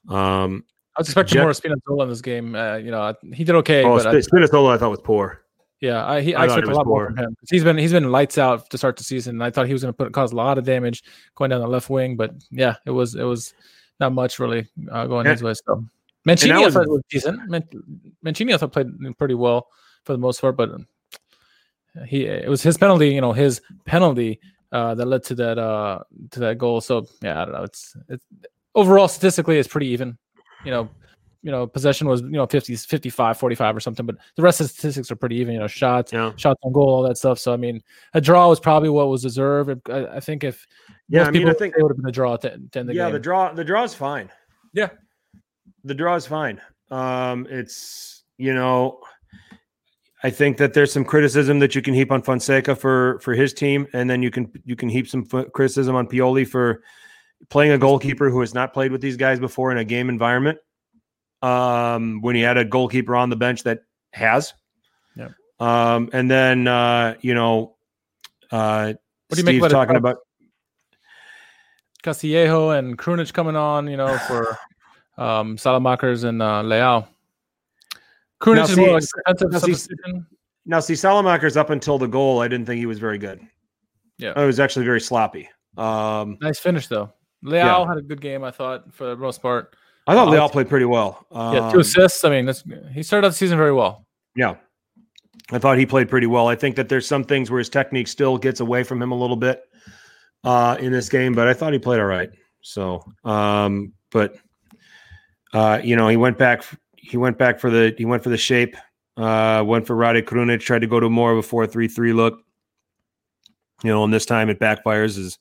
[0.09, 0.65] Um,
[0.97, 2.55] I was expecting Jet- more of Spinazzola in this game.
[2.55, 5.41] Uh, you know, he did okay, oh, but I, Sp- Spinazzola I thought was poor.
[5.81, 7.15] yeah, I, he, I I, expect a lot more poor.
[7.15, 7.37] from him.
[7.49, 9.35] He's been he's been lights out to start the season.
[9.35, 11.03] and I thought he was going to put cause a lot of damage
[11.35, 13.53] going down the left wing, but yeah, it was it was
[13.99, 15.33] not much really uh, going Yeah.
[15.33, 15.53] his way.
[15.53, 15.85] So
[16.23, 17.49] Mancini, I was- thought was decent.
[17.49, 17.67] Man-
[18.23, 19.67] Mancini, I thought played pretty well
[20.05, 20.69] for the most part, but
[22.07, 23.09] he it was his penalty.
[23.09, 24.39] You know, his penalty
[24.71, 25.99] uh, that led to that uh,
[26.31, 26.81] to that goal.
[26.81, 27.63] So yeah, I don't know.
[27.63, 28.25] It's it's
[28.73, 30.17] overall statistically it's pretty even.
[30.65, 30.89] You know,
[31.45, 34.65] you know, possession was you know 50, 55, 45 or something, but the rest of
[34.65, 35.53] the statistics are pretty even.
[35.53, 37.37] You know, shots, Yeah, shots on goal, all that stuff.
[37.37, 37.83] So I mean,
[38.15, 39.89] a draw was probably what was deserved.
[39.89, 40.65] I, I think if
[41.07, 41.19] yeah.
[41.19, 42.89] most I mean, people I think it would have been a draw to, to end
[42.89, 43.07] the yeah, game.
[43.07, 44.31] Yeah, the draw the draw's fine.
[44.73, 44.89] Yeah.
[45.83, 46.59] The draw is fine.
[46.89, 48.99] Um, it's you know,
[50.23, 53.53] I think that there's some criticism that you can heap on Fonseca for for his
[53.53, 56.81] team, and then you can you can heap some f- criticism on Pioli for
[57.49, 60.57] playing a goalkeeper who has not played with these guys before in a game environment.
[61.41, 63.81] Um, when he had a goalkeeper on the bench that
[64.13, 64.53] has.
[65.15, 65.31] Yep.
[65.59, 67.75] Um, and then uh, you know,
[68.51, 68.93] uh,
[69.27, 69.99] What do you make Steve's about talking subs?
[69.99, 70.17] about
[72.03, 74.57] Castillejo and Krunic coming on, you know, for
[75.17, 77.07] um, Saelemaekers and uh, Leao.
[78.41, 79.03] Krunic Now, is see- more like
[79.37, 80.19] defensive now, see-
[80.65, 83.39] Now, see, Saelemaekers up until the goal, I didn't think he was very good.
[84.17, 84.33] Yeah.
[84.41, 85.49] it was actually very sloppy.
[85.77, 87.11] Um, Nice finish though.
[87.45, 87.87] Leao Yeah.
[87.87, 89.75] had a good game, I thought, for the most part.
[90.07, 91.25] I thought Leao played pretty well.
[91.31, 92.23] Yeah, two Um, assists.
[92.23, 94.05] I mean, that's he started out the season very well.
[94.35, 94.55] Yeah,
[95.51, 96.47] I thought he played pretty well.
[96.47, 99.15] I think that there's some things where his technique still gets away from him a
[99.15, 99.63] little bit
[100.43, 102.29] uh, in this game, but I thought he played all right.
[102.61, 104.35] So, um, but
[105.53, 106.63] uh, you know, he went back.
[106.97, 107.93] He went back for the.
[107.97, 108.75] He went for the shape.
[109.17, 110.59] Uh, went for Rade Krunic.
[110.59, 112.39] Tried to go to more of a four-three-three look.
[113.83, 115.17] You know, and this time it backfires.
[115.17, 115.39] Is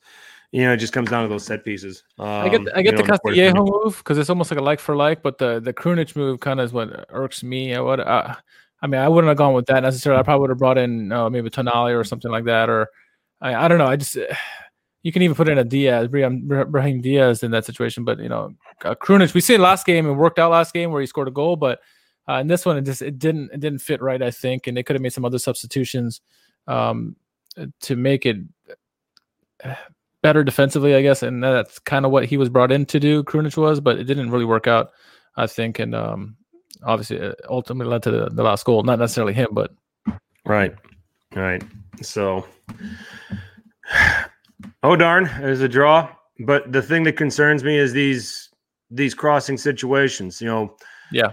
[0.55, 2.05] you know, it just comes down to those set pieces.
[2.17, 3.03] Um, I get I you know, the.
[3.03, 6.39] Castillejo move because it's almost like a like for like, but the the Krunic move
[6.39, 7.75] kind of is what irks me.
[7.75, 8.37] I would, uh,
[8.81, 10.21] I mean, I wouldn't have gone with that necessarily.
[10.21, 12.89] I probably would have brought in uh, maybe Tonali or something like that, or
[13.41, 13.87] I, I don't know.
[13.87, 14.17] I just
[15.03, 18.29] you can even put in a Diaz, Brahim, Brahim Diaz in that situation, but you
[18.29, 18.55] know,
[18.85, 18.95] uh.
[19.35, 21.81] We seen last game it worked out last game where he scored a goal, but
[22.29, 24.23] uh, in this one, it just it didn't it didn't fit right.
[24.23, 26.21] I think, and they could have made some other substitutions
[26.69, 27.17] um,
[27.81, 28.37] to make it
[29.65, 29.75] uh,
[30.25, 33.23] better defensively, I guess, and that's kind of what he was brought in to do.
[33.25, 34.91] Krunic was, but it didn't really work out,
[35.37, 36.37] I think, and um,
[36.83, 38.83] obviously, it ultimately led to the, the last goal.
[38.85, 39.71] Not necessarily him, but
[40.47, 40.75] Right.
[41.35, 41.63] Right.
[42.01, 42.47] So,
[44.83, 46.09] oh darn, there's a draw.
[46.41, 48.49] But the thing that concerns me is these
[48.91, 50.41] these crossing situations.
[50.41, 50.77] You know,
[51.13, 51.33] yeah,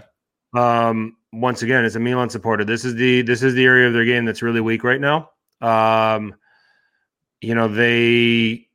[0.54, 3.94] um, once again, as a Milan supporter, this is the this is the area of
[3.94, 5.30] their game that's really weak right now.
[5.60, 6.34] Um,
[7.40, 8.68] you know, they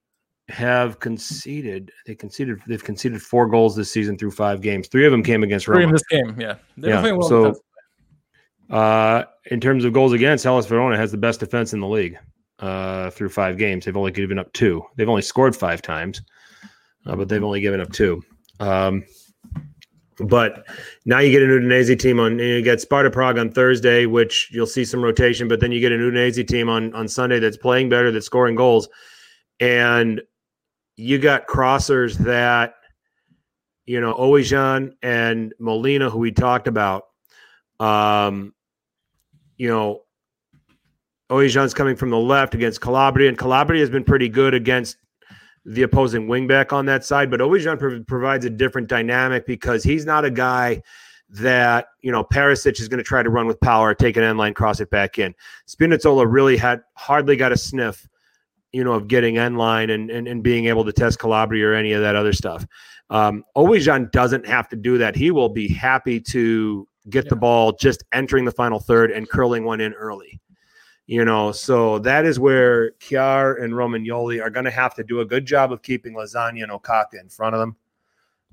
[0.49, 1.91] have conceded.
[2.05, 2.59] They conceded.
[2.67, 4.87] They've conceded four goals this season through five games.
[4.87, 6.35] Three of them came against three in this game.
[6.39, 7.55] Yeah, they're Yeah, well so-
[8.69, 12.17] Uh, in terms of goals against, Hellas Verona has the best defense in the league
[12.59, 13.85] uh, through five games.
[13.85, 14.83] They've only given up two.
[14.97, 16.21] They've only scored five times,
[17.05, 18.21] uh, but they've only given up two.
[18.59, 19.05] Um,
[20.19, 20.65] but
[21.05, 22.39] now you get an Udinese team on.
[22.39, 25.47] You get Sparta Prague on Thursday, which you'll see some rotation.
[25.47, 28.55] But then you get an Udinese team on on Sunday that's playing better, that's scoring
[28.55, 28.89] goals,
[29.59, 30.21] and
[30.97, 32.73] you got crossers that
[33.85, 37.03] you know Ouwejan and Molina, who we talked about.
[37.79, 38.53] Um,
[39.57, 40.01] you know,
[41.29, 44.97] Ouwejan's coming from the left against Calabria, and Calabria has been pretty good against
[45.65, 47.29] the opposing wingback on that side.
[47.29, 50.81] But Ouwejan prov- provides a different dynamic because he's not a guy
[51.29, 54.39] that you know Perisic is going to try to run with power, take an end
[54.39, 55.35] line, cross it back in.
[55.67, 58.07] Spinazzola really had hardly got a sniff,
[58.71, 61.73] you know, of getting end line and, and and being able to test Calabria or
[61.73, 62.65] any of that other stuff.
[63.09, 65.15] Um, Ouwejan doesn't have to do that.
[65.15, 67.29] He will be happy to get Yeah.
[67.29, 70.39] the ball just entering the final third and curling one in early.
[71.05, 75.21] You know, so that is where Kjaer and Romagnoli are going to have to do
[75.21, 77.75] a good job of keeping Lasagna and Okaka in front of them.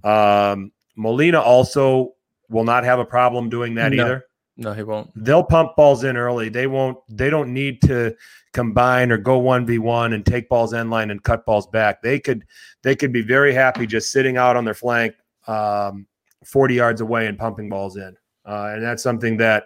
[0.09, 2.15] Um, Molina also
[2.49, 4.05] will not have a problem doing that No.
[4.05, 5.11] either No, he won't.
[5.17, 6.49] they'll pump balls in early.
[6.49, 6.99] They won't.
[7.09, 8.15] They don't need to
[8.53, 12.03] combine or go one v one and take balls end line and cut balls back.
[12.03, 12.45] They could.
[12.83, 15.15] They could be very happy just sitting out on their flank,
[15.49, 16.07] um,
[16.45, 18.17] forty yards away and pumping balls in.
[18.47, 19.65] Uh, and that's something that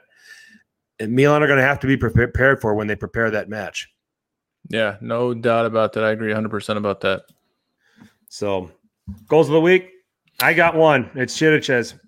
[1.00, 3.90] Milan are going to have to be prepared for when they prepare that match.
[4.70, 6.04] Yeah, no doubt about that.
[6.04, 7.22] I agree 100% about that.
[8.28, 8.70] So,
[9.26, 9.90] goals of the week.
[10.40, 11.10] I got one.
[11.14, 11.98] It's Chiriches.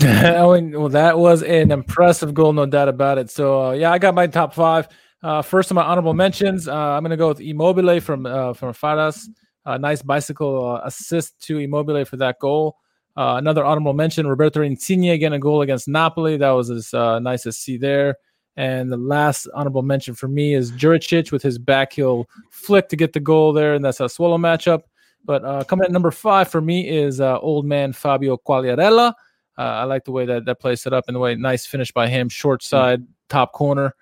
[0.00, 3.30] Well, that was an impressive goal, no doubt about it.
[3.30, 4.88] So, uh, yeah, I got my top five.
[5.22, 8.52] Uh, first of my honorable mentions, uh, I'm going to go with Immobile from uh,
[8.52, 9.28] from Fares.
[9.66, 12.76] Nice bicycle uh, assist to Immobile for that goal.
[13.16, 16.36] Uh, another honorable mention, Roberto Insigne again a goal against Napoli.
[16.36, 16.92] That was as
[17.22, 18.16] nice to see there.
[18.56, 22.96] And the last honorable mention for me is Djuricic with his back heel flick to
[22.96, 24.82] get the goal there, and that's a swallow matchup.
[25.24, 29.14] But coming at number five for me is old man Fabio Quagliarella.
[29.58, 31.92] Uh, I like the way that that plays set up and the way nice finish
[31.92, 33.94] by him, short side, top corner.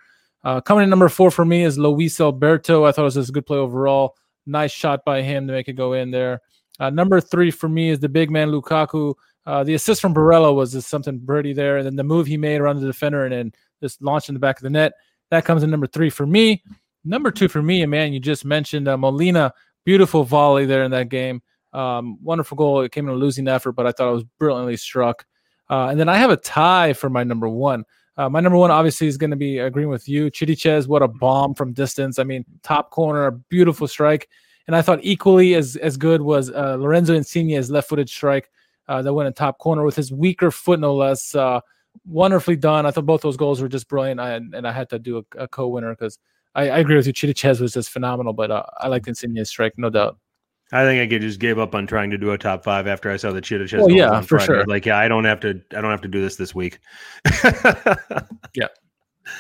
[0.43, 2.85] Uh, coming in number four for me is Luis Alberto.
[2.85, 4.17] I thought it was a good play overall.
[4.47, 6.41] Nice shot by him to make it go in there.
[6.79, 9.15] Uh, number three for me is the big man Lukaku.
[9.47, 12.37] Uh, the assist from Barella was just something pretty there, and then the move he
[12.37, 13.53] made around the defender and then
[13.83, 14.93] just launched in the back of the net.
[15.31, 16.63] That comes in number three for me.
[17.05, 19.53] Number two for me, man, you just mentioned uh, Molina.
[19.85, 21.43] Beautiful volley there in that game.
[21.75, 22.81] Um, wonderful goal.
[22.81, 25.27] It came in a losing effort, but I thought it was brilliantly struck.
[25.71, 27.85] Uh, and then I have a tie for my number one.
[28.17, 30.31] Uh, my number one obviously is going to be agreeing with you.
[30.31, 32.19] Chiriches, what a bomb from distance.
[32.19, 34.29] I mean, top corner, a beautiful strike.
[34.67, 38.51] And I thought equally as as good was uh, Lorenzo Insigne's left-footed strike
[38.89, 41.35] uh, that went in top corner with his weaker foot, no less.
[41.35, 41.61] Uh,
[42.07, 42.87] wonderfully done.
[42.87, 44.21] I thought both those goals were just brilliant.
[44.21, 46.19] I, and I had to do a, a co-winner because
[46.55, 47.13] I, I agree with you.
[47.13, 50.19] Chiriches was just phenomenal, but uh, I liked Insigne's strike, no doubt.
[50.73, 53.11] I think I could just gave up on trying to do a top five after
[53.11, 53.79] I saw the Chiriches.
[53.79, 54.47] Well, yeah, on for Friday.
[54.47, 54.65] sure.
[54.65, 55.61] Like, yeah, I don't have to.
[55.73, 56.79] I don't have to do this this week.
[58.55, 58.69] Yeah,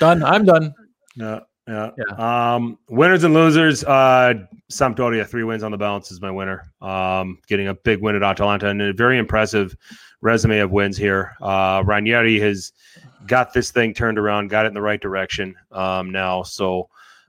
[0.01, 0.25] done.
[0.25, 0.75] I'm done.
[1.15, 1.91] Yeah, yeah.
[1.97, 2.55] Yeah.
[2.55, 3.85] Um, winners and losers.
[3.85, 4.35] Uh,
[4.73, 6.73] Sampdoria three wins on the balance is my winner.
[6.81, 9.77] Um, getting a big win at Atalanta and a very impressive
[10.21, 11.37] resume of wins here.
[11.41, 12.73] Uh, Ranieri has
[13.27, 16.43] got this thing turned around, got it in the right direction um, now.
[16.43, 16.89] So,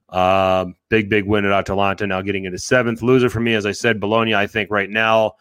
[0.09, 2.05] um, big big win at Atalanta.
[2.07, 3.01] Now getting into seventh.
[3.01, 4.35] Loser for me, as I said, Bologna.
[4.35, 5.33] I think right now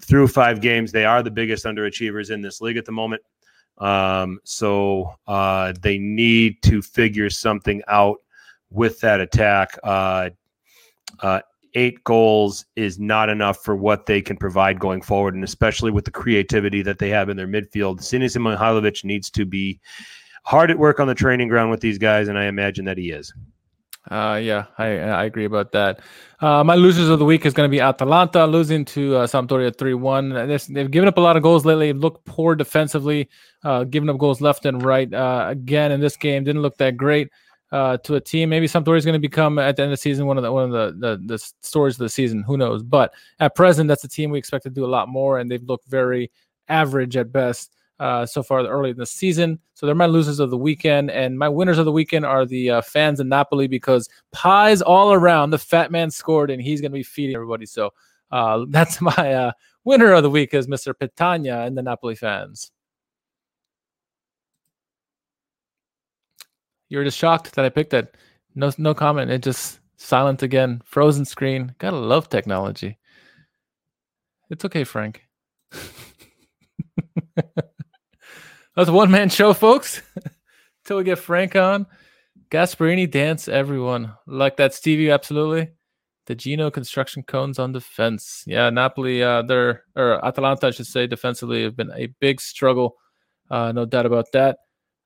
[0.00, 3.22] through five games, they are the biggest underachievers in this league at the moment.
[3.78, 8.18] Um, so uh, they need to figure something out
[8.70, 9.78] with that attack.
[9.82, 10.30] Uh,
[11.20, 11.40] uh,
[11.74, 16.04] eight goals is not enough for what they can provide going forward, and especially with
[16.04, 18.00] the creativity that they have in their midfield.
[18.00, 19.78] Sinisa Mihailovic needs to be
[20.44, 23.10] hard at work on the training ground with these guys, and I imagine that he
[23.10, 23.32] is.
[24.10, 26.00] Uh, yeah, I I agree about that.
[26.40, 29.76] Uh, my losers of the week is going to be Atalanta losing to uh, Sampdoria
[29.76, 30.30] three one.
[30.30, 31.92] They've given up a lot of goals lately.
[31.92, 33.28] Look poor defensively,
[33.64, 35.12] uh, giving up goals left and right.
[35.12, 37.28] Uh, again in this game, didn't look that great.
[37.70, 40.00] Uh, to a team, maybe Sampdoria is going to become at the end of the
[40.00, 42.42] season one of the one of the, the the stories of the season.
[42.44, 42.82] Who knows?
[42.82, 45.62] But at present, that's a team we expect to do a lot more, and they've
[45.62, 46.30] looked very
[46.68, 49.58] average at best uh, so far early in the season.
[49.74, 52.70] So they're my losers of the weekend, and my winners of the weekend are the
[52.70, 55.50] uh, fans in Napoli because pies all around.
[55.50, 57.66] The fat man scored, and he's going to be feeding everybody.
[57.66, 57.90] So
[58.30, 59.52] uh, that's my uh,
[59.84, 60.94] winner of the week is Mr.
[60.94, 62.70] Petagna and the Napoli fans.
[66.88, 68.14] You're just shocked that I picked it.
[68.54, 69.30] No, no comment.
[69.30, 70.80] It just silent again.
[70.84, 71.74] Frozen screen.
[71.78, 72.96] Gotta love technology.
[74.50, 75.26] It's okay, Frank.
[78.78, 80.02] That's a one man show, folks.
[80.84, 81.88] Till we get Frank on.
[82.48, 84.12] Gasperini dance, everyone.
[84.24, 85.72] Like that, Stevie, absolutely.
[86.26, 88.44] The Gino construction cones on defense.
[88.46, 92.94] Yeah, Napoli, uh, they're, or Atalanta, I should say, defensively have been a big struggle.
[93.50, 94.58] Uh, no doubt about that.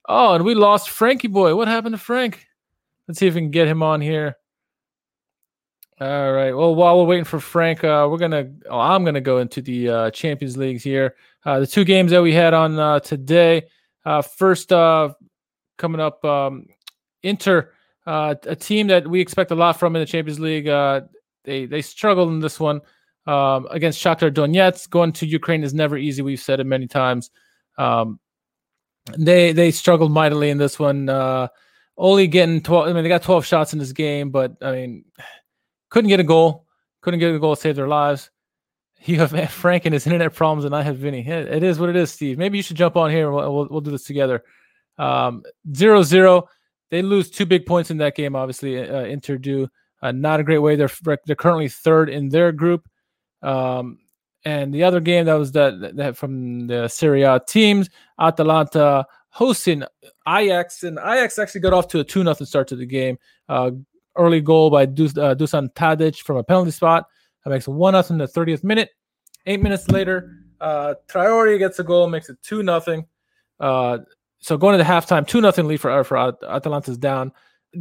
[0.07, 1.57] Oh, and we lost Frankie Boy.
[1.57, 2.44] What happened to Frank?
[3.09, 4.36] Let's see if we can get him on here.
[5.99, 6.53] All right.
[6.53, 8.51] Well, while we're waiting for Frank, uh, we're gonna.
[8.69, 11.15] Oh, I'm gonna go into the uh, Champions Leagues here.
[11.44, 13.64] Uh, the two games that we had on uh, today.
[14.05, 15.12] Uh, first, uh,
[15.78, 16.66] coming up, um,
[17.23, 17.73] Inter,
[18.06, 20.66] uh, a team that we expect a lot from in the Champions League.
[21.44, 22.81] They they struggled in this one
[23.27, 24.90] um, against Shakhtar Donetsk.
[24.90, 26.23] Going to Ukraine is never easy.
[26.23, 27.31] We've said it many times.
[27.78, 28.20] Um,
[29.19, 31.09] they they struggled mightily in this one.
[31.98, 32.89] Only getting 12.
[32.89, 35.05] I mean, they got 12 shots in this game, but I mean,
[35.90, 36.66] couldn't get a goal.
[37.02, 38.31] Couldn't get a goal to save their lives.
[39.04, 41.26] You have Frank and his internet problems, and I have Vinny.
[41.26, 42.38] It is what it is, Steve.
[42.38, 44.44] Maybe you should jump on here and we'll, we'll, we'll do this together.
[44.98, 45.42] Um,
[45.74, 46.48] zero zero.
[46.90, 48.36] They lose two big points in that game.
[48.36, 49.68] Obviously, uh, Inter do
[50.02, 50.76] uh, not a great way.
[50.76, 50.90] They're
[51.26, 52.88] they're currently third in their group.
[53.42, 53.98] Um,
[54.44, 57.88] and the other game that was that, that from the Serie A teams,
[58.20, 59.84] Atalanta hosting
[60.28, 63.18] Ajax, and Ajax actually got off to a two nothing start to the game.
[63.48, 63.70] Uh,
[64.16, 67.06] early goal by Dus- uh, Dusan Tadic from a penalty spot.
[67.47, 68.90] Makes one nothing in the 30th minute.
[69.47, 73.06] Eight minutes later, uh, Traore gets a goal, makes it two nothing.
[73.59, 73.98] Uh,
[74.39, 77.32] so going to the halftime, two nothing lead for uh, for Atalanta's down.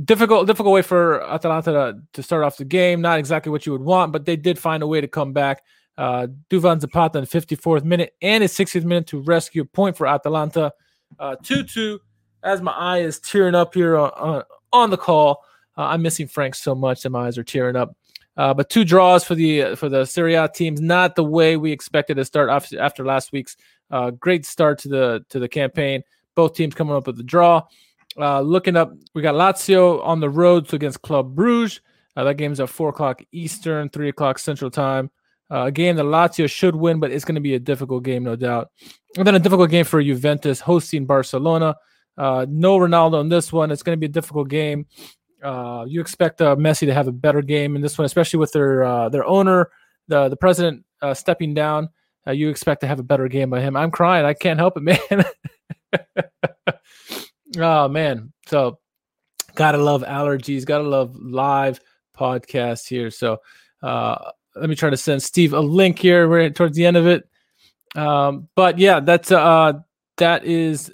[0.05, 3.01] Difficult, difficult way for Atalanta to, to, start off the game.
[3.01, 5.63] Not exactly what you would want, but they did find a way to come back.
[5.97, 9.97] Uh, Duvan Zapata in the 54th minute and his 60th minute to rescue a point
[9.97, 10.71] for Atalanta.
[11.19, 11.99] Uh, 2 2.
[12.43, 15.43] As my eye is tearing up here on, on, on the call.
[15.77, 17.95] Uh, I'm missing Frank so much that my eyes are tearing up.
[18.37, 21.71] Uh, but two draws for the for the Serie A teams, not the way we
[21.71, 23.57] expected to start after, after last week's
[23.91, 26.03] uh, great start to the to the campaign.
[26.35, 27.63] Both teams coming up with a draw.
[28.17, 31.81] Uh, looking up, we got Lazio on the road to against Club Bruges.
[32.15, 35.09] Uh, that game's at four o'clock Eastern, three o'clock Central Time.
[35.49, 38.23] Uh, a game that Lazio should win, but it's going to be a difficult game,
[38.23, 38.69] no doubt.
[39.17, 41.75] And then a difficult game for Juventus hosting Barcelona.
[42.17, 43.71] Uh, no Ronaldo in this one.
[43.71, 44.85] It's going to be a difficult game.
[45.43, 48.51] Uh, you expect uh, Messi to have a better game in this one, especially with
[48.51, 49.71] their uh, their owner,
[50.07, 51.89] the the president uh, stepping down.
[52.27, 53.75] Uh, you expect to have a better game by him.
[53.75, 54.25] I'm crying.
[54.25, 55.25] I can't help it, man.
[57.57, 58.31] oh man.
[58.47, 58.79] So
[59.55, 60.65] gotta love allergies.
[60.65, 61.79] Gotta love live
[62.15, 63.09] podcasts here.
[63.09, 63.39] So
[63.81, 66.29] let me try to send Steve a link here.
[66.29, 67.27] We're towards the end of it.
[67.95, 70.91] Um, but yeah, that's that is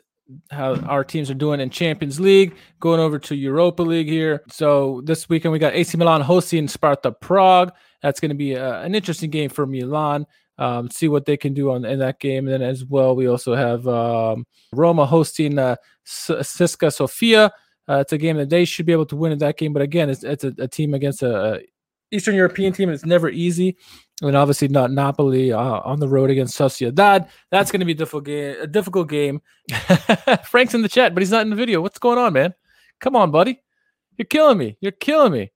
[0.51, 2.55] how our teams are doing in Champions League.
[2.79, 4.43] Going over to Europa League here.
[4.49, 7.73] So this weekend we got AC Milan hosting Sparta Prague.
[8.01, 10.25] That's going to be a, uh, an interesting game for Milan.
[10.59, 12.47] Um, see what they can do on in that game.
[12.47, 15.75] And then as well, we also have um, Roma hosting uh,
[16.05, 17.51] CSKA Sofia.
[17.87, 19.71] Uh, it's a game that they should be able to win in that game.
[19.71, 21.59] But again, it's, it's a, a team against a, a
[22.11, 22.89] Eastern European team.
[22.89, 23.77] It's never easy.
[24.21, 27.29] And obviously not Napoli uh, on the road against Sociedad.
[27.51, 28.55] That's going to be a difficult game.
[28.61, 29.41] A difficult game.
[30.45, 31.81] Frank's in the chat, but he's not in the video.
[31.81, 32.55] What's going on, man?
[32.99, 33.61] Come on, buddy.
[34.17, 34.77] You're killing me.
[34.81, 35.51] You're killing me.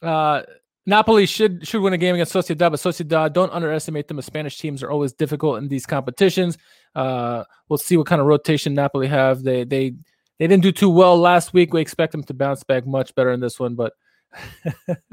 [0.00, 0.42] Uh,
[0.86, 4.16] Napoli should should win a game against Sociedad, but Sociedad don't underestimate them.
[4.16, 6.58] The Spanish teams are always difficult in these competitions.
[6.94, 9.42] Uh, we'll see what kind of rotation Napoli have.
[9.42, 9.90] They they
[10.38, 11.74] they didn't do too well last week.
[11.74, 13.92] We expect them to bounce back much better in this one, but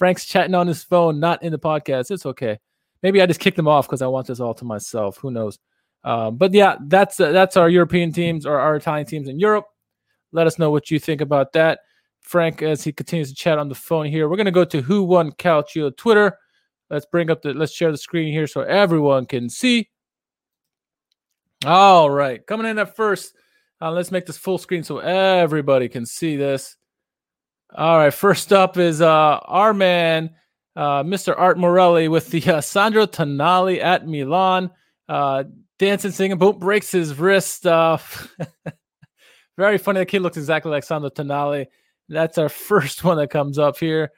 [0.00, 2.10] Frank's chatting on his phone, not in the podcast.
[2.10, 2.58] It's okay.
[3.02, 5.18] Maybe I just kicked them off because I want this all to myself.
[5.18, 5.58] Who knows?
[6.04, 9.66] Um, but yeah, that's uh, that's our European teams or our Italian teams in Europe.
[10.32, 11.80] Let us know what you think about that.
[12.22, 15.02] Frank, as he continues to chat on the phone here, we're gonna go to Who
[15.02, 16.38] Won Calcio Twitter.
[16.88, 19.90] Let's bring up the let's share the screen here so everyone can see.
[21.66, 23.34] All right, coming in at first.
[23.82, 26.78] Uh, let's make this full screen so everybody can see this.
[27.74, 30.30] All right, first up is uh, our man,
[30.74, 31.34] uh, Mr.
[31.36, 34.70] Art Morelli, with the uh, Sandro Tonali at Milan.
[35.08, 35.44] Uh,
[35.78, 37.66] dancing, singing, boom, breaks his wrist.
[37.66, 37.98] Uh,
[39.56, 40.00] very funny.
[40.00, 41.66] The kid looks exactly like Sandro Tonali.
[42.08, 44.10] That's our first one that comes up here.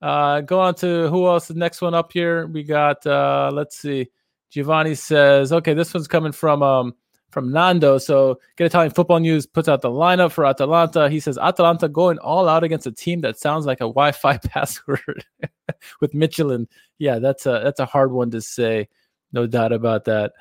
[0.00, 1.48] Uh, go on to who else?
[1.48, 2.46] The next one up here.
[2.46, 4.08] We got, uh, let's see.
[4.50, 6.94] Giovanni says, okay, this one's coming from um,
[7.30, 7.98] from Nando.
[7.98, 11.08] So Get Italian Football News puts out the lineup for Atalanta.
[11.08, 15.24] He says Atalanta going all out against a team that sounds like a Wi-Fi password
[16.00, 16.68] with Michelin.
[16.98, 18.88] Yeah, that's a that's a hard one to say,
[19.32, 20.32] no doubt about that.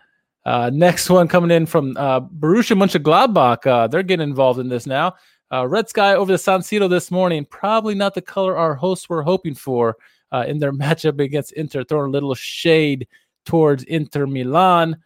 [0.45, 3.67] Uh, next one coming in from uh, Borussia Mönchengladbach.
[3.67, 5.13] Uh, they're getting involved in this now.
[5.51, 7.45] Uh, Red Sky over the San Siro this morning.
[7.45, 9.97] Probably not the color our hosts were hoping for
[10.31, 11.83] uh, in their matchup against Inter.
[11.83, 13.07] Throwing a little shade
[13.45, 14.97] towards Inter Milan.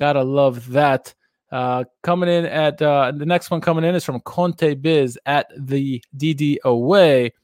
[0.00, 1.14] Gotta love that.
[1.52, 5.46] Uh, coming in at uh, the next one coming in is from Conte Biz at
[5.58, 7.34] the DD away.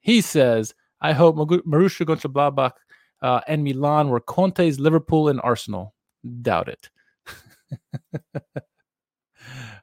[0.00, 2.72] He says, "I hope Borussia Mönchengladbach
[3.22, 5.94] uh, and Milan were Conte's Liverpool and Arsenal.
[6.42, 6.90] Doubt it."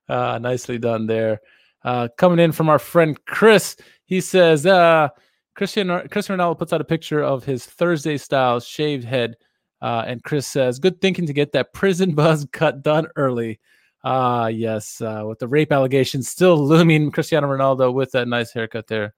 [0.08, 1.42] uh, nicely done there.
[1.84, 3.76] Uh, coming in from our friend Chris,
[4.06, 5.10] he says, uh,
[5.56, 9.38] Christian Ronaldo puts out a picture of his Thursday style shaved head
[9.82, 13.60] uh, and Chris says, good thinking to get that prison buzz cut done early.
[14.04, 18.52] Ah, uh, yes, uh, with the rape allegations still looming, Cristiano Ronaldo with that nice
[18.52, 19.14] haircut there.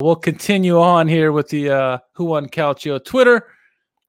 [0.00, 3.48] We'll continue on here with the uh, Who Won Calcio Twitter.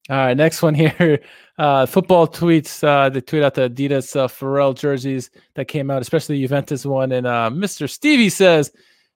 [0.10, 1.20] All right, next one here.
[1.58, 2.84] Uh, football tweets.
[2.84, 6.86] Uh, they tweet out the Adidas uh, Pharrell jerseys that came out, especially the Juventus
[6.86, 7.12] one.
[7.12, 7.90] And uh, Mr.
[7.90, 8.72] Stevie says,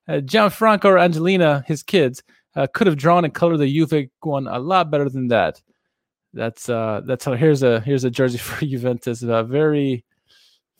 [0.07, 2.23] uh, Gianfranco or Angelina, his kids,
[2.55, 5.61] uh, could have drawn and colored the Juve one a lot better than that.
[6.33, 9.23] That's uh that's how here's a here's a jersey for Juventus.
[9.23, 10.03] Uh, very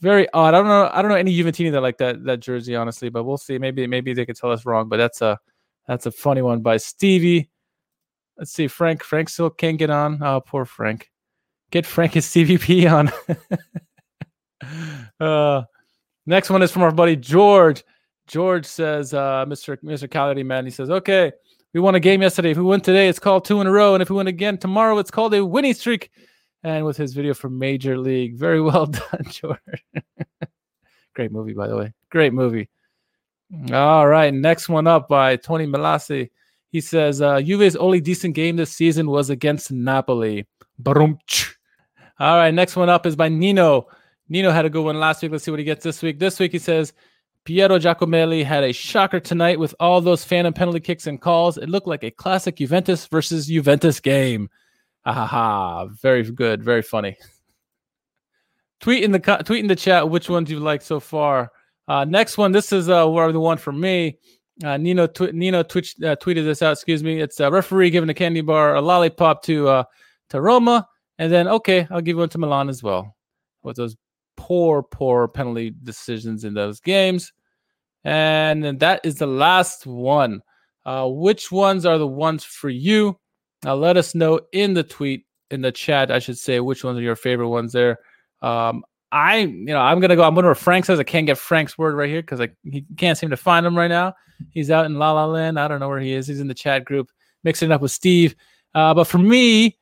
[0.02, 0.54] very odd.
[0.54, 0.90] I don't know.
[0.92, 3.58] I don't know any Juventini that like that that jersey honestly, but we'll see.
[3.58, 4.90] Maybe maybe they could tell us wrong.
[4.90, 5.40] But that's a
[5.88, 7.50] that's a funny one by Stevie.
[8.38, 8.68] Let's see.
[8.68, 10.22] Frank Frank still can't get on.
[10.22, 11.10] Oh, poor Frank.
[11.72, 13.12] Get Frank his CVP on.
[15.20, 15.64] uh,
[16.26, 17.84] next one is from our buddy George.
[18.28, 19.78] George says, uh, Mr.
[19.84, 20.10] Mr.
[20.10, 21.32] Calorie Man, he says, okay,
[21.74, 22.52] we won a game yesterday.
[22.52, 23.96] If we win today, it's called two in a row.
[23.96, 26.12] And if we win again tomorrow, it's called a winning streak.
[26.64, 28.38] And with his video from Major League.
[28.38, 29.60] Very well done, George.
[31.14, 31.94] Great movie, by the way.
[32.10, 32.70] Great movie.
[33.72, 34.34] All right.
[34.34, 36.30] Next one up by Tony Malassi.
[36.70, 40.48] He says, uh, Juve's only decent game this season was against Napoli.
[40.82, 41.18] Barum.
[42.20, 42.54] All right.
[42.54, 43.88] Next one up is by Nino.
[44.30, 45.32] Nino had a good one last week.
[45.32, 46.18] Let's see what he gets this week.
[46.18, 46.94] This week he says,
[47.46, 51.58] Piero Giacomelli had a shocker tonight with all those phantom penalty kicks and calls.
[51.58, 54.50] It looked like a classic Juventus versus Juventus game.
[55.06, 56.64] Ah, Ha ha Very good.
[56.64, 57.18] Very funny.
[58.80, 61.52] tweet in the tweet in the chat which ones you like so far.
[61.88, 62.54] Uh, next one.
[62.54, 64.18] This is uh, where the one for me.
[64.64, 66.74] Uh, Nino tw- Nino Twitch uh, tweeted this out.
[66.74, 67.20] Excuse me.
[67.20, 69.84] It's a referee giving a candy bar, a lollipop to uh,
[70.30, 70.88] to Roma,
[71.18, 73.16] and then okay, I'll give one to Milan as well.
[73.64, 73.96] With those
[74.36, 77.32] poor, poor penalty decisions in those games.
[78.04, 80.42] And that is the last one.
[80.86, 83.18] Uh, which ones are the ones for you?
[83.64, 87.00] Now let us know in the tweet, in the chat, I should say, which ones
[87.00, 88.00] are your favorite ones there.
[88.42, 88.84] Um,
[89.14, 90.24] I, you know, I'm gonna go.
[90.24, 92.84] I'm gonna where Frank says I can't get Frank's word right here because I he
[92.98, 94.16] can't seem to find him right now.
[94.50, 95.60] He's out in La La Land.
[95.60, 96.26] I don't know where he is.
[96.28, 97.10] He's in the chat group,
[97.44, 98.36] mixing up with Steve.
[98.74, 99.78] Uh, but for me,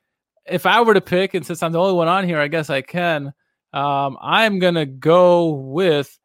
[0.46, 2.70] if I were to pick, and since I'm the only one on here, I guess
[2.70, 3.34] I can.
[3.74, 6.18] Um, I'm gonna go with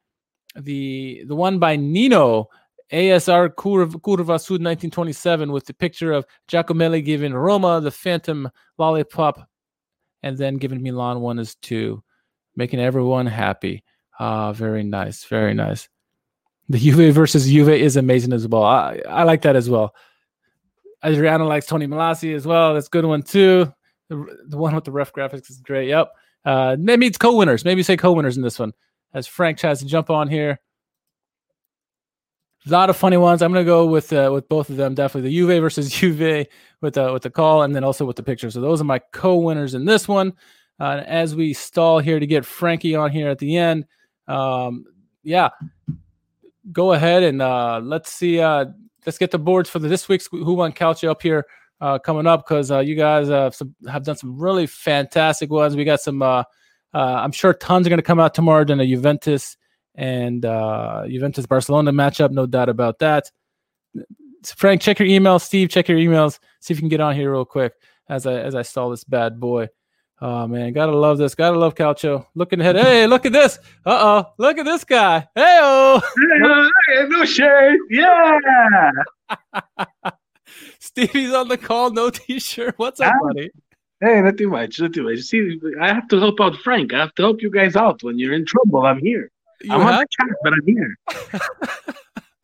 [0.57, 2.49] the the one by Nino
[2.93, 9.49] ASR Curva, Curva Sud 1927 with the picture of Giacomelli giving Roma the Phantom Lollipop,
[10.23, 12.03] and then giving Milan one is two,
[12.55, 13.83] making everyone happy.
[14.19, 15.89] Ah, very nice, very nice.
[16.69, 18.65] The Juve versus Juve is amazing as well.
[18.65, 19.95] I, I like that as well.
[21.05, 22.75] Adriano likes Tony Malassi as well.
[22.75, 23.73] That's a good one too.
[24.09, 25.89] The, the one with the rough graphics is great.
[25.89, 26.13] Yep.
[26.47, 27.65] Uh, maybe it's co-winners.
[27.65, 28.73] Maybe say co-winners in this one.
[29.13, 30.61] As Frank tries to jump on here.
[32.67, 33.43] A lot of funny ones.
[33.43, 34.95] I'm gonna go with uh, with both of them.
[34.95, 36.47] Definitely the Juve versus Juve
[36.81, 38.51] with the with the call, and then also with the picture.
[38.51, 40.33] So those are my co-winners in this one.
[40.79, 43.87] Uh, as we stall here to get Frankie on here at the end,
[44.29, 44.85] um,
[45.23, 45.51] yeah,
[46.73, 48.41] go ahead and uh, let's see.
[48.41, 48.67] Uh,
[49.05, 51.47] let's get the boards for the, this week's Who Won Calcio up here
[51.81, 55.77] uh, coming up because uh, you guys uh, some, have done some really fantastic ones.
[55.77, 56.23] We got some.
[56.23, 56.45] Uh,
[56.95, 59.57] uh, I'm sure tons are going to come out tomorrow in the Juventus
[59.95, 62.31] and uh, Juventus Barcelona matchup.
[62.31, 63.31] No doubt about that.
[64.45, 65.43] Frank, check your emails.
[65.43, 66.39] Steve, check your emails.
[66.61, 67.75] See if you can get on here real quick
[68.09, 69.69] as I as I stall this bad boy.
[70.21, 71.35] Oh man, gotta love this.
[71.35, 72.27] Gotta love Calcio.
[72.35, 72.77] Looking ahead.
[72.77, 73.59] Hey, look at this.
[73.85, 75.27] Uh oh, look at this guy.
[75.35, 76.01] Hey oh.
[77.09, 77.79] no shade.
[77.91, 78.41] Yeah.
[80.79, 81.91] Stevie's on the call.
[81.91, 82.75] No t-shirt.
[82.79, 83.27] What's up, Ah.
[83.29, 83.51] buddy?
[84.01, 84.79] Hey, not too much.
[84.79, 85.21] Not too much.
[85.21, 86.93] See, I have to help out Frank.
[86.93, 88.85] I have to help you guys out when you're in trouble.
[88.85, 89.31] I'm here.
[89.63, 90.97] You I'm on the chat, but I'm here.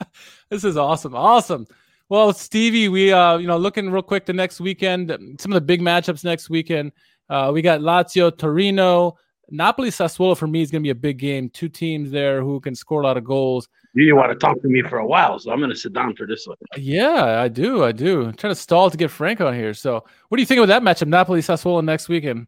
[0.51, 1.15] this is awesome.
[1.15, 1.67] Awesome.
[2.09, 5.61] Well, Stevie, we uh, you know, looking real quick the next weekend, some of the
[5.61, 6.93] big matchups next weekend.
[7.29, 9.17] Uh, we got Lazio, Torino,
[9.53, 10.37] Napoli, Sassuolo.
[10.37, 11.51] For me, is going to be a big game.
[11.51, 13.69] Two teams there who can score a lot of goals.
[13.95, 15.93] You didn't want to talk to me for a while, so I'm going to sit
[15.93, 16.57] down for this one.
[16.77, 17.85] Yeah, I do.
[17.85, 18.25] I do.
[18.25, 19.75] I'm trying to stall to get Frank on here.
[19.75, 22.47] So, what do you think of that matchup, Napoli, Sassuolo next weekend?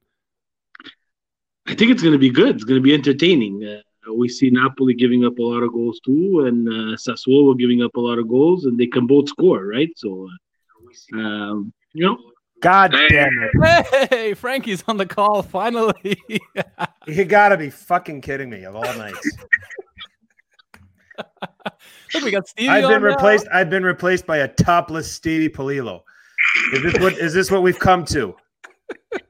[1.66, 2.56] I think it's going to be good.
[2.56, 3.62] It's going to be entertaining.
[3.64, 7.82] Uh, we see Napoli giving up a lot of goals too, and uh, Sassuolo giving
[7.82, 9.90] up a lot of goals, and they can both score, right?
[9.96, 10.28] So,
[11.14, 12.18] uh, um, you know,
[12.64, 14.08] God damn it.
[14.10, 16.16] Hey, Frankie's on the call finally.
[17.06, 19.30] You gotta be fucking kidding me of all nights.
[22.14, 22.70] Look, we got Stevie.
[22.70, 23.08] I've been on now.
[23.08, 23.46] replaced.
[23.52, 26.00] I've been replaced by a topless Stevie Polillo.
[26.72, 28.34] Is this what is this what we've come to?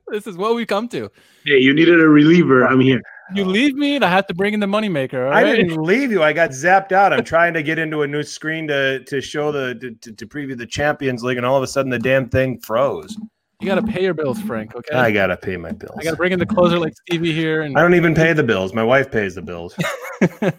[0.08, 1.10] This is what we come to.
[1.44, 2.64] hey, you needed a reliever.
[2.64, 3.02] I'm here.
[3.34, 5.26] You leave me, and I have to bring in the moneymaker.
[5.26, 5.56] all I right?
[5.56, 6.22] didn't leave you.
[6.22, 7.12] I got zapped out.
[7.12, 10.26] I'm trying to get into a new screen to to show the to, to, to
[10.26, 13.16] preview the Champions League, and all of a sudden the damn thing froze.
[13.60, 14.74] You got to pay your bills, Frank.
[14.74, 14.94] Okay.
[14.94, 15.96] I gotta pay my bills.
[15.98, 18.32] I got to bring in the closer like Stevie here, and I don't even pay
[18.34, 18.74] the bills.
[18.74, 19.74] My wife pays the bills.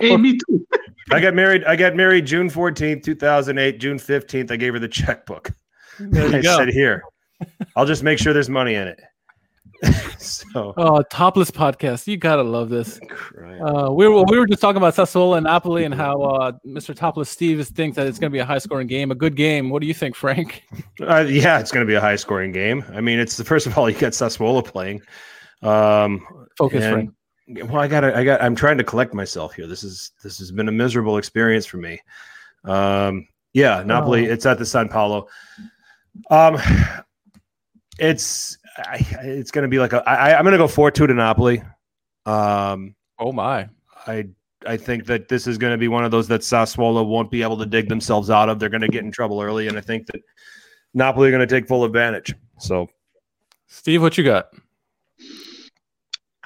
[0.00, 0.66] Hey, me too.
[1.10, 1.64] I got married.
[1.64, 3.78] I got married June 14th, 2008.
[3.78, 5.50] June 15th, I gave her the checkbook.
[6.00, 6.56] there I go.
[6.56, 7.02] said, "Here,
[7.76, 8.98] I'll just make sure there's money in it."
[10.18, 12.06] so Oh, topless podcast.
[12.06, 12.98] You gotta love this.
[13.66, 16.94] Uh, we were we were just talking about Sassuolo and Napoli and how uh, Mr.
[16.94, 19.36] Topless Steve is- thinks that it's going to be a high scoring game, a good
[19.36, 19.70] game.
[19.70, 20.62] What do you think, Frank?
[21.00, 22.84] Uh, yeah, it's going to be a high scoring game.
[22.94, 25.02] I mean, it's the first of all you got Sassuolo playing.
[25.60, 26.24] Um,
[26.56, 27.12] Focus, and-
[27.48, 27.70] Frank.
[27.70, 29.66] well, I got I got I'm trying to collect myself here.
[29.66, 32.00] This is this has been a miserable experience for me.
[32.64, 34.28] Um, yeah, Napoli.
[34.28, 34.32] Oh.
[34.32, 35.26] It's at the San Paolo.
[36.30, 36.58] Um,
[37.98, 41.06] it's I, it's going to be like a I, I'm going to go four two
[41.06, 41.62] to Napoli.
[42.26, 43.68] Um, Oh my!
[44.06, 44.26] I
[44.66, 47.42] I think that this is going to be one of those that Sassuolo won't be
[47.42, 48.58] able to dig themselves out of.
[48.58, 50.20] They're going to get in trouble early, and I think that
[50.94, 52.34] Napoli are going to take full advantage.
[52.58, 52.88] So
[53.66, 54.48] Steve, what you got?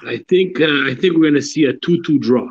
[0.05, 2.47] I think uh, I think we're gonna see a two-two draw.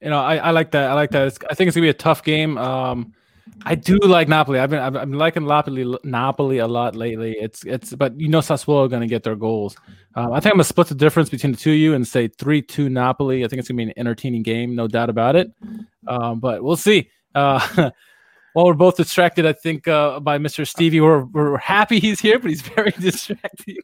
[0.00, 0.90] You know, I, I like that.
[0.90, 1.28] I like that.
[1.28, 2.58] It's, I think it's gonna be a tough game.
[2.58, 3.14] Um,
[3.64, 4.58] I do like Napoli.
[4.58, 7.36] I've been I've, been liking Napoli Napoli a lot lately.
[7.40, 9.76] It's it's but you know Sassuolo are gonna get their goals.
[10.14, 12.28] Um, I think I'm gonna split the difference between the two of you and say
[12.28, 13.44] three two Napoli.
[13.44, 15.50] I think it's gonna be an entertaining game, no doubt about it.
[16.06, 17.10] Um, but we'll see.
[17.34, 17.90] Uh,
[18.54, 20.66] while we're both distracted, I think uh, by Mr.
[20.66, 23.78] Stevie, we're we're happy he's here, but he's very distracted.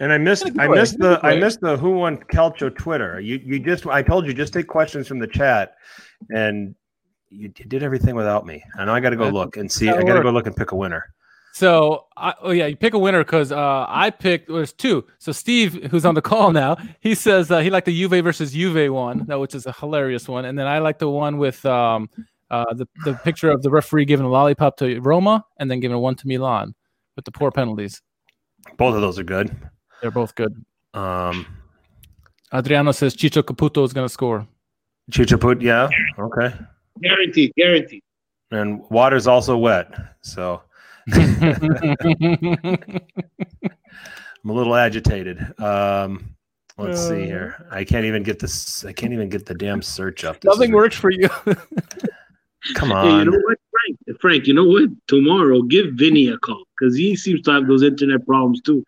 [0.00, 2.74] And I missed In a good I missed the I missed the who won Calcio
[2.76, 3.20] Twitter.
[3.20, 5.74] You you just I told you just take questions from the chat,
[6.30, 6.74] and
[7.30, 8.62] you, did everything without me.
[8.74, 9.88] And I got to go That's- look and see.
[9.88, 11.14] I got to go look and pick a winner.
[11.54, 14.48] So, I, oh yeah, you pick a winner because uh, I picked.
[14.48, 15.04] There's two.
[15.18, 18.52] So Steve, who's on the call now, he says uh, he liked the Juve versus
[18.52, 22.10] Juve one, which is a hilarious one, and then I like the one with um,
[22.50, 25.96] uh, the the picture of the referee giving a lollipop to Roma and then giving
[25.96, 26.74] a one to Milan
[27.16, 28.02] with the poor penalties.
[28.76, 29.56] Both of those are good.
[30.00, 30.64] They're both good.
[30.94, 31.46] Um,
[32.54, 34.46] Adriano says Ciccio Caputo is going to score.
[35.10, 35.88] Chichaput, yeah,
[36.18, 36.54] okay.
[37.02, 38.02] Guaranteed, guaranteed.
[38.50, 39.92] And water's also wet,
[40.22, 40.62] so
[41.12, 41.42] I'm
[44.46, 45.38] a little agitated.
[45.60, 46.34] Um,
[46.78, 47.66] let's see here.
[47.70, 48.84] I can't even get this.
[48.84, 50.40] I can't even get the damn search up.
[50.40, 51.28] This Nothing works for you.
[52.74, 53.26] Come Hey, you on.
[53.26, 54.20] know what, Frank?
[54.20, 54.88] Frank, you know what?
[55.06, 58.84] Tomorrow, give Vinny a call because he seems to have those internet problems too.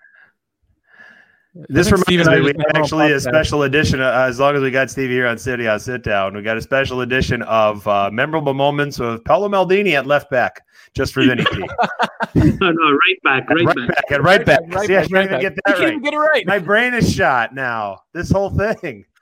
[1.69, 3.63] This I think Steve reminds and me, we just have our own actually a special
[3.65, 4.01] edition.
[4.01, 6.57] Uh, as long as we got Stevie here on Serie A Sit Down, we got
[6.57, 10.61] a special edition of uh, memorable moments of Paolo Maldini at left back,
[10.95, 11.59] just for Vinny P.
[12.37, 13.89] no, no, right back, right, right back.
[13.89, 14.61] back, at right back.
[14.69, 15.41] Right See, I back, can't right even back.
[15.41, 15.89] get You that can't right.
[15.89, 16.47] even get it right.
[16.47, 17.99] My brain is shot now.
[18.15, 19.05] This whole thing.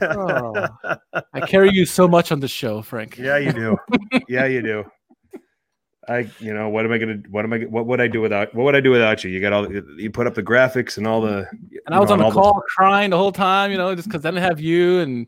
[0.00, 0.66] Oh.
[1.34, 3.18] I carry you so much on the show, Frank.
[3.18, 3.76] yeah, you do.
[4.26, 4.84] Yeah, you do.
[6.08, 7.18] I, you know, what am I gonna?
[7.30, 7.58] What am I?
[7.60, 8.54] What would I do without?
[8.54, 9.30] What would I do without you?
[9.30, 9.72] You got all.
[9.72, 11.46] You put up the graphics and all the.
[11.86, 14.08] And I was you on the all call crying the whole time, you know, just
[14.08, 15.00] because I didn't have you.
[15.00, 15.26] And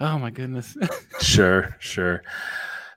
[0.00, 0.76] oh my goodness.
[1.20, 2.22] Sure, sure.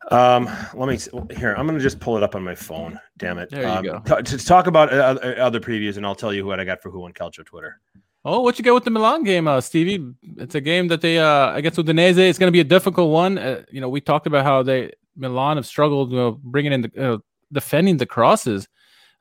[0.10, 0.98] Um, let me
[1.36, 1.54] here.
[1.54, 3.00] I'm gonna just pull it up on my phone.
[3.18, 3.50] Damn it.
[3.50, 4.00] There you um, go.
[4.00, 6.92] ta- to talk about uh, other- previews, and I'll tell you what I got for
[6.92, 7.80] who on Calcio Twitter.
[8.26, 10.14] oh, what you get with the Milan game, uh, Stevie?
[10.38, 12.18] It's a game that they, uh, guess Udinese.
[12.18, 13.38] It's going to be a difficult one.
[13.38, 16.82] Uh, you know, we talked about how they Milan have struggled, you know, bringing in
[16.82, 17.18] the uh,
[17.52, 18.68] defending the crosses.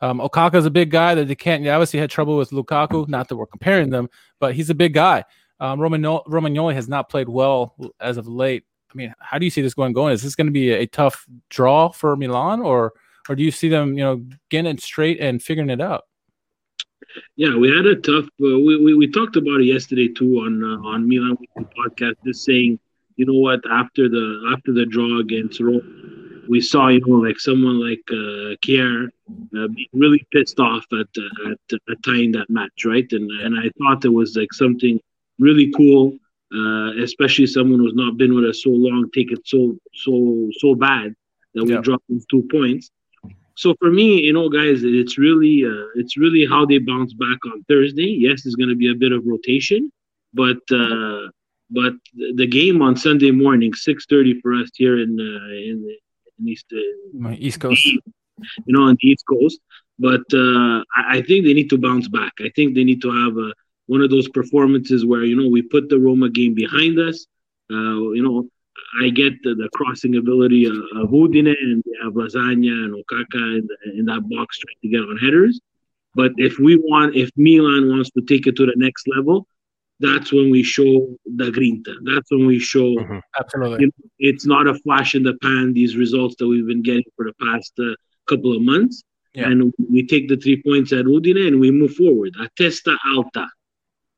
[0.00, 1.62] Um, Okaka's a big guy that they can't.
[1.62, 3.06] They obviously had trouble with Lukaku.
[3.08, 4.08] Not that we're comparing them,
[4.38, 5.24] but he's a big guy.
[5.60, 8.64] Um, Romano- Romagnoli has not played well as of late.
[8.92, 9.92] I mean, how do you see this going?
[9.92, 12.94] Going is this going to be a, a tough draw for Milan, or
[13.28, 16.04] or do you see them, you know, getting it straight and figuring it out?
[17.36, 18.24] Yeah, we had a tough.
[18.24, 21.36] Uh, we, we we talked about it yesterday too on uh, on Milan
[21.76, 22.14] podcast.
[22.24, 22.78] Just saying,
[23.20, 23.60] you know what?
[23.82, 25.84] After the after the draw against Rome,
[26.48, 29.06] we saw you know like someone like uh, Kjær
[29.58, 33.08] uh, being really pissed off at, uh, at at tying that match, right?
[33.18, 35.00] And and I thought it was like something
[35.38, 36.18] really cool,
[36.58, 40.74] uh, especially someone who's not been with us so long, take it so so so
[40.74, 41.14] bad
[41.54, 41.80] that we Yeah.
[41.80, 42.90] dropped those two points.
[43.56, 47.38] So for me, you know, guys, it's really uh, it's really how they bounce back
[47.46, 48.10] on Thursday.
[48.26, 49.90] Yes, there's going to be a bit of rotation,
[50.34, 51.28] but uh,
[51.70, 51.94] but
[52.36, 55.96] the game on Sunday morning, six thirty for us here in uh, in,
[56.38, 57.84] in East, uh, East Coast.
[57.84, 59.60] you know, on the East Coast.
[59.98, 62.32] But uh, I, I think they need to bounce back.
[62.40, 63.52] I think they need to have a,
[63.86, 67.26] one of those performances where you know we put the Roma game behind us.
[67.70, 68.48] Uh, you know,
[69.00, 73.58] I get the, the crossing ability of, of Udine and they have Lasagna and Okaka
[73.58, 73.68] in,
[73.98, 75.60] in that box trying to get on headers.
[76.14, 79.46] But if we want, if Milan wants to take it to the next level,
[80.00, 80.90] that's when we show
[81.40, 81.94] the grinta.
[82.10, 83.20] That's when we show Mhm.
[83.38, 83.90] Absolutely.
[84.18, 87.34] it's not a flash in the pan these results that we've been getting for the
[87.46, 87.94] past uh,
[88.30, 89.02] couple of months
[89.34, 89.48] Yeah.
[89.50, 89.58] and
[89.94, 93.46] we take the three points at Udine and we move forward a testa alta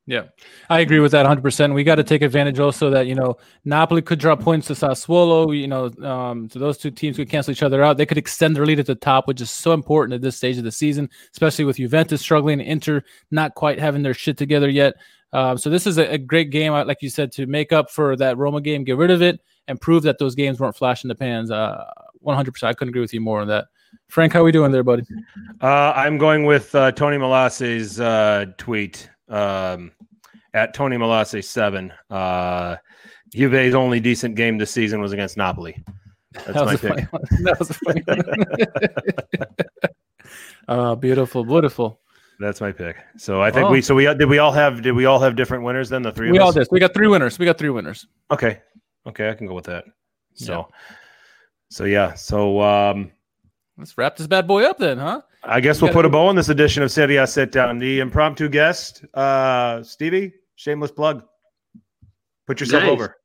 [0.05, 0.23] Yeah,
[0.69, 1.73] I agree with that 100%.
[1.73, 5.57] We got to take advantage also that, you know, Napoli could drop points to Sassuolo,
[5.57, 7.95] you know, um, so those two teams could cancel each other out.
[7.95, 10.57] They could extend their lead at the top, which is so important at this stage
[10.57, 13.01] of the season, especially with Juventus struggling, Inter
[13.31, 14.95] not quite having their shit together yet.
[15.31, 18.15] Um, so this is a, a, great game, like you said, to make up for
[18.17, 21.15] that Roma game, get rid of it, and prove that those games weren't flashing the
[21.15, 21.49] pans.
[21.49, 21.83] Uh,
[22.25, 22.63] 100%.
[22.63, 23.65] I couldn't agree with you more on that.
[24.09, 25.03] Frank, how are we doing there, buddy?
[25.61, 29.91] Uh, I'm going with uh, Tony Malasse's uh, tweet um,
[30.53, 31.93] at Tony Malasse seven.
[32.09, 32.77] Uh,
[33.33, 35.83] Juve's only decent game this season was against Napoli.
[36.33, 37.07] That's that my pick.
[37.43, 38.03] That was a funny.
[40.67, 41.99] uh, beautiful, beautiful.
[42.39, 42.97] That's my pick.
[43.17, 43.71] So I think oh.
[43.71, 46.11] we so we did we all have did we all have different winners then the
[46.11, 46.67] three we all did.
[46.71, 47.39] We got three winners.
[47.39, 48.07] We got three winners.
[48.31, 48.61] Okay.
[49.05, 49.85] Okay, I can go with that.
[50.33, 50.63] So yeah.
[51.69, 52.13] so yeah.
[52.15, 53.11] So um
[53.77, 55.21] let's wrap this bad boy up then, huh?
[55.45, 57.77] I guess we will put a bow on this edition of Serie A Sit Down.
[57.77, 61.23] The impromptu guest, uh, Stevie, shameless plug.
[62.47, 63.17] Put yourself over.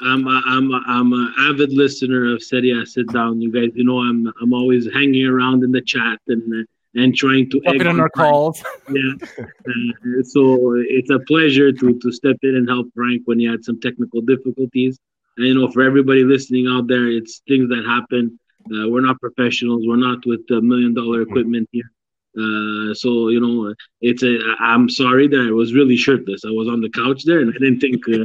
[0.00, 3.40] I'm a, I'm a, I'm an avid listener of Serie A Sit Down.
[3.40, 7.48] You guys, you know, I'm I'm always hanging around in the chat and and trying
[7.50, 8.62] to egg on our calls.
[8.90, 13.46] yeah, uh, so it's a pleasure to to step in and help Frank when he
[13.46, 14.98] had some technical difficulties.
[15.38, 18.38] And you know, for everybody listening out there, it's things that happen
[18.72, 19.84] uh, we're not professionals.
[19.86, 21.90] We're not with the million dollar equipment here.
[22.36, 24.38] Uh, so you know, it's a.
[24.60, 26.44] I'm sorry that I was really shirtless.
[26.44, 28.24] I was on the couch there, and I didn't think uh,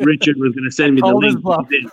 [0.04, 1.38] Richard was going to send me the link.
[1.70, 1.88] He,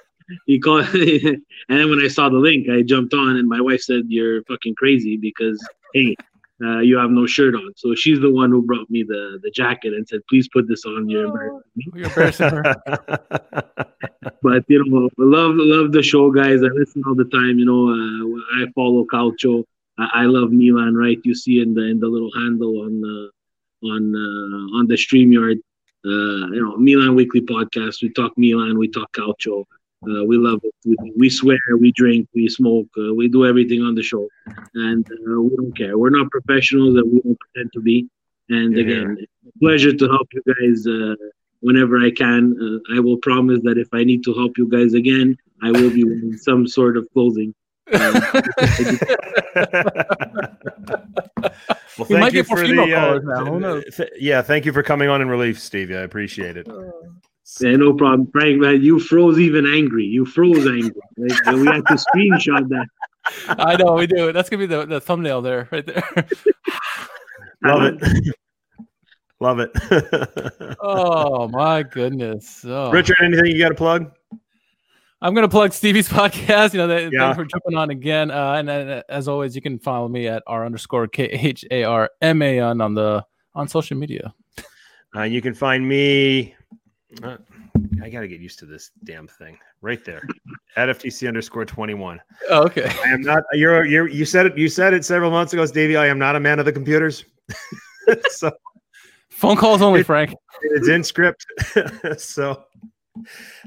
[0.45, 3.81] he called, and then when I saw the link, I jumped on, and my wife
[3.81, 5.59] said, "You're fucking crazy because
[5.93, 6.15] hey,
[6.61, 7.73] uh, you have no shirt on.
[7.75, 10.85] So she's the one who brought me the the jacket and said, "Please put this
[10.85, 11.09] on.
[11.09, 12.75] You're embarrassing me." You're embarrassing her.
[14.41, 16.61] but you know, love love the show, guys.
[16.61, 17.59] I listen all the time.
[17.59, 19.63] You know, uh, I follow Calcio.
[19.97, 20.95] I, I, love Milan.
[20.95, 21.19] Right?
[21.23, 23.29] You see in the in the little handle on the
[23.83, 25.59] on uh, on the Streamyard.
[26.05, 28.01] Uh, you know, Milan Weekly Podcast.
[28.01, 28.77] We talk Milan.
[28.77, 29.65] We talk Calcio.
[30.03, 30.73] Uh, we love it.
[30.85, 34.29] We, we, swear, we drink, we smoke, uh, we do everything on the show,
[34.73, 35.97] and uh, we don't care.
[35.97, 38.07] We're not professionals, and we don't pretend to be.
[38.49, 38.83] And yeah.
[38.83, 39.17] again,
[39.61, 41.15] pleasure to help you guys uh,
[41.59, 42.55] whenever I can.
[42.61, 45.89] Uh, I will promise that if I need to help you guys again, I will
[45.89, 47.53] be wearing some sort of clothing.
[47.91, 48.13] Um,
[51.97, 52.93] well, thank you for the.
[52.95, 55.97] Uh, th- yeah, thank you for coming on in relief, Stevie.
[55.97, 56.67] I appreciate it.
[57.59, 58.59] Yeah, no problem, Frank.
[58.59, 60.05] Man, you froze even angry.
[60.05, 61.01] You froze angry.
[61.17, 62.87] Like, we have to screenshot that.
[63.47, 64.31] I know we do.
[64.31, 66.03] That's gonna be the, the thumbnail there, right there.
[67.63, 68.35] Love it.
[69.41, 69.71] Love it.
[70.81, 72.63] oh my goodness.
[72.65, 72.91] Oh.
[72.91, 74.11] Richard, anything you got to plug?
[75.21, 76.73] I'm gonna plug Stevie's podcast.
[76.73, 77.19] You know, that, yeah.
[77.19, 78.31] thanks for jumping on again.
[78.31, 81.83] Uh, and uh, as always, you can follow me at r underscore k h a
[81.83, 84.33] r m a n on the on social media.
[85.15, 86.55] Uh, you can find me
[87.23, 87.37] uh,
[88.01, 90.21] I got to get used to this damn thing right there
[90.75, 92.19] at FTC underscore 21.
[92.49, 92.91] Oh, okay.
[93.03, 95.97] I am not, you're, you're, you said it, you said it several months ago, Davey.
[95.97, 97.25] I am not a man of the computers.
[98.29, 98.51] so
[99.29, 100.33] phone calls only, it, Frank.
[100.61, 101.45] It's in script.
[102.17, 102.65] so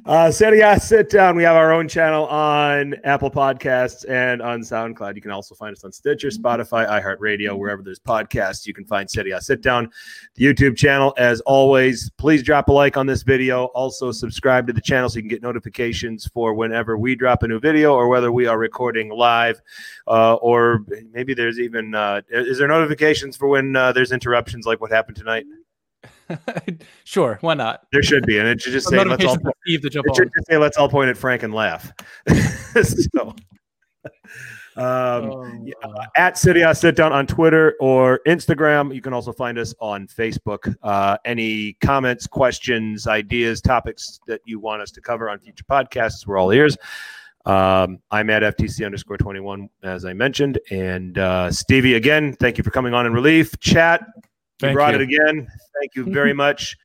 [0.06, 1.36] uh, Sit Down.
[1.36, 5.14] We have our own channel on Apple Podcasts and on SoundCloud.
[5.14, 8.66] You can also find us on Stitcher, Spotify, iHeartRadio, wherever there's podcasts.
[8.66, 9.90] You can find Serie Sit Down,
[10.34, 11.14] the YouTube channel.
[11.18, 13.66] As always, please drop a like on this video.
[13.66, 17.48] Also, subscribe to the channel so you can get notifications for whenever we drop a
[17.48, 19.60] new video or whether we are recording live.
[20.06, 24.80] Uh, or maybe there's even, uh, is there notifications for when uh, there's interruptions like
[24.80, 25.44] what happened tonight?
[27.05, 27.86] sure, why not?
[27.93, 30.16] There should be, and it should just say let's all point, Steve to jump it
[30.16, 31.93] should just say let's all point at Frank and laugh.
[32.82, 33.35] so,
[34.77, 38.94] um, oh, yeah, at Serie A Sit Down on Twitter or Instagram.
[38.94, 40.74] You can also find us on Facebook.
[40.82, 46.27] Uh, any comments, questions, ideas, topics that you want us to cover on future podcasts,
[46.27, 46.77] we're all ears.
[47.44, 50.59] Um, I'm at FTC underscore 21, as I mentioned.
[50.70, 53.59] And uh, Stevie, again, thank you for coming on in relief.
[53.59, 54.07] Chat,
[54.62, 55.01] Thank you brought you.
[55.01, 55.48] it again.
[55.80, 56.76] Thank you very much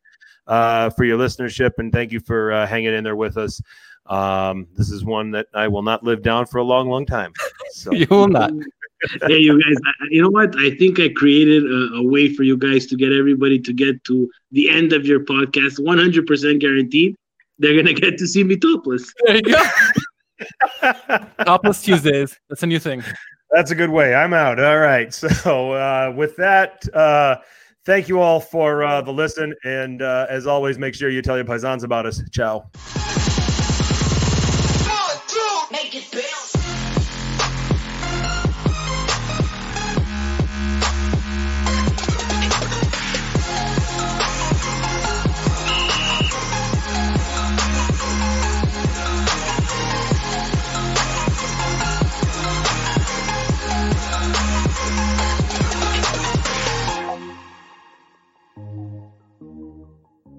[0.47, 3.61] uh, for your listenership and thank you for uh, hanging in there with us.
[4.07, 7.33] Um, this is one that I will not live down for a long, long time.
[7.71, 7.91] So.
[7.93, 8.51] you will not.
[9.27, 9.75] hey, you guys,
[10.09, 10.55] you know what?
[10.57, 14.03] I think I created a, a, way for you guys to get everybody to get
[14.05, 17.15] to the end of your podcast 100% guaranteed.
[17.59, 19.11] They're going to get to see me topless.
[19.25, 19.61] There you go.
[21.43, 22.39] topless Tuesdays.
[22.49, 23.03] That's a new thing.
[23.51, 24.13] That's a good way.
[24.13, 24.59] I'm out.
[24.59, 25.13] All right.
[25.13, 27.37] So, uh, with that, uh,
[27.87, 29.55] thank you all for uh, the listen.
[29.63, 32.21] And uh, as always, make sure you tell your paisans about us.
[32.31, 32.69] Ciao.